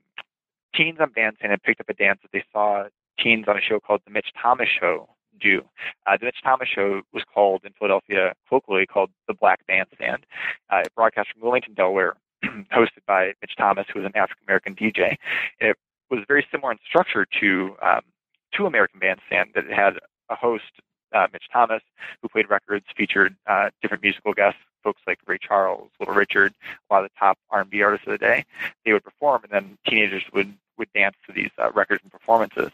teens 0.74 0.98
on 1.00 1.10
bandstand 1.10 1.50
had 1.50 1.62
picked 1.62 1.80
up 1.80 1.88
a 1.88 1.94
dance 1.94 2.20
that 2.22 2.32
they 2.32 2.44
saw 2.52 2.84
teens 3.18 3.46
on 3.48 3.56
a 3.56 3.60
show 3.60 3.80
called 3.80 4.00
the 4.04 4.10
Mitch 4.10 4.28
Thomas 4.40 4.68
Show 4.68 5.08
do. 5.40 5.62
Uh, 6.06 6.16
the 6.18 6.26
Mitch 6.26 6.38
Thomas 6.42 6.68
Show 6.68 7.02
was 7.12 7.22
called 7.32 7.62
in 7.64 7.72
Philadelphia 7.72 8.34
colloquially 8.48 8.86
called 8.86 9.10
the 9.26 9.34
Black 9.34 9.66
Bandstand. 9.66 10.26
Uh, 10.70 10.78
it 10.84 10.94
broadcast 10.94 11.28
from 11.32 11.42
Wilmington, 11.42 11.74
Delaware, 11.74 12.14
hosted 12.72 13.04
by 13.06 13.32
Mitch 13.40 13.56
Thomas, 13.56 13.86
who 13.92 14.00
was 14.00 14.06
an 14.06 14.16
African 14.16 14.44
American 14.46 14.74
DJ. 14.74 15.16
It 15.60 15.76
was 16.10 16.20
very 16.28 16.46
similar 16.50 16.72
in 16.72 16.78
structure 16.86 17.26
to 17.40 17.76
um, 17.82 18.00
to 18.54 18.66
American 18.66 19.00
Bandstand 19.00 19.50
that 19.54 19.64
it 19.64 19.72
had 19.72 19.98
a 20.30 20.34
host, 20.34 20.64
uh, 21.14 21.26
Mitch 21.32 21.48
Thomas, 21.52 21.82
who 22.22 22.28
played 22.28 22.48
records, 22.48 22.86
featured 22.96 23.36
uh, 23.46 23.70
different 23.82 24.02
musical 24.02 24.32
guests, 24.32 24.60
folks 24.82 25.00
like 25.06 25.18
Ray 25.26 25.38
Charles, 25.38 25.90
Little 26.00 26.14
Richard, 26.14 26.54
a 26.90 26.94
lot 26.94 27.04
of 27.04 27.10
the 27.10 27.18
top 27.18 27.38
R&B 27.50 27.82
artists 27.82 28.06
of 28.06 28.12
the 28.12 28.18
day. 28.18 28.44
They 28.84 28.92
would 28.92 29.04
perform, 29.04 29.42
and 29.44 29.52
then 29.52 29.78
teenagers 29.86 30.24
would 30.32 30.54
would 30.78 30.92
dance 30.92 31.16
to 31.26 31.32
these 31.32 31.50
uh, 31.58 31.70
records 31.72 32.00
and 32.02 32.12
performances. 32.12 32.70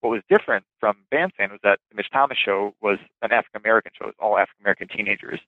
What 0.00 0.10
was 0.10 0.22
different 0.28 0.64
from 0.80 0.96
Bandstand 1.10 1.52
was 1.52 1.60
that 1.62 1.78
the 1.90 1.96
Mitch 1.96 2.10
Thomas 2.10 2.38
show 2.38 2.74
was 2.80 2.98
an 3.22 3.32
African 3.32 3.60
American 3.60 3.92
show. 3.96 4.06
It 4.06 4.14
was 4.18 4.20
all 4.20 4.38
African 4.38 4.62
American 4.62 4.88
teenagers. 4.88 5.40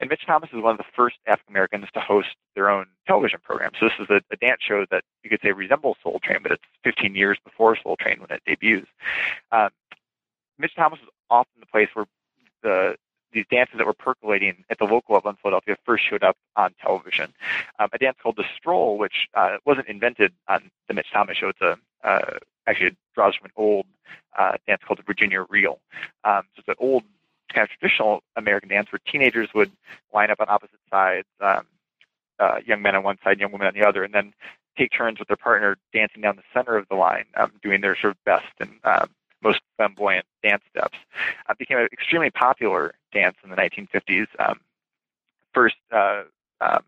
And 0.00 0.10
Mitch 0.10 0.26
Thomas 0.26 0.50
is 0.52 0.62
one 0.62 0.72
of 0.72 0.78
the 0.78 0.84
first 0.94 1.16
African 1.26 1.52
Americans 1.52 1.86
to 1.94 2.00
host 2.00 2.28
their 2.54 2.68
own 2.68 2.86
television 3.06 3.40
program. 3.42 3.70
So 3.78 3.86
this 3.86 3.94
is 4.00 4.10
a, 4.10 4.20
a, 4.32 4.36
dance 4.36 4.60
show 4.66 4.84
that 4.90 5.04
you 5.22 5.30
could 5.30 5.40
say 5.42 5.52
resembles 5.52 5.96
Soul 6.02 6.20
Train, 6.22 6.38
but 6.42 6.52
it's 6.52 6.62
15 6.84 7.14
years 7.14 7.38
before 7.44 7.76
Soul 7.82 7.96
Train 7.96 8.20
when 8.20 8.30
it 8.30 8.42
debuts. 8.46 8.88
Um, 9.50 9.70
Mitch 10.58 10.74
Thomas 10.74 11.00
was 11.00 11.10
often 11.30 11.60
the 11.60 11.66
place 11.66 11.88
where 11.94 12.06
the 12.62 12.96
these 13.32 13.46
dances 13.50 13.76
that 13.78 13.86
were 13.86 13.92
percolating 13.92 14.64
at 14.70 14.78
the 14.78 14.84
local 14.84 15.14
level 15.14 15.30
in 15.30 15.36
Philadelphia 15.36 15.76
first 15.84 16.04
showed 16.08 16.22
up 16.22 16.36
on 16.56 16.74
television. 16.80 17.32
Um, 17.78 17.88
a 17.92 17.98
dance 17.98 18.16
called 18.22 18.36
the 18.36 18.44
Stroll, 18.56 18.98
which 18.98 19.28
uh, 19.34 19.56
wasn't 19.64 19.88
invented 19.88 20.32
on 20.48 20.70
the 20.88 20.94
Mitch 20.94 21.10
Thomas 21.12 21.36
show. 21.36 21.48
It's 21.48 21.60
a 21.60 21.76
uh, 22.04 22.38
actually 22.66 22.88
it 22.88 22.96
draws 23.14 23.34
from 23.36 23.46
an 23.46 23.52
old 23.56 23.86
uh, 24.38 24.52
dance 24.66 24.82
called 24.86 24.98
the 24.98 25.04
Virginia 25.04 25.44
Reel. 25.48 25.78
Um, 26.24 26.42
so 26.54 26.60
it's 26.60 26.68
an 26.68 26.74
old 26.78 27.04
kind 27.52 27.64
of 27.64 27.70
traditional 27.70 28.22
American 28.36 28.68
dance 28.68 28.90
where 28.90 29.00
teenagers 29.06 29.48
would 29.54 29.70
line 30.12 30.30
up 30.30 30.40
on 30.40 30.48
opposite 30.48 30.80
sides, 30.90 31.28
um, 31.40 31.66
uh, 32.38 32.56
young 32.64 32.82
men 32.82 32.96
on 32.96 33.02
one 33.02 33.18
side, 33.22 33.38
young 33.38 33.52
women 33.52 33.66
on 33.66 33.74
the 33.74 33.86
other, 33.86 34.04
and 34.04 34.14
then 34.14 34.32
take 34.76 34.90
turns 34.90 35.18
with 35.18 35.28
their 35.28 35.36
partner 35.36 35.76
dancing 35.92 36.22
down 36.22 36.36
the 36.36 36.42
center 36.54 36.76
of 36.76 36.88
the 36.88 36.94
line, 36.94 37.26
um, 37.36 37.52
doing 37.62 37.80
their 37.80 37.96
sort 37.96 38.12
of 38.12 38.24
best 38.24 38.46
and 38.58 38.70
um, 38.84 39.10
most 39.42 39.60
flamboyant 39.76 40.26
dance 40.42 40.62
steps. 40.70 40.98
Uh, 41.48 41.54
became 41.58 41.78
an 41.78 41.88
extremely 41.92 42.30
popular 42.30 42.94
dance 43.12 43.36
in 43.44 43.50
the 43.50 43.56
1950s. 43.56 44.26
Um, 44.38 44.60
first, 45.52 45.76
uh, 45.92 46.22
um, 46.60 46.82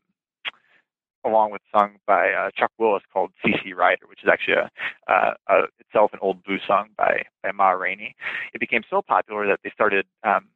along 1.25 1.51
with 1.51 1.63
sung 1.75 1.97
by 2.07 2.31
uh, 2.33 2.51
Chuck 2.57 2.71
Willis 2.79 3.03
called 3.13 3.33
CC 3.45 3.75
Rider, 3.75 4.07
which 4.09 4.23
is 4.23 4.29
actually 4.29 4.55
a, 4.55 4.71
uh, 5.11 5.35
a, 5.49 5.63
itself 5.81 6.13
an 6.13 6.19
old 6.23 6.43
blues 6.45 6.61
song 6.67 6.89
by, 6.97 7.23
by 7.43 7.53
Ma 7.53 7.71
Rainey. 7.71 8.15
It 8.53 8.61
became 8.61 8.83
so 8.89 9.03
popular 9.03 9.47
that 9.47 9.61
they 9.65 9.71
started, 9.71 10.07
um, 10.23 10.49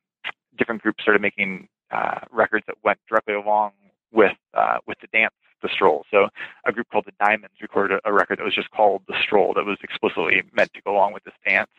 different 0.57 0.83
groups 0.83 1.03
started 1.03 1.23
making 1.23 1.69
uh, 1.91 2.21
records 2.31 2.67
that 2.67 2.77
went 2.85 2.99
directly 3.09 3.35
along 3.35 3.73
with 4.13 4.37
uh, 4.55 4.79
with 4.87 4.99
the 5.01 5.07
dance 5.09 5.35
the 5.63 5.69
stroll. 5.69 6.05
So 6.11 6.29
a 6.67 6.73
group 6.73 6.89
called 6.91 7.07
the 7.07 7.25
Diamonds 7.25 7.57
recorded 7.61 8.01
a, 8.05 8.13
record 8.13 8.39
that 8.39 8.45
was 8.45 8.55
just 8.55 8.71
called 8.71 9.03
the 9.09 9.15
stroll 9.21 9.55
that 9.55 9.65
was 9.65 9.79
explicitly 9.83 10.43
meant 10.53 10.73
to 10.75 10.83
go 10.83 10.93
along 10.93 11.13
with 11.13 11.25
this 11.25 11.35
dance. 11.47 11.71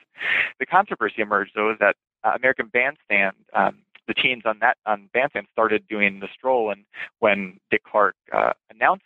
The 0.60 0.66
controversy 0.66 1.22
emerged 1.22 1.52
though 1.56 1.76
that 1.80 1.96
uh, 2.24 2.32
American 2.36 2.68
Bandstand, 2.68 3.36
um, 3.54 3.80
the 4.08 4.14
teens 4.14 4.44
on 4.46 4.60
that 4.60 4.78
on 4.86 5.10
Bandstand 5.14 5.48
started 5.52 5.88
doing 5.88 6.20
the 6.20 6.28
stroll, 6.34 6.72
and 6.72 6.84
when 7.20 7.60
Dick 7.70 7.84
Clark 7.84 8.16
uh, 8.34 8.54
announced 8.72 9.04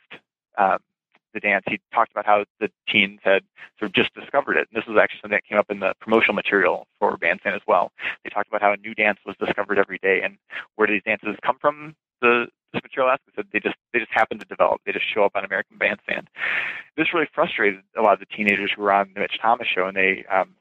um, 0.57 0.79
the 1.33 1.39
dance, 1.39 1.65
he 1.67 1.79
talked 1.93 2.11
about 2.11 2.25
how 2.25 2.45
the 2.59 2.69
teens 2.87 3.19
had 3.23 3.43
sort 3.79 3.89
of 3.89 3.93
just 3.93 4.13
discovered 4.13 4.55
it. 4.55 4.67
And 4.71 4.81
this 4.81 4.87
was 4.87 4.97
actually 5.01 5.19
something 5.21 5.35
that 5.35 5.45
came 5.45 5.57
up 5.57 5.69
in 5.69 5.79
the 5.79 5.93
promotional 5.99 6.35
material 6.35 6.87
for 6.99 7.17
Bandstand 7.17 7.55
as 7.55 7.61
well. 7.67 7.91
They 8.23 8.29
talked 8.29 8.47
about 8.47 8.61
how 8.61 8.71
a 8.71 8.77
new 8.77 8.93
dance 8.93 9.19
was 9.25 9.35
discovered 9.37 9.77
every 9.77 9.99
day, 10.01 10.21
and 10.23 10.37
where 10.75 10.87
do 10.87 10.93
these 10.93 11.03
dances 11.03 11.35
come 11.43 11.57
from? 11.59 11.95
The 12.21 12.47
this 12.73 12.81
material 12.83 13.11
aspect 13.11 13.37
that 13.37 13.45
they 13.51 13.59
just 13.59 13.75
they 13.93 13.99
just 13.99 14.11
happen 14.11 14.39
to 14.39 14.45
develop. 14.45 14.81
They 14.85 14.91
just 14.91 15.11
show 15.11 15.23
up 15.23 15.33
on 15.35 15.45
American 15.45 15.77
Bandstand. 15.77 16.29
This 16.97 17.13
really 17.13 17.29
frustrated 17.33 17.81
a 17.97 18.01
lot 18.01 18.13
of 18.13 18.19
the 18.19 18.25
teenagers 18.25 18.71
who 18.75 18.81
were 18.81 18.91
on 18.91 19.11
the 19.13 19.21
Mitch 19.21 19.37
Thomas 19.41 19.67
show, 19.67 19.87
and 19.87 19.95
they 19.95 20.25
um, 20.31 20.55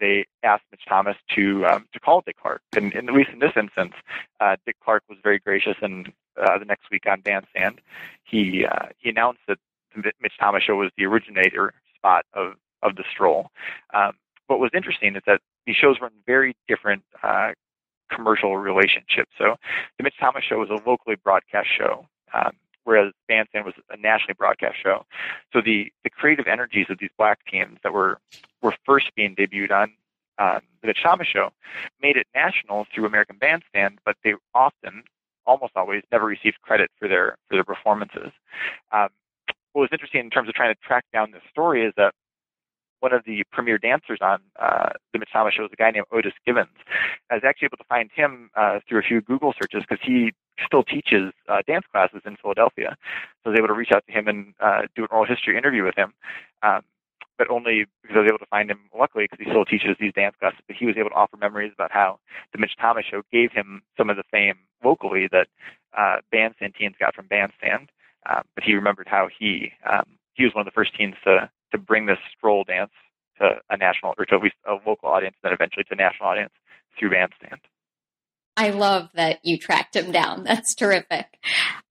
they 0.00 0.26
asked 0.42 0.64
Mitch 0.70 0.84
Thomas 0.88 1.16
to 1.34 1.66
um, 1.66 1.86
to 1.92 2.00
call 2.00 2.22
Dick 2.24 2.36
Clark. 2.40 2.62
And, 2.76 2.94
and, 2.94 3.08
at 3.08 3.14
least 3.14 3.30
in 3.30 3.38
this 3.38 3.52
instance, 3.56 3.94
uh, 4.40 4.56
Dick 4.64 4.76
Clark 4.82 5.02
was 5.08 5.18
very 5.22 5.38
gracious. 5.38 5.76
And 5.82 6.12
uh, 6.40 6.58
the 6.58 6.64
next 6.64 6.90
week 6.90 7.04
on 7.06 7.20
Bandstand, 7.20 7.80
he 8.24 8.64
uh, 8.64 8.86
he 8.98 9.10
announced 9.10 9.40
that 9.48 9.58
the 9.94 10.12
Mitch 10.20 10.34
Thomas 10.38 10.62
show 10.62 10.76
was 10.76 10.90
the 10.96 11.06
originator 11.06 11.72
spot 11.96 12.24
of 12.34 12.54
of 12.82 12.96
the 12.96 13.04
stroll. 13.10 13.50
Um, 13.94 14.12
what 14.46 14.60
was 14.60 14.70
interesting 14.74 15.16
is 15.16 15.22
that 15.26 15.40
these 15.66 15.76
shows 15.76 15.98
were 16.00 16.06
in 16.06 16.12
very 16.26 16.54
different 16.68 17.02
uh, 17.22 17.52
commercial 18.10 18.56
relationship. 18.56 19.28
So 19.38 19.56
the 19.98 20.04
Mitch 20.04 20.14
Thomas 20.18 20.44
show 20.44 20.58
was 20.58 20.70
a 20.70 20.88
locally 20.88 21.16
broadcast 21.16 21.68
show, 21.76 22.06
um, 22.34 22.52
whereas 22.84 23.12
Bandstand 23.28 23.64
was 23.64 23.74
a 23.90 23.96
nationally 23.96 24.34
broadcast 24.38 24.76
show. 24.82 25.04
So 25.52 25.60
the, 25.60 25.92
the 26.04 26.10
creative 26.10 26.46
energies 26.46 26.86
of 26.88 26.98
these 26.98 27.10
black 27.16 27.38
teams 27.50 27.78
that 27.82 27.92
were 27.92 28.18
were 28.62 28.74
first 28.84 29.14
being 29.14 29.34
debuted 29.34 29.70
on 29.70 29.92
um, 30.38 30.60
the 30.80 30.88
Mitch 30.88 31.02
Thomas 31.02 31.26
show 31.26 31.50
made 32.02 32.16
it 32.16 32.26
national 32.34 32.86
through 32.94 33.06
American 33.06 33.36
Bandstand, 33.38 33.98
but 34.04 34.16
they 34.22 34.34
often, 34.54 35.04
almost 35.46 35.72
always, 35.76 36.02
never 36.12 36.26
received 36.26 36.60
credit 36.62 36.90
for 36.98 37.08
their 37.08 37.36
for 37.48 37.54
their 37.54 37.64
performances. 37.64 38.30
Um, 38.92 39.08
what 39.72 39.82
was 39.82 39.90
interesting 39.92 40.20
in 40.20 40.30
terms 40.30 40.48
of 40.48 40.54
trying 40.54 40.74
to 40.74 40.80
track 40.80 41.04
down 41.12 41.32
this 41.32 41.42
story 41.50 41.84
is 41.84 41.92
that 41.96 42.14
one 43.00 43.12
of 43.12 43.24
the 43.24 43.44
premier 43.52 43.78
dancers 43.78 44.18
on 44.20 44.38
uh, 44.60 44.90
the 45.12 45.18
Mitch 45.18 45.28
Thomas 45.32 45.54
show 45.54 45.64
is 45.64 45.70
a 45.72 45.76
guy 45.76 45.90
named 45.90 46.06
Otis 46.12 46.32
Gibbons. 46.44 46.76
I 47.30 47.34
was 47.34 47.44
actually 47.46 47.66
able 47.66 47.78
to 47.78 47.84
find 47.88 48.10
him 48.14 48.50
uh, 48.56 48.80
through 48.88 49.00
a 49.00 49.02
few 49.02 49.20
Google 49.20 49.52
searches 49.52 49.84
because 49.88 50.04
he 50.04 50.32
still 50.64 50.82
teaches 50.82 51.32
uh, 51.48 51.62
dance 51.66 51.84
classes 51.92 52.22
in 52.24 52.36
Philadelphia. 52.36 52.96
So 53.44 53.50
I 53.50 53.50
was 53.50 53.58
able 53.58 53.68
to 53.68 53.74
reach 53.74 53.90
out 53.94 54.04
to 54.06 54.12
him 54.12 54.28
and 54.28 54.54
uh, 54.60 54.82
do 54.94 55.02
an 55.02 55.08
oral 55.10 55.26
history 55.26 55.56
interview 55.56 55.84
with 55.84 55.96
him. 55.96 56.14
Um, 56.62 56.82
but 57.38 57.50
only 57.50 57.84
because 58.02 58.16
I 58.16 58.20
was 58.20 58.28
able 58.28 58.38
to 58.38 58.46
find 58.46 58.70
him, 58.70 58.80
luckily, 58.98 59.24
because 59.24 59.44
he 59.44 59.50
still 59.50 59.64
teaches 59.66 59.96
these 60.00 60.14
dance 60.14 60.34
classes. 60.40 60.60
But 60.66 60.76
he 60.76 60.86
was 60.86 60.96
able 60.96 61.10
to 61.10 61.16
offer 61.16 61.36
memories 61.36 61.72
about 61.74 61.92
how 61.92 62.18
the 62.52 62.58
Mitch 62.58 62.76
Thomas 62.80 63.04
show 63.04 63.22
gave 63.30 63.52
him 63.52 63.82
some 63.96 64.08
of 64.08 64.16
the 64.16 64.24
fame 64.30 64.56
locally 64.82 65.28
that 65.32 65.48
uh, 65.96 66.16
bandstand 66.32 66.74
teens 66.78 66.94
got 66.98 67.14
from 67.14 67.26
bandstand. 67.26 67.90
Um, 68.28 68.42
but 68.54 68.64
he 68.64 68.74
remembered 68.74 69.06
how 69.08 69.28
he 69.38 69.72
um, 69.88 70.16
he 70.34 70.44
was 70.44 70.54
one 70.54 70.62
of 70.62 70.66
the 70.66 70.74
first 70.74 70.94
teens 70.94 71.14
to 71.24 71.50
to 71.72 71.78
bring 71.78 72.06
this 72.06 72.18
stroll 72.36 72.64
dance 72.64 72.92
to 73.38 73.60
a 73.70 73.76
national 73.76 74.14
or 74.18 74.24
to 74.26 74.34
at 74.34 74.42
least 74.42 74.56
a 74.66 74.74
local 74.88 75.08
audience, 75.08 75.36
then 75.42 75.52
eventually 75.52 75.84
to 75.84 75.94
a 75.94 75.96
national 75.96 76.28
audience 76.28 76.52
through 76.98 77.10
Bandstand. 77.10 77.60
I 78.56 78.70
love 78.70 79.10
that 79.14 79.44
you 79.44 79.58
tracked 79.58 79.96
him 79.96 80.12
down. 80.12 80.44
That's 80.44 80.74
terrific. 80.74 81.26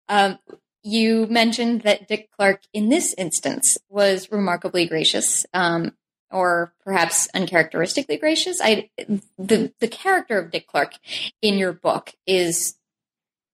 Um, 0.09 0.39
you 0.84 1.26
mentioned 1.28 1.82
that 1.82 2.07
Dick 2.07 2.30
Clark, 2.36 2.61
in 2.73 2.89
this 2.89 3.13
instance, 3.17 3.78
was 3.89 4.32
remarkably 4.32 4.86
gracious, 4.86 5.45
um, 5.53 5.93
or 6.32 6.73
perhaps 6.84 7.28
uncharacteristically 7.34 8.17
gracious. 8.17 8.59
I 8.61 8.89
the 9.38 9.73
the 9.80 9.88
character 9.88 10.38
of 10.38 10.51
Dick 10.51 10.67
Clark 10.67 10.93
in 11.41 11.55
your 11.55 11.73
book 11.73 12.11
is 12.28 12.76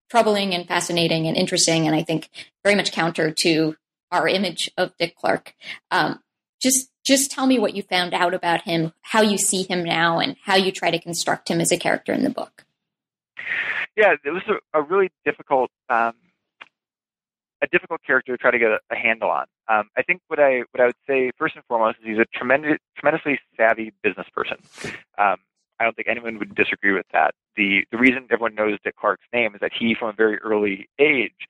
troubling 0.09 0.53
and 0.53 0.67
fascinating 0.67 1.27
and 1.27 1.37
interesting, 1.37 1.87
and 1.87 1.95
I 1.95 2.03
think 2.03 2.29
very 2.65 2.75
much 2.75 2.91
counter 2.91 3.31
to 3.31 3.77
our 4.11 4.27
image 4.27 4.69
of 4.77 4.95
Dick 4.97 5.15
Clark. 5.15 5.53
Um, 5.89 6.19
just 6.61 6.89
just 7.03 7.31
tell 7.31 7.47
me 7.47 7.57
what 7.57 7.75
you 7.75 7.81
found 7.83 8.13
out 8.13 8.33
about 8.33 8.61
him, 8.61 8.93
how 9.01 9.21
you 9.21 9.37
see 9.37 9.63
him 9.63 9.83
now, 9.83 10.19
and 10.19 10.35
how 10.43 10.55
you 10.55 10.71
try 10.71 10.91
to 10.91 10.99
construct 10.99 11.49
him 11.49 11.59
as 11.59 11.71
a 11.71 11.77
character 11.77 12.13
in 12.13 12.23
the 12.23 12.29
book. 12.29 12.65
Yeah, 13.97 14.13
it 14.23 14.29
was 14.29 14.43
a, 14.47 14.79
a 14.79 14.83
really 14.83 15.09
difficult 15.25 15.71
um, 15.89 16.13
a 17.61 17.67
difficult 17.67 18.01
character 18.05 18.35
to 18.35 18.37
try 18.37 18.51
to 18.51 18.59
get 18.59 18.71
a, 18.71 18.79
a 18.91 18.95
handle 18.95 19.29
on. 19.29 19.45
Um, 19.67 19.89
I 19.97 20.03
think 20.03 20.21
what 20.27 20.39
I 20.39 20.63
what 20.71 20.81
I 20.81 20.85
would 20.85 20.95
say 21.07 21.31
first 21.37 21.55
and 21.55 21.63
foremost 21.65 21.97
is 21.99 22.05
he's 22.05 22.17
a 22.17 22.25
tremendous, 22.37 22.77
tremendously 22.97 23.39
savvy 23.57 23.93
business 24.03 24.27
person. 24.33 24.57
Um, 25.17 25.37
I 25.79 25.83
don't 25.83 25.95
think 25.95 26.07
anyone 26.07 26.37
would 26.39 26.55
disagree 26.55 26.93
with 26.93 27.07
that. 27.13 27.33
The 27.55 27.85
the 27.91 27.97
reason 27.97 28.27
everyone 28.31 28.55
knows 28.55 28.77
Dick 28.83 28.95
Clark's 28.95 29.25
name 29.33 29.53
is 29.53 29.61
that 29.61 29.71
he, 29.77 29.95
from 29.95 30.09
a 30.09 30.13
very 30.13 30.37
early 30.39 30.87
age, 30.99 31.47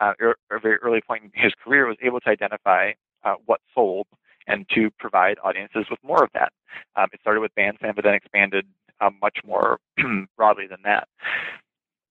uh, 0.00 0.12
or 0.20 0.36
a 0.50 0.58
very 0.58 0.76
early 0.76 1.00
point 1.00 1.24
in 1.24 1.30
his 1.34 1.52
career, 1.62 1.86
was 1.86 1.96
able 2.02 2.20
to 2.20 2.28
identify 2.28 2.92
uh, 3.24 3.34
what 3.46 3.60
sold 3.74 4.06
and 4.46 4.68
to 4.74 4.90
provide 4.98 5.38
audiences 5.42 5.86
with 5.90 5.98
more 6.02 6.22
of 6.22 6.30
that. 6.34 6.52
Um, 6.96 7.06
it 7.12 7.20
started 7.20 7.40
with 7.40 7.54
Bandstand, 7.54 7.96
but 7.96 8.04
then 8.04 8.14
expanded 8.14 8.66
uh, 9.00 9.10
much 9.22 9.38
more 9.44 9.78
broadly 10.36 10.66
than 10.66 10.80
that. 10.84 11.08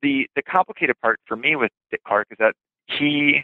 The 0.02 0.28
the 0.36 0.42
complicated 0.42 1.00
part 1.02 1.20
for 1.26 1.36
me 1.36 1.56
with 1.56 1.72
Dick 1.92 2.02
Clark 2.06 2.28
is 2.32 2.38
that 2.40 2.56
he, 2.88 3.44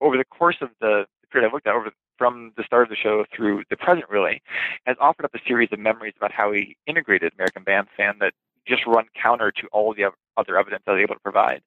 over 0.00 0.16
the 0.16 0.24
course 0.24 0.56
of 0.60 0.70
the 0.80 1.06
period 1.30 1.46
I've 1.46 1.52
looked 1.52 1.66
at, 1.66 1.74
over 1.74 1.90
from 2.16 2.52
the 2.56 2.64
start 2.64 2.82
of 2.82 2.88
the 2.88 2.96
show 2.96 3.24
through 3.34 3.62
the 3.70 3.76
present, 3.76 4.08
really, 4.10 4.42
has 4.86 4.96
offered 5.00 5.24
up 5.24 5.34
a 5.34 5.38
series 5.46 5.68
of 5.72 5.78
memories 5.78 6.14
about 6.16 6.32
how 6.32 6.52
he 6.52 6.76
integrated 6.86 7.32
American 7.34 7.62
Bandstand 7.62 8.16
that 8.20 8.32
just 8.68 8.86
run 8.86 9.06
counter 9.20 9.50
to 9.52 9.66
all 9.72 9.94
the 9.94 10.10
other 10.36 10.58
evidence 10.58 10.82
I 10.86 10.92
was 10.92 11.00
able 11.02 11.14
to 11.14 11.20
provide. 11.20 11.62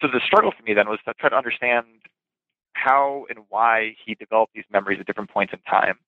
So 0.00 0.08
the 0.08 0.20
struggle 0.24 0.52
for 0.56 0.62
me 0.62 0.74
then 0.74 0.88
was 0.88 0.98
to 1.06 1.14
try 1.14 1.28
to 1.28 1.36
understand 1.36 1.86
how 2.72 3.26
and 3.30 3.40
why 3.48 3.94
he 4.04 4.14
developed 4.14 4.52
these 4.54 4.64
memories 4.70 4.98
at 5.00 5.06
different 5.06 5.30
points 5.30 5.52
in 5.52 5.58
time. 5.60 5.98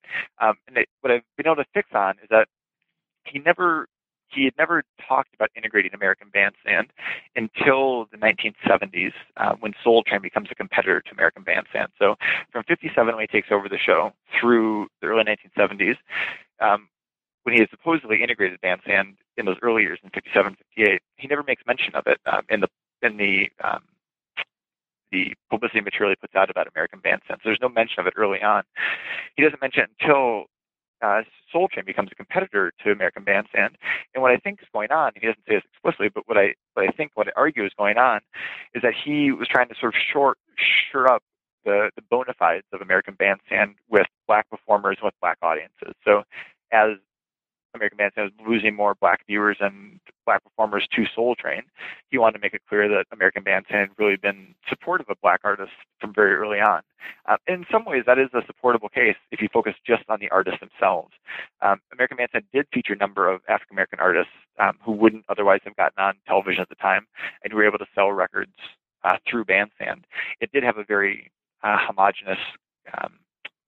Um, 0.41 0.55
and 0.67 0.77
it, 0.79 0.89
what 1.01 1.11
I've 1.11 1.23
been 1.37 1.47
able 1.47 1.57
to 1.57 1.65
fix 1.73 1.89
on 1.95 2.15
is 2.23 2.29
that 2.31 2.49
he 3.25 3.39
never 3.39 3.89
he 4.31 4.45
had 4.45 4.53
never 4.59 4.83
talked 5.09 5.35
about 5.35 5.51
integrating 5.57 5.93
American 5.95 6.29
Bandstand 6.33 6.89
until 7.35 8.07
the 8.13 8.19
1970s, 8.19 9.13
uh, 9.39 9.55
when 9.61 9.73
Soul 9.83 10.03
Train 10.03 10.21
becomes 10.21 10.49
a 10.51 10.55
competitor 10.55 11.01
to 11.01 11.13
American 11.13 11.43
Bandstand. 11.43 11.89
So 11.99 12.17
from 12.53 12.65
57 12.65 13.07
when 13.07 13.23
he 13.23 13.27
takes 13.27 13.49
over 13.51 13.69
the 13.69 13.79
show 13.79 14.13
through 14.39 14.89
the 15.01 15.09
early 15.09 15.25
1970s, 15.25 15.97
um, 16.61 16.89
when 17.45 17.55
he 17.55 17.61
had 17.61 17.71
supposedly 17.71 18.23
integrated 18.23 18.61
Bandstand 18.61 19.17
in 19.39 19.47
those 19.47 19.57
early 19.63 19.83
years 19.83 19.99
in 20.03 20.11
57, 20.11 20.57
58, 20.77 21.01
he 21.17 21.27
never 21.29 21.43
makes 21.43 21.63
mention 21.67 21.95
of 21.95 22.05
it 22.07 22.19
um, 22.27 22.43
in 22.51 22.61
the 22.61 22.69
in 23.03 23.17
the 23.17 23.49
um, 23.65 23.83
the 25.11 25.35
publicity 25.49 25.81
material 25.81 26.11
he 26.13 26.17
puts 26.17 26.35
out 26.35 26.51
about 26.51 26.67
American 26.67 27.01
Bandstand. 27.01 27.41
So 27.43 27.49
there's 27.49 27.63
no 27.63 27.69
mention 27.69 28.01
of 28.01 28.07
it 28.07 28.15
early 28.17 28.43
on. 28.43 28.65
He 29.37 29.43
doesn't 29.43 29.63
mention 29.63 29.85
it 29.85 29.91
until 30.01 30.45
uh, 31.01 31.23
Soul 31.53 31.69
Train 31.69 31.87
becomes 31.87 32.11
a 32.13 32.15
competitor 32.15 32.73
to 32.85 32.91
American 32.91 33.25
Bandstand. 33.25 33.77
And 34.15 34.23
what 34.23 34.33
I 34.33 34.37
think 34.37 34.61
is 34.61 34.69
going 34.73 34.91
on, 34.91 35.13
he 35.15 35.27
doesn't 35.27 35.45
say 35.49 35.55
this 35.55 35.65
explicitly, 35.73 36.09
but 36.09 36.25
what 36.27 36.37
I 36.37 36.55
what 36.75 36.89
I 36.89 36.93
think, 36.93 37.13
what 37.15 37.29
I 37.29 37.33
argue 37.37 37.65
is 37.65 37.73
going 37.79 37.99
on, 37.99 38.21
is 38.75 38.83
that 38.83 38.95
he 38.95 39.33
was 39.33 39.49
trying 39.49 39.69
to 39.69 39.75
sort 39.81 39.95
of 39.95 40.01
short 40.13 40.39
sure 40.91 41.11
up 41.11 41.23
the 41.65 41.91
the 41.97 42.03
bona 42.03 42.35
fides 42.39 42.67
of 42.73 42.81
American 42.81 43.15
Bandstand 43.15 43.77
with 43.89 44.07
black 44.27 44.49
performers 44.51 44.99
with 45.03 45.15
black 45.21 45.39
audiences. 45.43 45.95
So 46.05 46.25
as 46.73 46.97
American 47.75 47.99
Bandstand 47.99 48.33
was 48.37 48.47
losing 48.49 48.75
more 48.75 48.95
black 48.95 49.27
viewers 49.27 49.59
and 49.61 50.01
black 50.27 50.43
performers 50.45 50.87
to 50.95 51.05
Soul 51.15 51.35
Train, 51.35 51.63
he 52.11 52.19
wanted 52.19 52.39
to 52.39 52.43
make 52.43 52.55
it 52.55 52.63
clear 52.69 52.89
that 52.89 53.07
American 53.13 53.43
Bandstand 53.43 53.89
had 53.89 53.99
really 53.99 54.17
been 54.17 54.55
supportive 54.69 55.07
of 55.09 55.17
black 55.23 55.41
artists 55.45 55.75
from 56.01 56.13
very 56.15 56.35
early 56.35 56.59
on. 56.59 56.83
Uh, 57.27 57.37
in 57.47 57.65
some 57.71 57.85
ways, 57.85 58.03
that 58.07 58.19
is 58.19 58.29
a 58.35 58.43
supportable 58.47 58.89
case 58.89 59.17
if 59.31 59.41
you 59.41 59.49
focus 59.53 59.75
just 59.87 60.03
on 60.09 60.19
the 60.21 60.29
artists 60.31 60.61
themselves. 60.61 61.13
Um, 61.63 61.81
American 61.93 62.17
Bandstand 62.17 62.45
did 62.53 62.67
feature 62.73 62.93
a 62.93 62.97
number 62.97 63.29
of 63.29 63.41
African 63.49 63.75
American 63.75 64.01
artists 64.01 64.33
um, 64.59 64.79
who 64.85 64.93
wouldn't 64.93 65.25
otherwise 65.29 65.61
have 65.65 65.77
gotten 65.77 66.03
on 66.03 66.15
television 66.27 66.61
at 66.61 66.69
the 66.69 66.75
time 66.75 67.07
and 67.43 67.53
were 67.53 67.67
able 67.67 67.79
to 67.79 67.87
sell 67.95 68.13
records 68.13 68.53
uh, 69.05 69.17
through 69.29 69.45
Bandstand. 69.45 70.07
It 70.41 70.53
did 70.53 70.63
have 70.63 70.79
a 70.79 70.85
very 70.85 71.31
uh, 71.63 71.77
homogenous 71.79 72.39
um, 73.01 73.19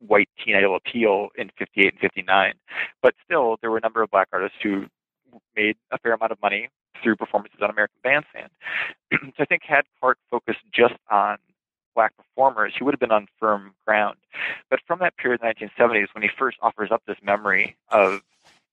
white 0.07 0.28
teen 0.42 0.57
idol 0.57 0.76
appeal 0.76 1.28
in 1.36 1.51
58 1.59 1.92
and 1.92 2.01
59. 2.01 2.55
But 3.03 3.14
still, 3.24 3.57
there 3.61 3.70
were 3.70 3.78
a 3.78 3.82
number 3.82 4.03
of 4.03 4.11
black 4.11 4.28
artists 4.32 4.57
who 4.62 4.86
made 5.57 5.76
a 5.90 5.98
fair 5.98 6.12
amount 6.12 6.32
of 6.32 6.40
money 6.42 6.68
through 7.03 7.16
performances 7.16 7.61
on 7.62 7.70
American 7.70 7.96
Bandstand. 8.03 8.51
so 9.12 9.18
I 9.38 9.44
think 9.44 9.62
had 9.64 9.84
Clark 10.01 10.18
focused 10.30 10.61
just 10.72 10.94
on 11.11 11.38
black 11.94 12.12
performers, 12.16 12.72
he 12.76 12.84
would 12.84 12.94
have 12.94 13.01
been 13.01 13.11
on 13.11 13.26
firm 13.38 13.74
ground. 13.86 14.16
But 14.68 14.80
from 14.86 15.01
that 15.01 15.16
period 15.16 15.40
in 15.42 15.48
the 15.48 15.66
1970s, 15.66 16.07
when 16.14 16.22
he 16.22 16.30
first 16.38 16.57
offers 16.62 16.90
up 16.90 17.03
this 17.07 17.18
memory 17.22 17.76
of 17.90 18.22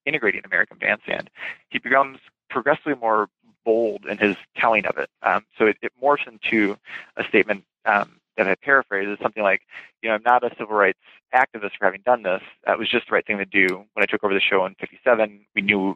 integrating 0.06 0.42
American 0.46 0.78
Bandstand, 0.78 1.30
he 1.70 1.80
becomes 1.80 2.20
progressively 2.50 2.96
more 2.96 3.28
bold 3.66 4.06
in 4.06 4.18
his 4.18 4.38
telling 4.56 4.86
of 4.86 4.98
it. 4.98 5.10
Um, 5.24 5.46
so 5.58 5.66
it, 5.66 5.78
it 5.82 5.92
morphs 6.02 6.28
into 6.28 6.78
a 7.18 7.24
statement 7.26 7.66
um, 7.86 8.20
that 8.38 8.48
I 8.48 8.56
paraphrase 8.56 9.08
is 9.10 9.18
something 9.22 9.44
like, 9.44 9.62
you 10.02 10.10
know, 10.10 10.16
I'm 10.16 10.24
not 10.24 10.44
a 10.44 10.56
civil 10.58 10.76
rights 10.76 11.00
activist 11.34 11.72
for 11.78 11.86
having 11.86 12.02
done 12.06 12.24
this. 12.24 12.42
That 12.66 12.80
was 12.80 12.90
just 12.90 13.08
the 13.10 13.14
right 13.16 13.26
thing 13.26 13.38
to 13.38 13.46
do. 13.46 13.68
When 13.94 14.04
I 14.04 14.06
took 14.06 14.24
over 14.24 14.34
the 14.34 14.40
show 14.40 14.66
in 14.66 14.76
57, 14.80 15.46
we 15.56 15.62
knew 15.62 15.96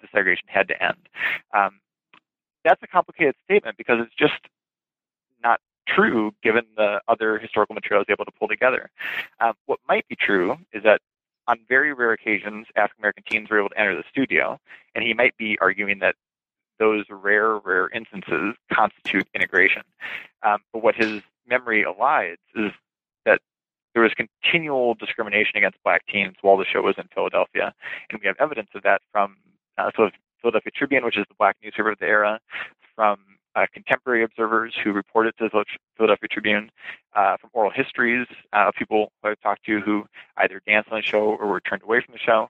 the 0.00 0.08
segregation 0.12 0.46
had 0.48 0.68
to 0.68 0.82
end. 0.82 1.08
Um, 1.56 1.80
that's 2.64 2.82
a 2.82 2.86
complicated 2.86 3.34
statement 3.44 3.76
because 3.76 3.98
it's 4.00 4.14
just 4.14 4.40
not 5.42 5.60
true 5.88 6.32
given 6.42 6.62
the 6.76 7.00
other 7.08 7.38
historical 7.38 7.74
material 7.74 8.00
materials 8.00 8.06
able 8.08 8.24
to 8.24 8.38
pull 8.38 8.48
together. 8.48 8.90
Um, 9.40 9.54
what 9.66 9.80
might 9.88 10.06
be 10.08 10.16
true 10.16 10.56
is 10.72 10.82
that 10.84 11.00
on 11.48 11.58
very 11.68 11.92
rare 11.92 12.12
occasions, 12.12 12.66
African 12.76 13.02
American 13.02 13.24
teens 13.28 13.50
were 13.50 13.58
able 13.58 13.70
to 13.70 13.78
enter 13.78 13.96
the 13.96 14.04
studio, 14.08 14.60
and 14.94 15.04
he 15.04 15.12
might 15.12 15.36
be 15.36 15.58
arguing 15.60 15.98
that 15.98 16.14
those 16.78 17.04
rare, 17.10 17.58
rare 17.58 17.88
instances 17.88 18.54
constitute 18.72 19.26
integration. 19.34 19.82
Um, 20.42 20.60
but 20.72 20.82
what 20.82 20.94
his 20.94 21.22
memory 21.46 21.84
elides 21.84 22.36
is 22.54 22.72
that 23.24 23.40
there 23.94 24.02
was 24.02 24.12
continual 24.14 24.94
discrimination 24.94 25.56
against 25.56 25.78
black 25.84 26.02
teens 26.06 26.36
while 26.40 26.56
the 26.56 26.64
show 26.64 26.82
was 26.82 26.94
in 26.98 27.04
Philadelphia, 27.14 27.72
and 28.10 28.20
we 28.20 28.26
have 28.26 28.36
evidence 28.40 28.68
of 28.74 28.82
that 28.82 29.02
from 29.12 29.36
uh, 29.78 29.90
so 29.96 30.10
Philadelphia 30.40 30.72
Tribune, 30.74 31.04
which 31.04 31.18
is 31.18 31.24
the 31.28 31.34
black 31.38 31.56
newspaper 31.62 31.90
of 31.90 31.98
the 31.98 32.06
era, 32.06 32.40
from 32.94 33.18
uh, 33.54 33.66
contemporary 33.72 34.24
observers 34.24 34.74
who 34.82 34.92
reported 34.92 35.36
to 35.38 35.48
the 35.52 35.64
Philadelphia 35.96 36.28
Tribune, 36.28 36.70
uh, 37.14 37.36
from 37.36 37.50
oral 37.52 37.70
histories 37.70 38.26
uh, 38.52 38.68
of 38.68 38.74
people 38.74 39.12
who 39.22 39.28
I've 39.28 39.40
talked 39.40 39.64
to 39.66 39.80
who 39.80 40.06
either 40.38 40.60
danced 40.66 40.90
on 40.90 40.98
the 40.98 41.02
show 41.02 41.36
or 41.38 41.46
were 41.46 41.60
turned 41.60 41.82
away 41.82 42.00
from 42.04 42.14
the 42.14 42.18
show, 42.18 42.48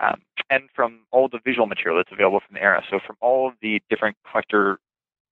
um, 0.00 0.20
and 0.50 0.64
from 0.74 1.00
all 1.12 1.28
the 1.28 1.38
visual 1.44 1.66
material 1.66 1.98
that's 1.98 2.12
available 2.12 2.40
from 2.40 2.54
the 2.54 2.62
era. 2.62 2.82
So 2.90 2.98
from 3.04 3.16
all 3.20 3.48
of 3.48 3.54
the 3.62 3.80
different 3.88 4.16
collector 4.28 4.78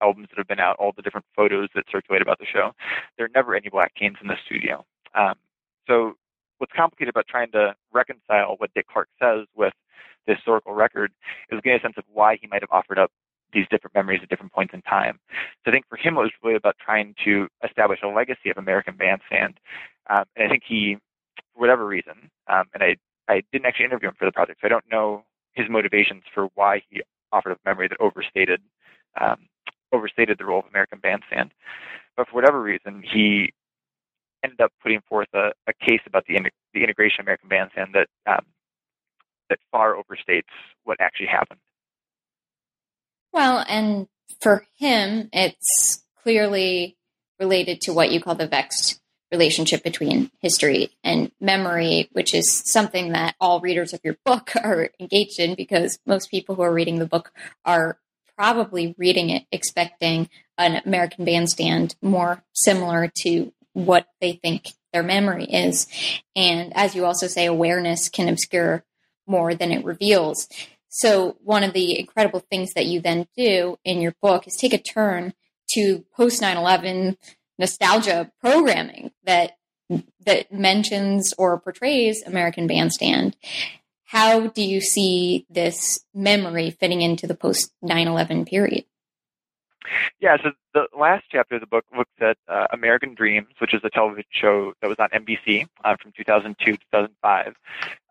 albums 0.01 0.27
that 0.29 0.37
have 0.37 0.47
been 0.47 0.59
out, 0.59 0.75
all 0.79 0.93
the 0.95 1.01
different 1.01 1.25
photos 1.35 1.69
that 1.75 1.85
circulate 1.91 2.21
about 2.21 2.39
the 2.39 2.45
show, 2.45 2.71
there 3.17 3.25
are 3.25 3.31
never 3.35 3.55
any 3.55 3.69
black 3.69 3.93
teens 3.95 4.17
in 4.21 4.27
the 4.27 4.35
studio. 4.45 4.85
Um, 5.15 5.35
so 5.87 6.13
what's 6.59 6.73
complicated 6.75 7.09
about 7.09 7.27
trying 7.27 7.51
to 7.51 7.75
reconcile 7.91 8.55
what 8.57 8.73
Dick 8.73 8.87
Clark 8.91 9.09
says 9.21 9.45
with 9.55 9.73
the 10.27 10.35
historical 10.35 10.73
record 10.73 11.11
is 11.51 11.59
getting 11.61 11.79
a 11.79 11.81
sense 11.81 11.95
of 11.97 12.03
why 12.11 12.37
he 12.39 12.47
might 12.47 12.61
have 12.61 12.71
offered 12.71 12.99
up 12.99 13.11
these 13.51 13.65
different 13.71 13.95
memories 13.95 14.19
at 14.21 14.29
different 14.29 14.53
points 14.53 14.73
in 14.73 14.81
time. 14.83 15.19
So 15.63 15.71
I 15.71 15.71
think 15.71 15.85
for 15.89 15.97
him 15.97 16.17
it 16.17 16.21
was 16.21 16.31
really 16.43 16.55
about 16.55 16.75
trying 16.83 17.15
to 17.25 17.47
establish 17.67 17.99
a 18.03 18.07
legacy 18.07 18.49
of 18.49 18.57
American 18.57 18.95
Bandstand. 18.95 19.59
Um, 20.09 20.25
and 20.35 20.45
I 20.45 20.49
think 20.49 20.63
he, 20.67 20.97
for 21.53 21.61
whatever 21.61 21.85
reason, 21.85 22.29
um, 22.47 22.65
and 22.73 22.83
I, 22.83 22.95
I 23.27 23.41
didn't 23.51 23.65
actually 23.65 23.85
interview 23.85 24.09
him 24.09 24.15
for 24.19 24.25
the 24.25 24.31
project, 24.31 24.59
so 24.61 24.67
I 24.67 24.69
don't 24.69 24.85
know 24.91 25.23
his 25.53 25.67
motivations 25.69 26.23
for 26.33 26.49
why 26.55 26.81
he 26.89 27.01
offered 27.31 27.51
up 27.51 27.59
memory 27.65 27.87
that 27.87 27.99
overstated 27.99 28.61
um, 29.19 29.47
overstated 29.91 30.37
the 30.37 30.45
role 30.45 30.59
of 30.59 30.65
American 30.69 30.99
Bandstand. 30.99 31.51
But 32.15 32.27
for 32.27 32.35
whatever 32.35 32.61
reason, 32.61 33.03
he 33.03 33.53
ended 34.43 34.61
up 34.61 34.71
putting 34.81 35.01
forth 35.01 35.27
a, 35.33 35.51
a 35.67 35.73
case 35.73 36.01
about 36.05 36.25
the, 36.27 36.39
the 36.73 36.83
integration 36.83 37.21
of 37.21 37.25
American 37.25 37.49
Bandstand 37.49 37.89
that 37.93 38.07
um, 38.31 38.45
that 39.49 39.59
far 39.71 39.95
overstates 39.95 40.43
what 40.83 40.97
actually 40.99 41.27
happened. 41.27 41.59
Well, 43.33 43.65
and 43.67 44.07
for 44.39 44.65
him, 44.77 45.29
it's 45.33 46.03
clearly 46.23 46.97
related 47.39 47.81
to 47.81 47.93
what 47.93 48.11
you 48.11 48.21
call 48.21 48.35
the 48.35 48.47
vexed 48.47 48.99
relationship 49.31 49.83
between 49.83 50.31
history 50.39 50.89
and 51.03 51.31
memory, 51.39 52.09
which 52.13 52.33
is 52.33 52.63
something 52.65 53.11
that 53.11 53.35
all 53.39 53.59
readers 53.59 53.93
of 53.93 54.01
your 54.03 54.17
book 54.25 54.51
are 54.63 54.89
engaged 54.99 55.39
in 55.39 55.55
because 55.55 55.99
most 56.05 56.31
people 56.31 56.55
who 56.55 56.61
are 56.61 56.73
reading 56.73 56.99
the 56.99 57.05
book 57.05 57.31
are 57.65 57.97
probably 58.39 58.95
reading 58.97 59.29
it 59.29 59.43
expecting 59.51 60.29
an 60.57 60.81
American 60.85 61.25
bandstand 61.25 61.93
more 62.01 62.41
similar 62.53 63.11
to 63.13 63.51
what 63.73 64.07
they 64.21 64.31
think 64.31 64.69
their 64.93 65.03
memory 65.03 65.43
is. 65.43 65.87
And 66.37 66.71
as 66.73 66.95
you 66.95 67.03
also 67.03 67.27
say, 67.27 67.45
awareness 67.45 68.07
can 68.07 68.29
obscure 68.29 68.85
more 69.27 69.53
than 69.53 69.73
it 69.73 69.83
reveals. 69.83 70.47
So, 70.87 71.35
one 71.43 71.63
of 71.63 71.73
the 71.73 71.99
incredible 71.99 72.39
things 72.39 72.73
that 72.75 72.85
you 72.85 73.01
then 73.01 73.27
do 73.35 73.77
in 73.83 73.99
your 73.99 74.15
book 74.21 74.47
is 74.47 74.55
take 74.55 74.73
a 74.73 74.81
turn 74.81 75.33
to 75.73 76.05
post 76.15 76.41
9 76.41 76.55
11 76.55 77.17
nostalgia 77.59 78.31
programming 78.39 79.11
that 79.25 79.57
that 80.25 80.51
mentions 80.51 81.33
or 81.37 81.59
portrays 81.59 82.23
American 82.25 82.67
Bandstand 82.67 83.35
how 84.09 84.47
do 84.47 84.63
you 84.63 84.81
see 84.81 85.45
this 85.51 86.03
memory 86.15 86.71
fitting 86.71 87.01
into 87.01 87.27
the 87.27 87.35
post 87.35 87.71
9-11 87.83 88.47
period 88.47 88.85
yeah 90.19 90.35
so 90.43 90.51
the 90.73 90.87
last 90.97 91.25
chapter 91.31 91.55
of 91.55 91.61
the 91.61 91.67
book 91.67 91.85
looks 91.95 92.11
at 92.19 92.37
uh, 92.47 92.67
american 92.73 93.13
dreams 93.13 93.47
which 93.59 93.73
is 93.73 93.81
a 93.83 93.89
television 93.89 94.25
show 94.31 94.73
that 94.81 94.87
was 94.87 94.97
on 94.99 95.09
nbc 95.09 95.67
uh, 95.83 95.95
from 96.01 96.11
2002 96.17 96.71
to 96.71 96.77
2005 96.91 97.53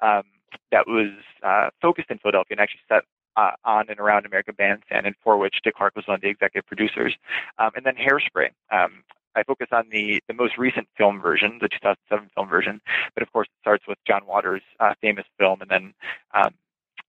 um, 0.01 0.23
that 0.71 0.87
was 0.87 1.11
uh, 1.43 1.69
focused 1.83 2.11
in 2.11 2.19
philadelphia 2.19 2.55
and 2.55 2.61
actually 2.61 2.81
set 2.89 3.03
uh, 3.37 3.53
on 3.65 3.89
and 3.89 4.01
around 4.01 4.27
American 4.27 4.53
Bandstand, 4.59 5.07
and 5.07 5.15
for 5.23 5.39
which 5.39 5.61
Dick 5.63 5.77
Clark 5.77 5.95
was 5.95 6.09
one 6.09 6.17
of 6.17 6.21
the 6.21 6.29
executive 6.29 6.67
producers. 6.67 7.15
Um, 7.61 7.71
and 7.77 7.87
then 7.87 7.95
Hairspray, 7.95 8.49
um, 8.73 9.05
I 9.39 9.45
focus 9.45 9.69
on 9.73 9.89
the, 9.91 10.21
the 10.27 10.35
most 10.35 10.59
recent 10.59 10.89
film 10.97 11.21
version, 11.21 11.59
the 11.61 11.69
2007 11.69 12.31
film 12.35 12.49
version, 12.49 12.81
but 13.15 13.23
of 13.23 13.33
course 13.33 13.47
it 13.47 13.61
starts 13.61 13.87
with 13.87 13.99
John 14.07 14.27
Waters' 14.27 14.63
uh, 14.81 14.95
famous 15.01 15.25
film 15.39 15.61
and 15.61 15.71
then 15.71 15.95
um, 16.35 16.55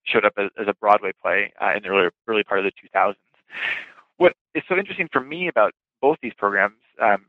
showed 0.04 0.26
up 0.26 0.34
as, 0.38 0.50
as, 0.60 0.68
a 0.68 0.74
Broadway 0.74 1.12
play 1.22 1.52
uh, 1.62 1.74
in 1.76 1.84
the 1.84 1.90
early, 1.90 2.10
early 2.28 2.44
part 2.44 2.60
of 2.60 2.66
the 2.66 2.72
2000s. 2.98 3.16
What 4.18 4.34
is 4.54 4.64
so 4.68 4.78
interesting 4.78 5.10
for 5.12 5.22
me 5.22 5.48
about 5.48 5.74
both 6.02 6.18
these 6.22 6.34
programs 6.38 6.78
um, 7.02 7.26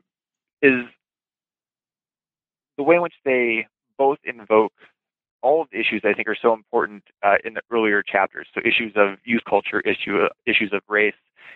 is 0.61 0.85
the 2.77 2.83
way 2.83 2.95
in 2.95 3.01
which 3.01 3.15
they 3.25 3.67
both 3.97 4.19
invoke 4.23 4.73
all 5.41 5.61
of 5.61 5.69
the 5.71 5.79
issues 5.79 6.01
I 6.03 6.13
think 6.13 6.27
are 6.27 6.37
so 6.39 6.53
important 6.53 7.03
uh, 7.23 7.37
in 7.43 7.53
the 7.55 7.61
earlier 7.71 8.03
chapters. 8.03 8.47
So 8.53 8.61
issues 8.63 8.93
of 8.95 9.17
youth 9.23 9.43
culture, 9.47 9.79
issue, 9.81 10.21
uh, 10.21 10.29
issues 10.45 10.71
of 10.73 10.81
race, 10.87 11.15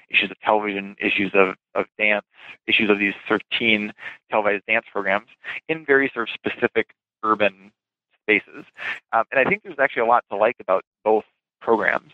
issues 0.09 0.31
of 0.31 0.39
television, 0.39 0.95
issues 0.99 1.31
of, 1.33 1.55
of 1.73 1.85
dance, 1.97 2.25
issues 2.67 2.89
of 2.89 2.99
these 2.99 3.13
13 3.27 3.93
televised 4.29 4.65
dance 4.67 4.85
programs 4.91 5.27
in 5.67 5.85
very 5.85 6.09
sort 6.13 6.29
of 6.29 6.33
specific 6.33 6.93
urban 7.23 7.71
spaces. 8.21 8.65
Um, 9.13 9.23
and 9.31 9.39
I 9.39 9.49
think 9.49 9.63
there's 9.63 9.79
actually 9.79 10.03
a 10.03 10.07
lot 10.07 10.23
to 10.31 10.37
like 10.37 10.55
about 10.59 10.83
both 11.03 11.25
programs. 11.61 12.11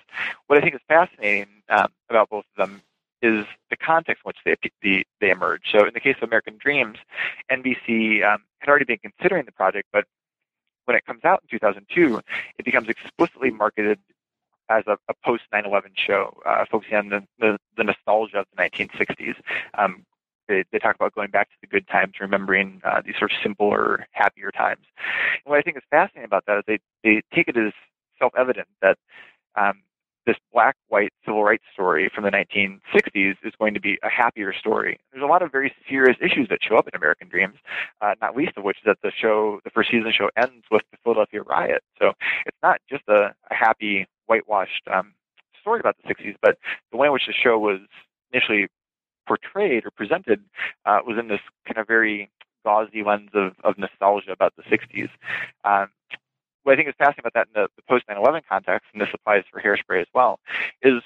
What 0.48 0.58
I 0.58 0.62
think 0.62 0.76
is 0.76 0.82
fascinating 0.88 1.48
um, 1.70 1.88
about 2.10 2.30
both 2.30 2.46
of 2.58 2.70
them 2.70 2.82
is 3.22 3.46
the 3.70 3.78
context 3.78 4.24
in 4.26 4.30
which 4.30 4.38
they, 4.46 4.56
they, 4.82 5.04
they 5.20 5.30
emerge. 5.30 5.62
So 5.72 5.86
in 5.86 5.94
the 5.94 6.00
case 6.00 6.16
of 6.22 6.28
American 6.28 6.58
Dreams, 6.60 6.98
NBC 7.52 8.26
um, 8.26 8.44
had 8.60 8.70
already 8.70 8.86
been 8.86 8.98
considering 8.98 9.46
the 9.46 9.52
project, 9.52 9.88
but 9.94 10.06
when 10.86 10.98
it 10.98 11.06
comes 11.06 11.24
out 11.24 11.44
in 11.44 11.58
2002, 11.58 12.22
it 12.58 12.66
becomes 12.66 12.90
explicitly 12.90 13.52
marketed 13.52 14.00
as 14.70 14.84
a, 14.88 14.98
a 15.10 15.14
post 15.26 15.44
9/11 15.54 15.92
show, 15.96 16.40
uh, 16.46 16.66
focusing 16.72 16.96
on 16.96 17.10
the, 17.10 17.24
the, 17.40 17.58
the, 17.78 17.84
nostalgia 17.84 18.40
of 18.40 18.46
the 18.56 18.64
1960s. 18.64 19.36
Um, 19.78 20.06
they, 20.48 20.64
they 20.72 20.80
talk 20.80 20.96
about 20.96 21.14
going 21.14 21.30
back 21.30 21.50
to 21.50 21.56
the 21.62 21.68
good 21.68 21.88
times, 21.88 22.14
remembering 22.20 22.82
uh, 22.84 23.02
these 23.06 23.16
sort 23.18 23.32
of 23.32 23.38
simpler, 23.44 24.08
happier 24.12 24.52
times. 24.52 24.86
And 25.46 25.52
what 25.52 25.60
I 25.60 25.62
think 25.62 25.78
is 25.78 25.84
fascinating 25.90 26.26
about 26.26 26.46
that 26.48 26.60
is 26.60 26.64
they, 26.68 26.80
they 27.04 27.22
take 27.34 27.48
it 27.48 27.58
as 27.58 27.74
self-evident 28.20 28.68
that 28.82 28.98
um, 29.56 29.82
this 30.26 30.36
black 30.54 30.76
white 30.88 31.12
civil 31.26 31.44
rights 31.44 31.64
story 31.74 32.10
from 32.14 32.24
the 32.24 32.32
1960s 32.32 33.36
is 33.44 33.54
going 33.60 33.74
to 33.74 33.80
be 33.80 33.98
a 34.04 34.10
happier 34.10 34.54
story. 34.54 35.00
There's 35.12 35.24
a 35.24 35.28
lot 35.28 35.42
of 35.42 35.52
very 35.52 35.74
serious 35.90 36.18
issues 36.22 36.48
that 36.50 36.60
show 36.62 36.76
up 36.78 36.88
in 36.88 36.96
American 36.96 37.28
Dreams, 37.28 37.56
uh, 38.02 38.14
not 38.22 38.36
least 38.36 38.54
of 38.58 38.64
which 38.64 38.78
is 38.78 38.84
that 38.86 38.98
the 39.02 39.12
show, 39.12 39.60
the 39.64 39.72
first 39.72 39.90
season 39.90 40.12
show 40.16 40.30
ends 40.38 40.66
with 40.70 40.84
the 40.92 40.98
Philadelphia 41.04 41.42
riot. 41.42 41.84
So 42.00 42.14
it's 42.46 42.58
not 42.62 42.80
just 42.90 43.04
a, 43.08 43.34
a 43.50 43.54
happy, 43.54 44.08
whitewashed 44.28 44.84
um, 44.92 45.14
story 45.60 45.80
about 45.80 45.96
the 46.04 46.14
60s, 46.14 46.36
but 46.42 46.58
the 46.92 46.98
way 46.98 47.08
in 47.08 47.14
which 47.14 47.28
the 47.28 47.34
show 47.34 47.58
was 47.58 47.80
initially 48.32 48.68
portrayed 49.28 49.86
or 49.86 49.92
presented 49.92 50.44
uh, 50.86 51.00
was 51.06 51.18
in 51.20 51.28
this 51.28 51.42
kind 51.66 51.78
of 51.78 51.88
very 51.88 52.30
gauzy 52.64 53.04
lens 53.04 53.30
of, 53.34 53.54
of 53.64 53.78
nostalgia 53.78 54.32
about 54.32 54.54
the 54.56 54.64
60s. 54.64 55.10
Um, 55.64 55.90
what 56.64 56.74
I 56.74 56.76
think 56.76 56.90
is 56.90 56.96
fascinating 56.98 57.24
about 57.26 57.34
that 57.34 57.48
in 57.48 57.62
the, 57.62 57.68
the 57.76 57.84
post 57.88 58.06
9 58.08 58.18
11 58.18 58.42
context, 58.48 58.88
and 58.94 59.02
this 59.02 59.10
applies 59.14 59.44
for 59.52 59.62
hairspray 59.62 60.02
as 60.02 60.08
well, 60.14 60.40
is 60.82 61.02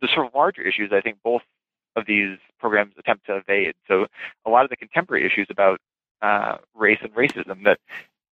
the 0.00 0.08
sort 0.12 0.26
of 0.26 0.34
larger 0.34 0.62
issues 0.62 0.90
I 0.92 1.00
think 1.00 1.18
both 1.22 1.42
of 1.96 2.06
these 2.06 2.38
programs 2.58 2.94
attempt 2.98 3.26
to 3.26 3.36
evade. 3.36 3.74
So 3.88 4.06
a 4.44 4.50
lot 4.50 4.64
of 4.64 4.70
the 4.70 4.76
contemporary 4.76 5.24
issues 5.24 5.46
about 5.50 5.78
uh, 6.22 6.56
race 6.74 6.98
and 7.02 7.14
racism 7.14 7.64
that 7.64 7.78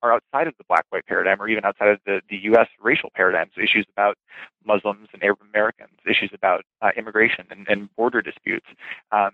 are 0.02 0.12
outside 0.12 0.48
of 0.48 0.54
the 0.58 0.64
black 0.68 0.84
white 0.90 1.06
paradigm 1.06 1.40
or 1.40 1.48
even 1.48 1.64
outside 1.64 1.88
of 1.88 1.98
the, 2.04 2.20
the 2.28 2.36
U.S. 2.44 2.66
racial 2.80 3.10
paradigms, 3.14 3.52
so 3.54 3.62
issues 3.62 3.86
about 3.92 4.16
Muslims 4.64 5.08
and 5.12 5.22
Arab 5.22 5.38
Americans, 5.48 5.92
issues 6.08 6.30
about 6.34 6.64
uh, 6.80 6.90
immigration 6.96 7.46
and, 7.50 7.66
and, 7.68 7.94
border 7.94 8.20
disputes. 8.20 8.66
Um, 9.12 9.30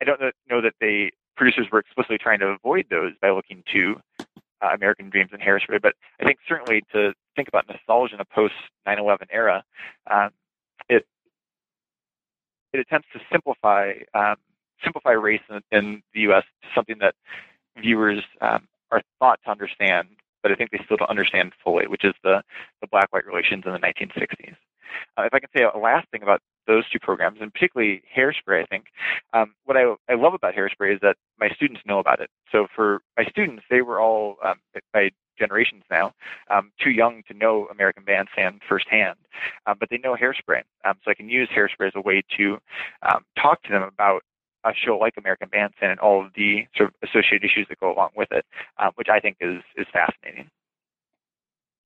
I 0.00 0.04
don't 0.04 0.20
know 0.48 0.60
that 0.60 0.74
the 0.80 1.10
producers 1.36 1.66
were 1.70 1.78
explicitly 1.78 2.18
trying 2.18 2.40
to 2.40 2.46
avoid 2.46 2.86
those 2.90 3.12
by 3.22 3.30
looking 3.30 3.62
to 3.72 4.00
uh, 4.62 4.68
American 4.74 5.10
Dreams 5.10 5.30
and 5.32 5.40
Hairspray, 5.40 5.80
but 5.80 5.94
I 6.20 6.24
think 6.24 6.38
certainly 6.48 6.82
to 6.92 7.12
think 7.36 7.48
about 7.48 7.68
nostalgia 7.68 8.14
in 8.14 8.20
a 8.20 8.24
post 8.24 8.54
9/11 8.86 9.26
era, 9.30 9.64
um, 10.10 10.30
it 10.88 11.06
it 12.72 12.80
attempts 12.80 13.08
to 13.12 13.20
simplify 13.30 13.92
um, 14.14 14.36
simplify 14.82 15.12
race 15.12 15.42
in, 15.48 15.60
in, 15.70 16.02
the 16.14 16.20
U.S. 16.20 16.44
to 16.62 16.68
something 16.74 16.96
that 17.00 17.14
viewers 17.76 18.22
um, 18.40 18.68
are 18.90 19.02
thought 19.18 19.38
to 19.44 19.50
understand, 19.50 20.08
but 20.42 20.52
I 20.52 20.54
think 20.54 20.70
they 20.70 20.80
still 20.84 20.96
don't 20.96 21.10
understand 21.10 21.52
fully, 21.62 21.86
which 21.86 22.04
is 22.04 22.14
the 22.22 22.42
the 22.80 22.86
black-white 22.88 23.26
relations 23.26 23.64
in 23.66 23.72
the 23.72 23.78
1960s. 23.78 24.56
Uh, 25.16 25.22
if 25.22 25.34
I 25.34 25.38
can 25.40 25.48
say 25.56 25.62
a 25.62 25.78
last 25.78 26.08
thing 26.10 26.22
about 26.22 26.40
those 26.70 26.88
two 26.88 27.00
programs, 27.00 27.38
and 27.40 27.52
particularly 27.52 28.02
Hairspray, 28.16 28.62
I 28.62 28.66
think 28.66 28.86
um, 29.32 29.54
what 29.64 29.76
I, 29.76 29.94
I 30.08 30.14
love 30.14 30.34
about 30.34 30.54
Hairspray 30.54 30.94
is 30.94 31.00
that 31.02 31.16
my 31.38 31.48
students 31.50 31.80
know 31.84 31.98
about 31.98 32.20
it. 32.20 32.30
So 32.52 32.66
for 32.74 33.00
my 33.16 33.24
students, 33.24 33.64
they 33.68 33.82
were 33.82 34.00
all 34.00 34.36
um, 34.44 34.56
by 34.92 35.10
generations 35.38 35.82
now 35.90 36.12
um, 36.50 36.70
too 36.82 36.90
young 36.90 37.22
to 37.26 37.34
know 37.34 37.66
American 37.72 38.04
Bandstand 38.04 38.60
firsthand, 38.68 39.18
um, 39.66 39.76
but 39.80 39.90
they 39.90 39.98
know 39.98 40.14
Hairspray. 40.14 40.62
Um, 40.84 40.94
so 41.04 41.10
I 41.10 41.14
can 41.14 41.28
use 41.28 41.48
Hairspray 41.48 41.88
as 41.88 41.92
a 41.96 42.00
way 42.00 42.22
to 42.36 42.58
um, 43.02 43.24
talk 43.40 43.62
to 43.64 43.72
them 43.72 43.82
about 43.82 44.22
a 44.64 44.72
show 44.74 44.96
like 44.98 45.14
American 45.16 45.48
Bandstand 45.50 45.92
and 45.92 46.00
all 46.00 46.24
of 46.24 46.32
the 46.36 46.66
sort 46.76 46.90
of 46.90 47.08
associated 47.08 47.44
issues 47.44 47.66
that 47.68 47.80
go 47.80 47.92
along 47.92 48.10
with 48.14 48.28
it, 48.30 48.44
um, 48.78 48.90
which 48.94 49.08
I 49.08 49.18
think 49.18 49.38
is 49.40 49.60
is 49.76 49.86
fascinating. 49.92 50.50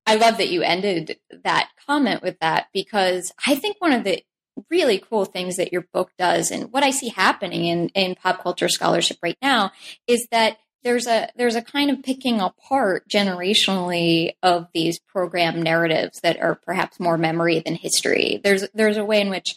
I 0.06 0.16
love 0.16 0.36
that 0.36 0.50
you 0.50 0.62
ended 0.62 1.18
that 1.44 1.70
comment 1.86 2.22
with 2.22 2.38
that 2.40 2.66
because 2.74 3.32
I 3.46 3.54
think 3.54 3.76
one 3.78 3.92
of 3.92 4.04
the 4.04 4.22
really 4.70 4.98
cool 4.98 5.24
things 5.24 5.56
that 5.56 5.72
your 5.72 5.86
book 5.92 6.10
does 6.18 6.50
and 6.50 6.72
what 6.72 6.82
I 6.82 6.90
see 6.90 7.08
happening 7.08 7.66
in, 7.66 7.88
in 7.90 8.14
pop 8.14 8.42
culture 8.42 8.68
scholarship 8.68 9.18
right 9.22 9.38
now 9.42 9.72
is 10.06 10.26
that 10.30 10.58
there's 10.84 11.06
a 11.06 11.30
there's 11.34 11.56
a 11.56 11.62
kind 11.62 11.90
of 11.90 12.02
picking 12.02 12.40
apart 12.40 13.08
generationally 13.08 14.34
of 14.42 14.68
these 14.74 15.00
program 15.00 15.62
narratives 15.62 16.20
that 16.20 16.40
are 16.40 16.54
perhaps 16.54 17.00
more 17.00 17.16
memory 17.16 17.60
than 17.60 17.74
history. 17.74 18.40
There's 18.44 18.68
there's 18.74 18.98
a 18.98 19.04
way 19.04 19.20
in 19.20 19.30
which 19.30 19.56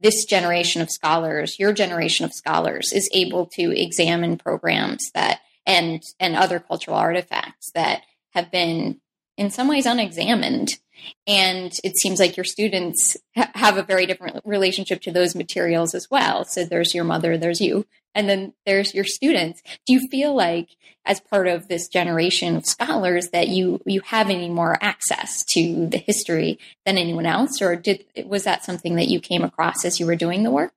this 0.00 0.24
generation 0.24 0.80
of 0.80 0.90
scholars, 0.90 1.58
your 1.58 1.72
generation 1.72 2.24
of 2.24 2.32
scholars, 2.32 2.92
is 2.92 3.10
able 3.12 3.46
to 3.54 3.76
examine 3.76 4.38
programs 4.38 5.10
that 5.14 5.40
and 5.66 6.02
and 6.20 6.36
other 6.36 6.60
cultural 6.60 6.96
artifacts 6.96 7.70
that 7.74 8.02
have 8.30 8.50
been 8.50 9.00
in 9.36 9.50
some 9.50 9.68
ways 9.68 9.86
unexamined. 9.86 10.78
And 11.26 11.72
it 11.82 11.96
seems 11.96 12.20
like 12.20 12.36
your 12.36 12.44
students 12.44 13.16
ha- 13.36 13.50
have 13.54 13.76
a 13.76 13.82
very 13.82 14.06
different 14.06 14.40
relationship 14.44 15.00
to 15.02 15.12
those 15.12 15.34
materials 15.34 15.94
as 15.94 16.08
well. 16.10 16.44
So 16.44 16.64
there's 16.64 16.94
your 16.94 17.04
mother, 17.04 17.36
there's 17.36 17.60
you, 17.60 17.86
and 18.14 18.28
then 18.28 18.54
there's 18.64 18.94
your 18.94 19.04
students. 19.04 19.62
Do 19.86 19.92
you 19.92 20.08
feel 20.08 20.34
like, 20.34 20.68
as 21.06 21.20
part 21.20 21.48
of 21.48 21.68
this 21.68 21.88
generation 21.88 22.56
of 22.56 22.64
scholars, 22.64 23.28
that 23.30 23.48
you 23.48 23.80
you 23.84 24.00
have 24.06 24.30
any 24.30 24.48
more 24.48 24.78
access 24.80 25.44
to 25.50 25.86
the 25.86 25.98
history 25.98 26.58
than 26.86 26.96
anyone 26.96 27.26
else, 27.26 27.60
or 27.60 27.76
did 27.76 28.04
was 28.24 28.44
that 28.44 28.64
something 28.64 28.96
that 28.96 29.08
you 29.08 29.20
came 29.20 29.42
across 29.42 29.84
as 29.84 30.00
you 30.00 30.06
were 30.06 30.16
doing 30.16 30.44
the 30.44 30.50
work? 30.50 30.72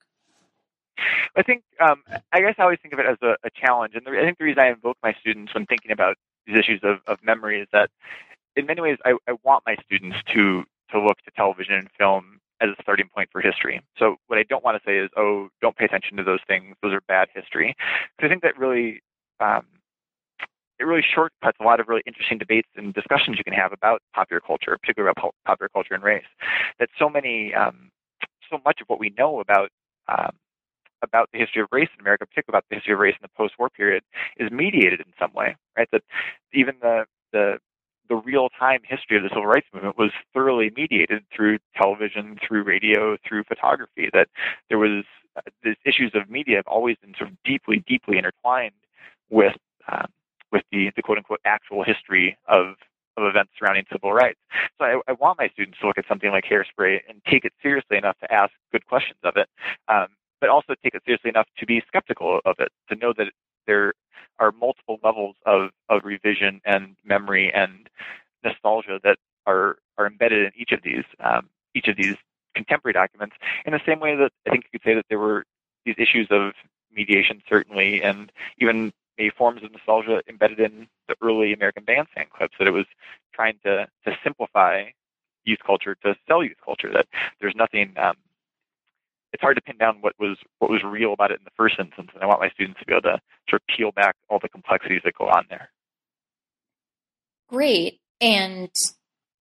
I 1.35 1.43
think 1.43 1.63
um, 1.79 2.03
I 2.33 2.41
guess 2.41 2.55
I 2.57 2.63
always 2.63 2.79
think 2.81 2.93
of 2.93 2.99
it 2.99 3.05
as 3.05 3.17
a, 3.21 3.37
a 3.45 3.49
challenge, 3.55 3.93
and 3.95 4.05
the, 4.05 4.11
I 4.19 4.25
think 4.25 4.37
the 4.37 4.45
reason 4.45 4.59
I 4.59 4.69
invoke 4.69 4.97
my 5.01 5.13
students 5.21 5.53
when 5.53 5.65
thinking 5.65 5.91
about 5.91 6.17
these 6.45 6.57
issues 6.57 6.81
of, 6.83 6.99
of 7.07 7.23
memory 7.23 7.61
is 7.61 7.67
that 7.71 7.89
in 8.57 8.65
many 8.65 8.81
ways, 8.81 8.97
I, 9.05 9.13
I 9.27 9.33
want 9.43 9.63
my 9.65 9.77
students 9.85 10.17
to 10.33 10.63
to 10.91 11.01
look 11.01 11.17
to 11.25 11.31
television 11.35 11.75
and 11.75 11.89
film 11.97 12.39
as 12.61 12.69
a 12.69 12.81
starting 12.81 13.07
point 13.13 13.29
for 13.31 13.41
history. 13.41 13.81
So 13.99 14.15
what 14.27 14.39
I 14.39 14.43
don't 14.43 14.63
want 14.63 14.81
to 14.81 14.89
say 14.89 14.97
is, 14.97 15.09
oh, 15.17 15.49
don't 15.61 15.75
pay 15.75 15.85
attention 15.85 16.17
to 16.17 16.23
those 16.23 16.39
things; 16.47 16.75
those 16.81 16.93
are 16.93 17.01
bad 17.07 17.29
history. 17.33 17.75
Because 18.17 18.27
I 18.27 18.29
think 18.29 18.43
that 18.43 18.57
really 18.57 19.01
um, 19.39 19.65
it 20.79 20.83
really 20.83 21.03
shortcuts 21.03 21.57
a 21.59 21.63
lot 21.63 21.79
of 21.79 21.87
really 21.87 22.03
interesting 22.05 22.37
debates 22.37 22.69
and 22.75 22.93
discussions 22.93 23.37
you 23.37 23.43
can 23.43 23.53
have 23.53 23.73
about 23.73 24.01
popular 24.13 24.39
culture, 24.39 24.77
particularly 24.77 25.13
about 25.15 25.33
popular 25.45 25.69
culture 25.69 25.93
and 25.93 26.03
race. 26.03 26.25
That 26.79 26.89
so 26.97 27.09
many, 27.09 27.53
um, 27.53 27.91
so 28.49 28.59
much 28.65 28.81
of 28.81 28.87
what 28.87 28.99
we 28.99 29.13
know 29.17 29.39
about 29.39 29.69
um, 30.07 30.31
about 31.03 31.29
the 31.31 31.37
history 31.39 31.61
of 31.61 31.67
race 31.71 31.89
in 31.93 32.01
America, 32.01 32.25
particularly 32.25 32.57
about 32.57 32.65
the 32.69 32.75
history 32.75 32.93
of 32.93 32.99
race 32.99 33.13
in 33.13 33.21
the 33.21 33.37
post-war 33.37 33.69
period, 33.69 34.03
is 34.37 34.49
mediated 34.51 34.99
in 34.99 35.13
some 35.19 35.31
way, 35.33 35.55
right? 35.77 35.87
That 35.91 36.01
even 36.53 36.75
the 36.81 37.05
the 37.31 37.59
the 38.09 38.15
real 38.15 38.49
time 38.49 38.79
history 38.83 39.17
of 39.17 39.23
the 39.23 39.29
civil 39.29 39.45
rights 39.45 39.67
movement 39.73 39.97
was 39.97 40.11
thoroughly 40.33 40.71
mediated 40.75 41.23
through 41.35 41.59
television, 41.75 42.37
through 42.45 42.63
radio, 42.63 43.17
through 43.27 43.43
photography. 43.43 44.09
That 44.13 44.27
there 44.69 44.77
was 44.77 45.03
uh, 45.35 45.41
these 45.63 45.75
issues 45.85 46.11
of 46.15 46.29
media 46.29 46.57
have 46.57 46.67
always 46.67 46.97
been 46.97 47.13
sort 47.17 47.29
of 47.29 47.37
deeply, 47.43 47.83
deeply 47.87 48.17
intertwined 48.17 48.73
with 49.29 49.55
um, 49.91 50.07
with 50.51 50.63
the, 50.71 50.91
the 50.95 51.01
quote 51.01 51.17
unquote 51.17 51.41
actual 51.45 51.83
history 51.83 52.37
of 52.47 52.75
of 53.17 53.23
events 53.23 53.51
surrounding 53.57 53.85
civil 53.91 54.13
rights. 54.13 54.39
So 54.77 54.85
I, 54.85 55.01
I, 55.07 55.13
want 55.13 55.39
my 55.39 55.49
students 55.49 55.79
to 55.79 55.87
look 55.87 55.97
at 55.97 56.05
something 56.07 56.29
like 56.29 56.45
hairspray 56.45 56.99
and 57.09 57.19
take 57.25 57.45
it 57.45 57.53
seriously 57.63 57.97
enough 57.97 58.15
to 58.19 58.31
ask 58.31 58.51
good 58.71 58.85
questions 58.85 59.17
of 59.23 59.35
it, 59.37 59.49
um, 59.87 60.07
but 60.39 60.49
also 60.49 60.75
take 60.83 60.93
it 60.93 61.01
seriously 61.03 61.29
enough 61.29 61.47
to 61.57 61.65
be 61.65 61.81
skeptical 61.87 62.41
of 62.45 62.57
it, 62.59 62.69
to 62.89 62.95
know 62.95 63.13
that 63.17 63.31
there 63.67 63.93
are 64.39 64.51
multiple 64.51 64.99
levels 65.03 65.35
of, 65.45 65.71
of 65.89 66.05
revision 66.05 66.61
and 66.65 66.95
memory 67.03 67.51
and 67.53 67.89
nostalgia 68.43 68.99
that 69.03 69.17
are 69.45 69.77
are 69.97 70.05
embedded 70.05 70.45
in 70.45 70.51
each 70.55 70.71
of 70.71 70.81
these 70.83 71.03
um, 71.19 71.49
each 71.73 71.87
of 71.87 71.97
these 71.97 72.15
contemporary 72.55 72.93
documents. 72.93 73.35
In 73.65 73.73
the 73.73 73.81
same 73.85 73.99
way 73.99 74.15
that 74.15 74.31
I 74.45 74.51
think 74.51 74.65
you 74.65 74.79
could 74.79 74.87
say 74.87 74.95
that 74.95 75.05
there 75.09 75.19
were 75.19 75.45
these 75.85 75.95
issues 75.97 76.27
of 76.29 76.53
mediation, 76.91 77.41
certainly, 77.47 78.01
and 78.01 78.31
even 78.59 78.91
maybe 79.17 79.31
forms 79.31 79.63
of 79.63 79.71
nostalgia 79.71 80.21
embedded 80.27 80.59
in 80.59 80.87
the 81.07 81.15
early 81.21 81.53
American 81.53 81.83
Bandstand 81.83 82.29
clips. 82.29 82.55
That 82.59 82.67
it 82.67 82.71
was 82.71 82.85
trying 83.33 83.59
to 83.63 83.87
to 84.05 84.17
simplify 84.23 84.85
youth 85.45 85.59
culture 85.65 85.95
to 86.03 86.15
sell 86.27 86.43
youth 86.43 86.57
culture. 86.63 86.91
That 86.91 87.07
there's 87.39 87.55
nothing 87.55 87.93
um, 87.97 88.15
it's 89.37 89.43
hard 89.43 89.55
to 89.55 89.61
pin 89.61 89.77
down 89.77 89.97
what 90.01 90.13
was 90.19 90.35
what 90.57 90.71
was 90.71 90.81
real 90.83 91.13
about 91.13 91.29
it 91.29 91.39
in 91.39 91.43
the 91.45 91.51
first 91.55 91.75
instance, 91.79 92.09
and 92.11 92.23
I 92.23 92.25
want 92.25 92.41
my 92.41 92.49
students 92.49 92.79
to 92.79 92.85
be 92.87 92.93
able 92.93 93.03
to 93.03 93.19
sort 93.47 93.61
of 93.61 93.75
peel 93.75 93.91
back 93.91 94.15
all 94.29 94.39
the 94.41 94.49
complexities 94.49 95.01
that 95.05 95.13
go 95.13 95.25
on 95.25 95.45
there. 95.47 95.69
Great. 97.47 97.99
And 98.19 98.71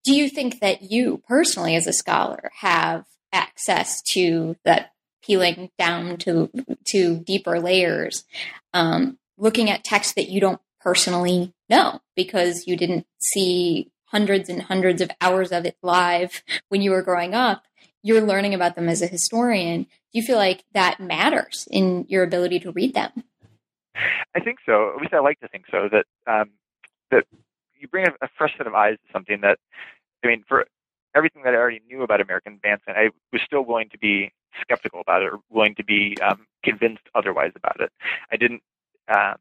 do 0.04 0.14
you 0.14 0.28
think 0.28 0.60
that 0.60 0.82
you 0.82 1.22
personally, 1.26 1.76
as 1.76 1.86
a 1.86 1.94
scholar, 1.94 2.50
have 2.60 3.06
access 3.32 4.02
to 4.12 4.56
that 4.66 4.90
peeling 5.22 5.70
down 5.78 6.18
to 6.18 6.50
to 6.88 7.18
deeper 7.20 7.58
layers, 7.58 8.24
um, 8.74 9.18
looking 9.38 9.70
at 9.70 9.82
text 9.82 10.14
that 10.16 10.28
you 10.28 10.42
don't 10.42 10.60
personally 10.78 11.54
know 11.70 12.00
because 12.14 12.66
you 12.66 12.76
didn't 12.76 13.06
see 13.18 13.90
hundreds 14.04 14.50
and 14.50 14.60
hundreds 14.60 15.00
of 15.00 15.10
hours 15.22 15.52
of 15.52 15.64
it 15.64 15.76
live 15.82 16.42
when 16.68 16.82
you 16.82 16.90
were 16.90 17.02
growing 17.02 17.34
up 17.34 17.62
you're 18.06 18.22
learning 18.22 18.54
about 18.54 18.76
them 18.76 18.88
as 18.88 19.02
a 19.02 19.08
historian. 19.08 19.82
Do 19.82 19.88
you 20.12 20.22
feel 20.22 20.36
like 20.36 20.62
that 20.74 21.00
matters 21.00 21.66
in 21.70 22.04
your 22.08 22.22
ability 22.22 22.60
to 22.60 22.70
read 22.70 22.94
them? 22.94 23.24
I 24.34 24.40
think 24.40 24.58
so. 24.64 24.92
At 24.94 25.00
least 25.00 25.12
I 25.12 25.18
like 25.18 25.40
to 25.40 25.48
think 25.48 25.64
so. 25.70 25.88
That 25.90 26.04
um, 26.32 26.50
that 27.10 27.24
you 27.76 27.88
bring 27.88 28.06
a, 28.06 28.24
a, 28.24 28.28
fresh 28.38 28.56
set 28.56 28.66
of 28.66 28.74
eyes 28.74 28.94
to 28.94 29.12
something 29.12 29.40
that, 29.40 29.58
I 30.22 30.28
mean, 30.28 30.44
for 30.46 30.66
everything 31.16 31.42
that 31.44 31.54
I 31.54 31.56
already 31.56 31.80
knew 31.88 32.02
about 32.02 32.20
American 32.20 32.60
Bandstand, 32.62 32.96
I 32.96 33.08
was 33.32 33.42
still 33.44 33.64
willing 33.64 33.88
to 33.90 33.98
be 33.98 34.30
skeptical 34.60 35.00
about 35.00 35.22
it 35.22 35.32
or 35.32 35.38
willing 35.50 35.74
to 35.74 35.84
be 35.84 36.16
um, 36.22 36.46
convinced 36.62 37.04
otherwise 37.14 37.52
about 37.56 37.80
it. 37.80 37.90
I 38.30 38.36
didn't. 38.36 38.62
Um, 39.08 39.36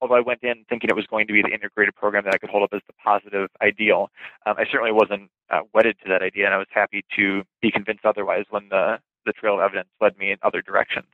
although 0.00 0.14
I 0.14 0.20
went 0.20 0.42
in 0.42 0.64
thinking 0.68 0.90
it 0.90 0.96
was 0.96 1.06
going 1.06 1.26
to 1.26 1.32
be 1.32 1.42
the 1.42 1.52
integrated 1.52 1.94
program 1.94 2.24
that 2.24 2.34
I 2.34 2.38
could 2.38 2.50
hold 2.50 2.62
up 2.62 2.70
as 2.72 2.82
the 2.86 2.94
positive 3.04 3.48
ideal, 3.62 4.10
um, 4.46 4.54
I 4.58 4.64
certainly 4.70 4.92
wasn't 4.92 5.30
uh, 5.50 5.60
wedded 5.74 5.96
to 6.04 6.08
that 6.10 6.22
idea, 6.22 6.46
and 6.46 6.54
I 6.54 6.58
was 6.58 6.68
happy 6.70 7.04
to 7.16 7.42
be 7.60 7.70
convinced 7.70 8.04
otherwise 8.04 8.44
when 8.50 8.68
the 8.70 8.98
the 9.26 9.32
trail 9.32 9.54
of 9.54 9.60
evidence 9.60 9.88
led 10.00 10.16
me 10.16 10.30
in 10.32 10.38
other 10.42 10.62
directions. 10.62 11.06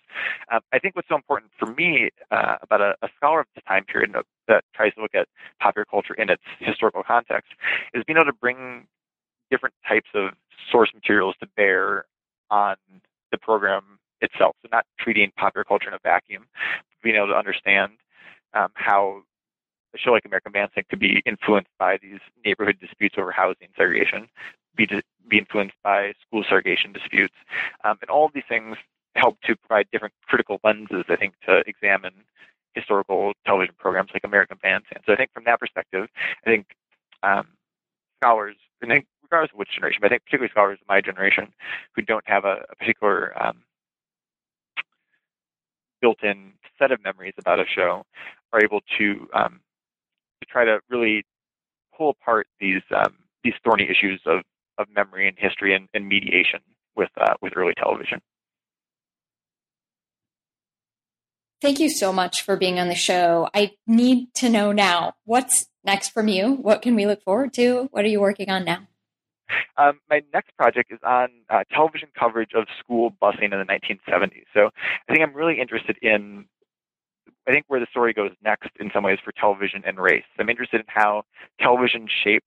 Um, 0.52 0.60
I 0.72 0.78
think 0.78 0.94
what's 0.94 1.08
so 1.08 1.16
important 1.16 1.50
for 1.58 1.66
me 1.66 2.10
uh, 2.30 2.56
about 2.62 2.80
a, 2.80 2.94
a, 3.02 3.08
scholar 3.16 3.40
of 3.40 3.46
this 3.56 3.64
time 3.64 3.84
period 3.84 4.14
that 4.46 4.62
tries 4.72 4.94
to 4.94 5.02
look 5.02 5.14
at 5.14 5.26
popular 5.60 5.84
culture 5.84 6.14
in 6.14 6.30
its 6.30 6.42
historical 6.60 7.02
context 7.02 7.50
is 7.92 8.04
being 8.06 8.16
able 8.16 8.26
to 8.26 8.38
bring 8.40 8.86
different 9.50 9.74
types 9.86 10.08
of 10.14 10.30
source 10.70 10.90
materials 10.94 11.34
to 11.40 11.48
bear 11.56 12.04
on 12.50 12.76
the 13.32 13.38
program 13.38 13.98
itself. 14.20 14.54
So 14.62 14.68
not 14.70 14.86
treating 14.98 15.32
popular 15.36 15.64
culture 15.64 15.88
in 15.88 15.94
a 15.94 15.98
vacuum, 16.02 16.46
being 17.02 17.16
able 17.16 17.28
to 17.28 17.36
understand 17.36 17.92
um, 18.54 18.68
how 18.74 19.22
a 19.94 19.98
show 19.98 20.10
like 20.10 20.24
American 20.24 20.52
Bandstand 20.52 20.88
could 20.88 20.98
be 20.98 21.22
influenced 21.24 21.70
by 21.78 21.98
these 22.00 22.20
neighborhood 22.44 22.78
disputes 22.80 23.16
over 23.18 23.30
housing 23.30 23.68
segregation, 23.76 24.28
be, 24.76 24.88
be 25.28 25.38
influenced 25.38 25.76
by 25.82 26.12
school 26.26 26.42
segregation 26.42 26.92
disputes. 26.92 27.34
Um, 27.84 27.98
and 28.00 28.10
all 28.10 28.26
of 28.26 28.32
these 28.34 28.44
things 28.48 28.76
help 29.14 29.40
to 29.42 29.54
provide 29.56 29.86
different 29.92 30.14
critical 30.26 30.60
lenses, 30.64 31.04
I 31.08 31.16
think, 31.16 31.34
to 31.46 31.62
examine 31.66 32.12
historical 32.74 33.32
television 33.46 33.74
programs 33.78 34.10
like 34.12 34.24
American 34.24 34.58
Bandstand. 34.60 35.04
So 35.06 35.12
I 35.12 35.16
think 35.16 35.30
from 35.32 35.44
that 35.44 35.60
perspective, 35.60 36.08
I 36.44 36.50
think 36.50 36.66
um, 37.22 37.46
scholars, 38.20 38.56
and 38.82 38.90
I 38.90 38.96
think 38.96 39.06
regardless 39.22 39.52
of 39.52 39.58
which 39.58 39.70
generation, 39.74 40.00
but 40.02 40.08
I 40.08 40.14
think 40.14 40.24
particularly 40.24 40.50
scholars 40.50 40.78
of 40.82 40.88
my 40.88 41.00
generation 41.00 41.52
who 41.94 42.02
don't 42.02 42.26
have 42.26 42.44
a, 42.44 42.64
a 42.70 42.76
particular 42.76 43.32
um, 43.40 43.62
built-in 46.04 46.52
set 46.78 46.92
of 46.92 47.02
memories 47.02 47.32
about 47.38 47.58
a 47.58 47.64
show 47.74 48.04
are 48.52 48.62
able 48.62 48.80
to 48.98 49.26
um, 49.32 49.60
to 50.42 50.46
try 50.46 50.62
to 50.62 50.78
really 50.90 51.24
pull 51.96 52.10
apart 52.10 52.46
these 52.60 52.82
um, 52.94 53.14
these 53.42 53.54
thorny 53.64 53.84
issues 53.84 54.20
of 54.26 54.40
of 54.76 54.86
memory 54.94 55.26
and 55.26 55.36
history 55.38 55.74
and, 55.74 55.88
and 55.94 56.06
mediation 56.06 56.60
with 56.94 57.08
uh, 57.18 57.32
with 57.40 57.54
early 57.56 57.72
television. 57.78 58.20
Thank 61.62 61.80
you 61.80 61.88
so 61.88 62.12
much 62.12 62.42
for 62.42 62.58
being 62.58 62.78
on 62.78 62.88
the 62.88 62.94
show. 62.94 63.48
I 63.54 63.70
need 63.86 64.34
to 64.34 64.50
know 64.50 64.72
now 64.72 65.14
what's 65.24 65.64
next 65.82 66.10
from 66.10 66.28
you. 66.28 66.52
What 66.52 66.82
can 66.82 66.94
we 66.94 67.06
look 67.06 67.22
forward 67.22 67.54
to? 67.54 67.88
What 67.92 68.04
are 68.04 68.08
you 68.08 68.20
working 68.20 68.50
on 68.50 68.66
now? 68.66 68.88
Um, 69.76 70.00
my 70.08 70.22
next 70.32 70.56
project 70.56 70.92
is 70.92 70.98
on 71.04 71.28
uh, 71.50 71.64
television 71.72 72.08
coverage 72.18 72.50
of 72.54 72.66
school 72.78 73.12
busing 73.22 73.44
in 73.44 73.50
the 73.50 73.64
1970s. 73.64 74.44
So 74.52 74.70
I 75.08 75.12
think 75.12 75.22
I'm 75.22 75.34
really 75.34 75.60
interested 75.60 75.98
in 76.02 76.46
I 77.46 77.52
think 77.52 77.66
where 77.68 77.80
the 77.80 77.86
story 77.90 78.12
goes 78.12 78.30
next 78.42 78.70
in 78.80 78.90
some 78.92 79.04
ways 79.04 79.18
for 79.22 79.32
television 79.32 79.82
and 79.86 79.98
race. 79.98 80.24
I'm 80.38 80.48
interested 80.48 80.80
in 80.80 80.86
how 80.88 81.24
television 81.60 82.08
shaped 82.08 82.46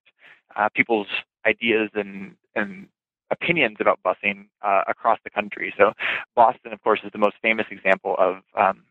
uh, 0.55 0.69
people's 0.73 1.07
ideas 1.45 1.89
and 1.93 2.35
and 2.55 2.87
opinions 3.29 3.77
about 3.79 3.99
busing 4.05 4.47
uh, 4.61 4.81
across 4.87 5.19
the 5.23 5.29
country. 5.29 5.73
So 5.77 5.91
Boston, 6.35 6.73
of 6.73 6.81
course, 6.81 7.01
is 7.03 7.11
the 7.11 7.17
most 7.17 7.35
famous 7.41 7.65
example 7.69 8.15
of 8.17 8.37
um, 8.55 8.83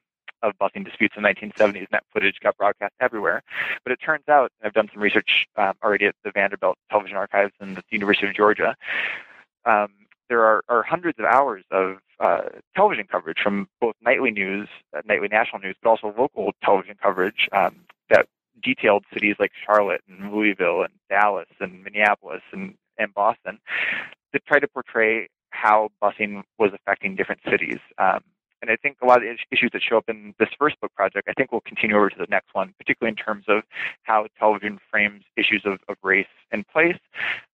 of 0.43 0.53
busing 0.61 0.85
disputes 0.85 1.15
in 1.17 1.23
the 1.23 1.29
1970s, 1.29 1.79
and 1.79 1.89
that 1.91 2.05
footage 2.13 2.37
got 2.43 2.57
broadcast 2.57 2.95
everywhere. 3.01 3.43
But 3.85 3.93
it 3.93 3.99
turns 4.05 4.29
out, 4.29 4.53
I've 4.63 4.73
done 4.73 4.89
some 4.93 5.03
research 5.03 5.47
um, 5.57 5.75
already 5.83 6.07
at 6.07 6.15
the 6.25 6.31
Vanderbilt 6.31 6.79
Television 6.91 7.17
Archives 7.17 7.53
and 7.61 7.77
the 7.77 7.83
University 7.91 8.27
of 8.27 8.35
Georgia. 8.35 8.77
Um, 9.65 9.89
there 10.29 10.43
are, 10.43 10.63
are, 10.69 10.83
hundreds 10.83 11.19
of 11.19 11.25
hours 11.25 11.63
of 11.71 11.99
uh, 12.19 12.43
television 12.75 13.07
coverage 13.11 13.39
from 13.43 13.69
both 13.81 13.95
nightly 14.03 14.31
news, 14.31 14.69
uh, 14.97 15.01
nightly 15.07 15.29
national 15.29 15.61
news, 15.61 15.77
but 15.83 15.91
also 15.91 16.15
local 16.19 16.53
television 16.65 16.97
coverage 17.01 17.49
um, 17.53 17.77
that 18.11 18.27
detailed 18.63 19.05
cities 19.13 19.37
like 19.39 19.53
Charlotte 19.65 20.01
and 20.09 20.33
Louisville 20.33 20.83
and 20.83 20.93
Dallas 21.09 21.49
and 21.61 21.85
Minneapolis 21.85 22.43
and, 22.53 22.75
and 22.99 23.13
Boston 23.15 23.59
to 24.33 24.41
try 24.41 24.59
to 24.59 24.69
portray 24.69 25.29
how 25.51 25.91
busing 26.03 26.43
was 26.59 26.73
affecting 26.75 27.17
different 27.17 27.41
cities. 27.49 27.79
Um, 27.99 28.21
and 28.63 28.71
I 28.71 28.77
think 28.77 28.99
a 29.03 29.07
lot 29.07 29.19
of 29.19 29.23
the 29.23 29.37
issues 29.55 29.71
that 29.73 29.83
show 29.83 29.99
up 29.99 30.09
in 30.09 30.35
this 30.39 30.49
first 30.59 30.81
book 30.81 30.93
project, 30.95 31.29
I 31.29 31.33
think 31.33 31.53
will 31.53 31.61
continue 31.61 31.97
over 31.97 32.11
to 32.11 32.17
the 32.19 32.27
next 32.31 32.55
one, 32.55 32.75
particularly 32.79 33.11
in 33.19 33.23
terms 33.23 33.45
of 33.49 33.63
how 34.03 34.27
television 34.39 34.79
frames 34.91 35.25
issues 35.37 35.63
of, 35.65 35.79
of 35.89 35.97
race 36.03 36.27
and 36.53 36.67
place. 36.69 36.97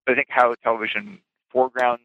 But 0.05 0.13
I 0.13 0.15
think 0.15 0.27
how 0.29 0.55
television 0.63 1.19
foregrounds 1.51 2.03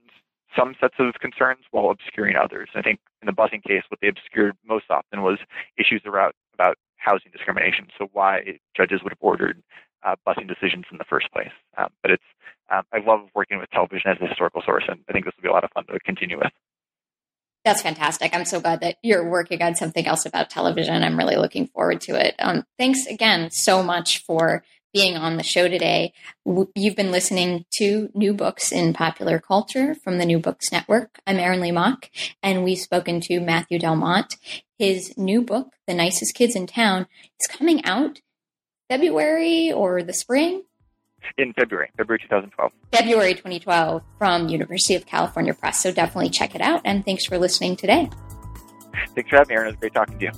some 0.56 0.74
sets 0.80 0.94
of 0.98 1.14
concerns 1.20 1.60
while 1.70 1.90
obscuring 1.90 2.36
others. 2.36 2.70
I 2.74 2.82
think 2.82 3.00
in 3.20 3.26
the 3.26 3.32
busing 3.32 3.62
case, 3.62 3.82
what 3.88 4.00
they 4.00 4.08
obscured 4.08 4.56
most 4.66 4.86
often 4.90 5.22
was 5.22 5.38
issues 5.76 6.02
about, 6.06 6.34
about 6.54 6.76
housing 6.96 7.30
discrimination. 7.32 7.88
So 7.98 8.08
why 8.12 8.58
judges 8.76 9.02
would 9.02 9.12
have 9.12 9.18
ordered 9.20 9.62
uh, 10.04 10.16
busing 10.26 10.48
decisions 10.48 10.84
in 10.90 10.98
the 10.98 11.04
first 11.04 11.30
place. 11.32 11.50
Um, 11.76 11.88
but 12.02 12.10
it's 12.12 12.24
um, 12.70 12.82
I 12.92 12.98
love 12.98 13.28
working 13.34 13.58
with 13.58 13.70
television 13.70 14.10
as 14.10 14.18
a 14.20 14.26
historical 14.26 14.62
source, 14.64 14.84
and 14.88 15.00
I 15.08 15.12
think 15.12 15.24
this 15.24 15.34
will 15.36 15.42
be 15.42 15.48
a 15.48 15.52
lot 15.52 15.64
of 15.64 15.70
fun 15.72 15.86
to 15.86 15.98
continue 16.00 16.38
with. 16.38 16.52
That's 17.64 17.82
fantastic. 17.82 18.34
I'm 18.34 18.44
so 18.44 18.60
glad 18.60 18.80
that 18.80 18.96
you're 19.02 19.28
working 19.28 19.62
on 19.62 19.74
something 19.74 20.06
else 20.06 20.24
about 20.24 20.48
television. 20.48 21.02
I'm 21.02 21.18
really 21.18 21.36
looking 21.36 21.66
forward 21.66 22.00
to 22.02 22.14
it. 22.14 22.34
Um, 22.38 22.64
thanks 22.78 23.06
again 23.06 23.50
so 23.50 23.82
much 23.82 24.24
for 24.24 24.62
being 24.94 25.16
on 25.16 25.36
the 25.36 25.42
show 25.42 25.68
today. 25.68 26.12
You've 26.74 26.96
been 26.96 27.10
listening 27.10 27.66
to 27.78 28.08
New 28.14 28.32
Books 28.32 28.72
in 28.72 28.94
Popular 28.94 29.38
Culture 29.38 29.94
from 29.94 30.18
the 30.18 30.24
New 30.24 30.38
Books 30.38 30.72
Network. 30.72 31.20
I'm 31.26 31.38
Erin 31.38 31.60
Lee 31.60 31.72
Mock, 31.72 32.10
and 32.42 32.64
we've 32.64 32.78
spoken 32.78 33.20
to 33.22 33.40
Matthew 33.40 33.78
Delmont. 33.78 34.36
His 34.78 35.12
new 35.18 35.42
book, 35.42 35.74
The 35.86 35.94
Nicest 35.94 36.34
Kids 36.34 36.56
in 36.56 36.66
Town, 36.66 37.06
is 37.38 37.54
coming 37.54 37.84
out 37.84 38.20
February 38.88 39.70
or 39.70 40.02
the 40.02 40.14
spring? 40.14 40.62
In 41.36 41.52
February, 41.52 41.90
February 41.96 42.20
2012. 42.20 42.72
February 42.92 43.34
2012 43.34 44.02
from 44.18 44.48
University 44.48 44.94
of 44.94 45.06
California 45.06 45.54
Press. 45.54 45.80
So 45.82 45.92
definitely 45.92 46.30
check 46.30 46.54
it 46.54 46.60
out. 46.60 46.80
And 46.84 47.04
thanks 47.04 47.24
for 47.24 47.38
listening 47.38 47.76
today. 47.76 48.10
Thanks 49.14 49.30
for 49.30 49.36
having 49.36 49.48
me, 49.48 49.54
Erin. 49.54 49.68
It 49.68 49.70
was 49.70 49.76
great 49.76 49.94
talking 49.94 50.18
to 50.18 50.24
you. 50.26 50.32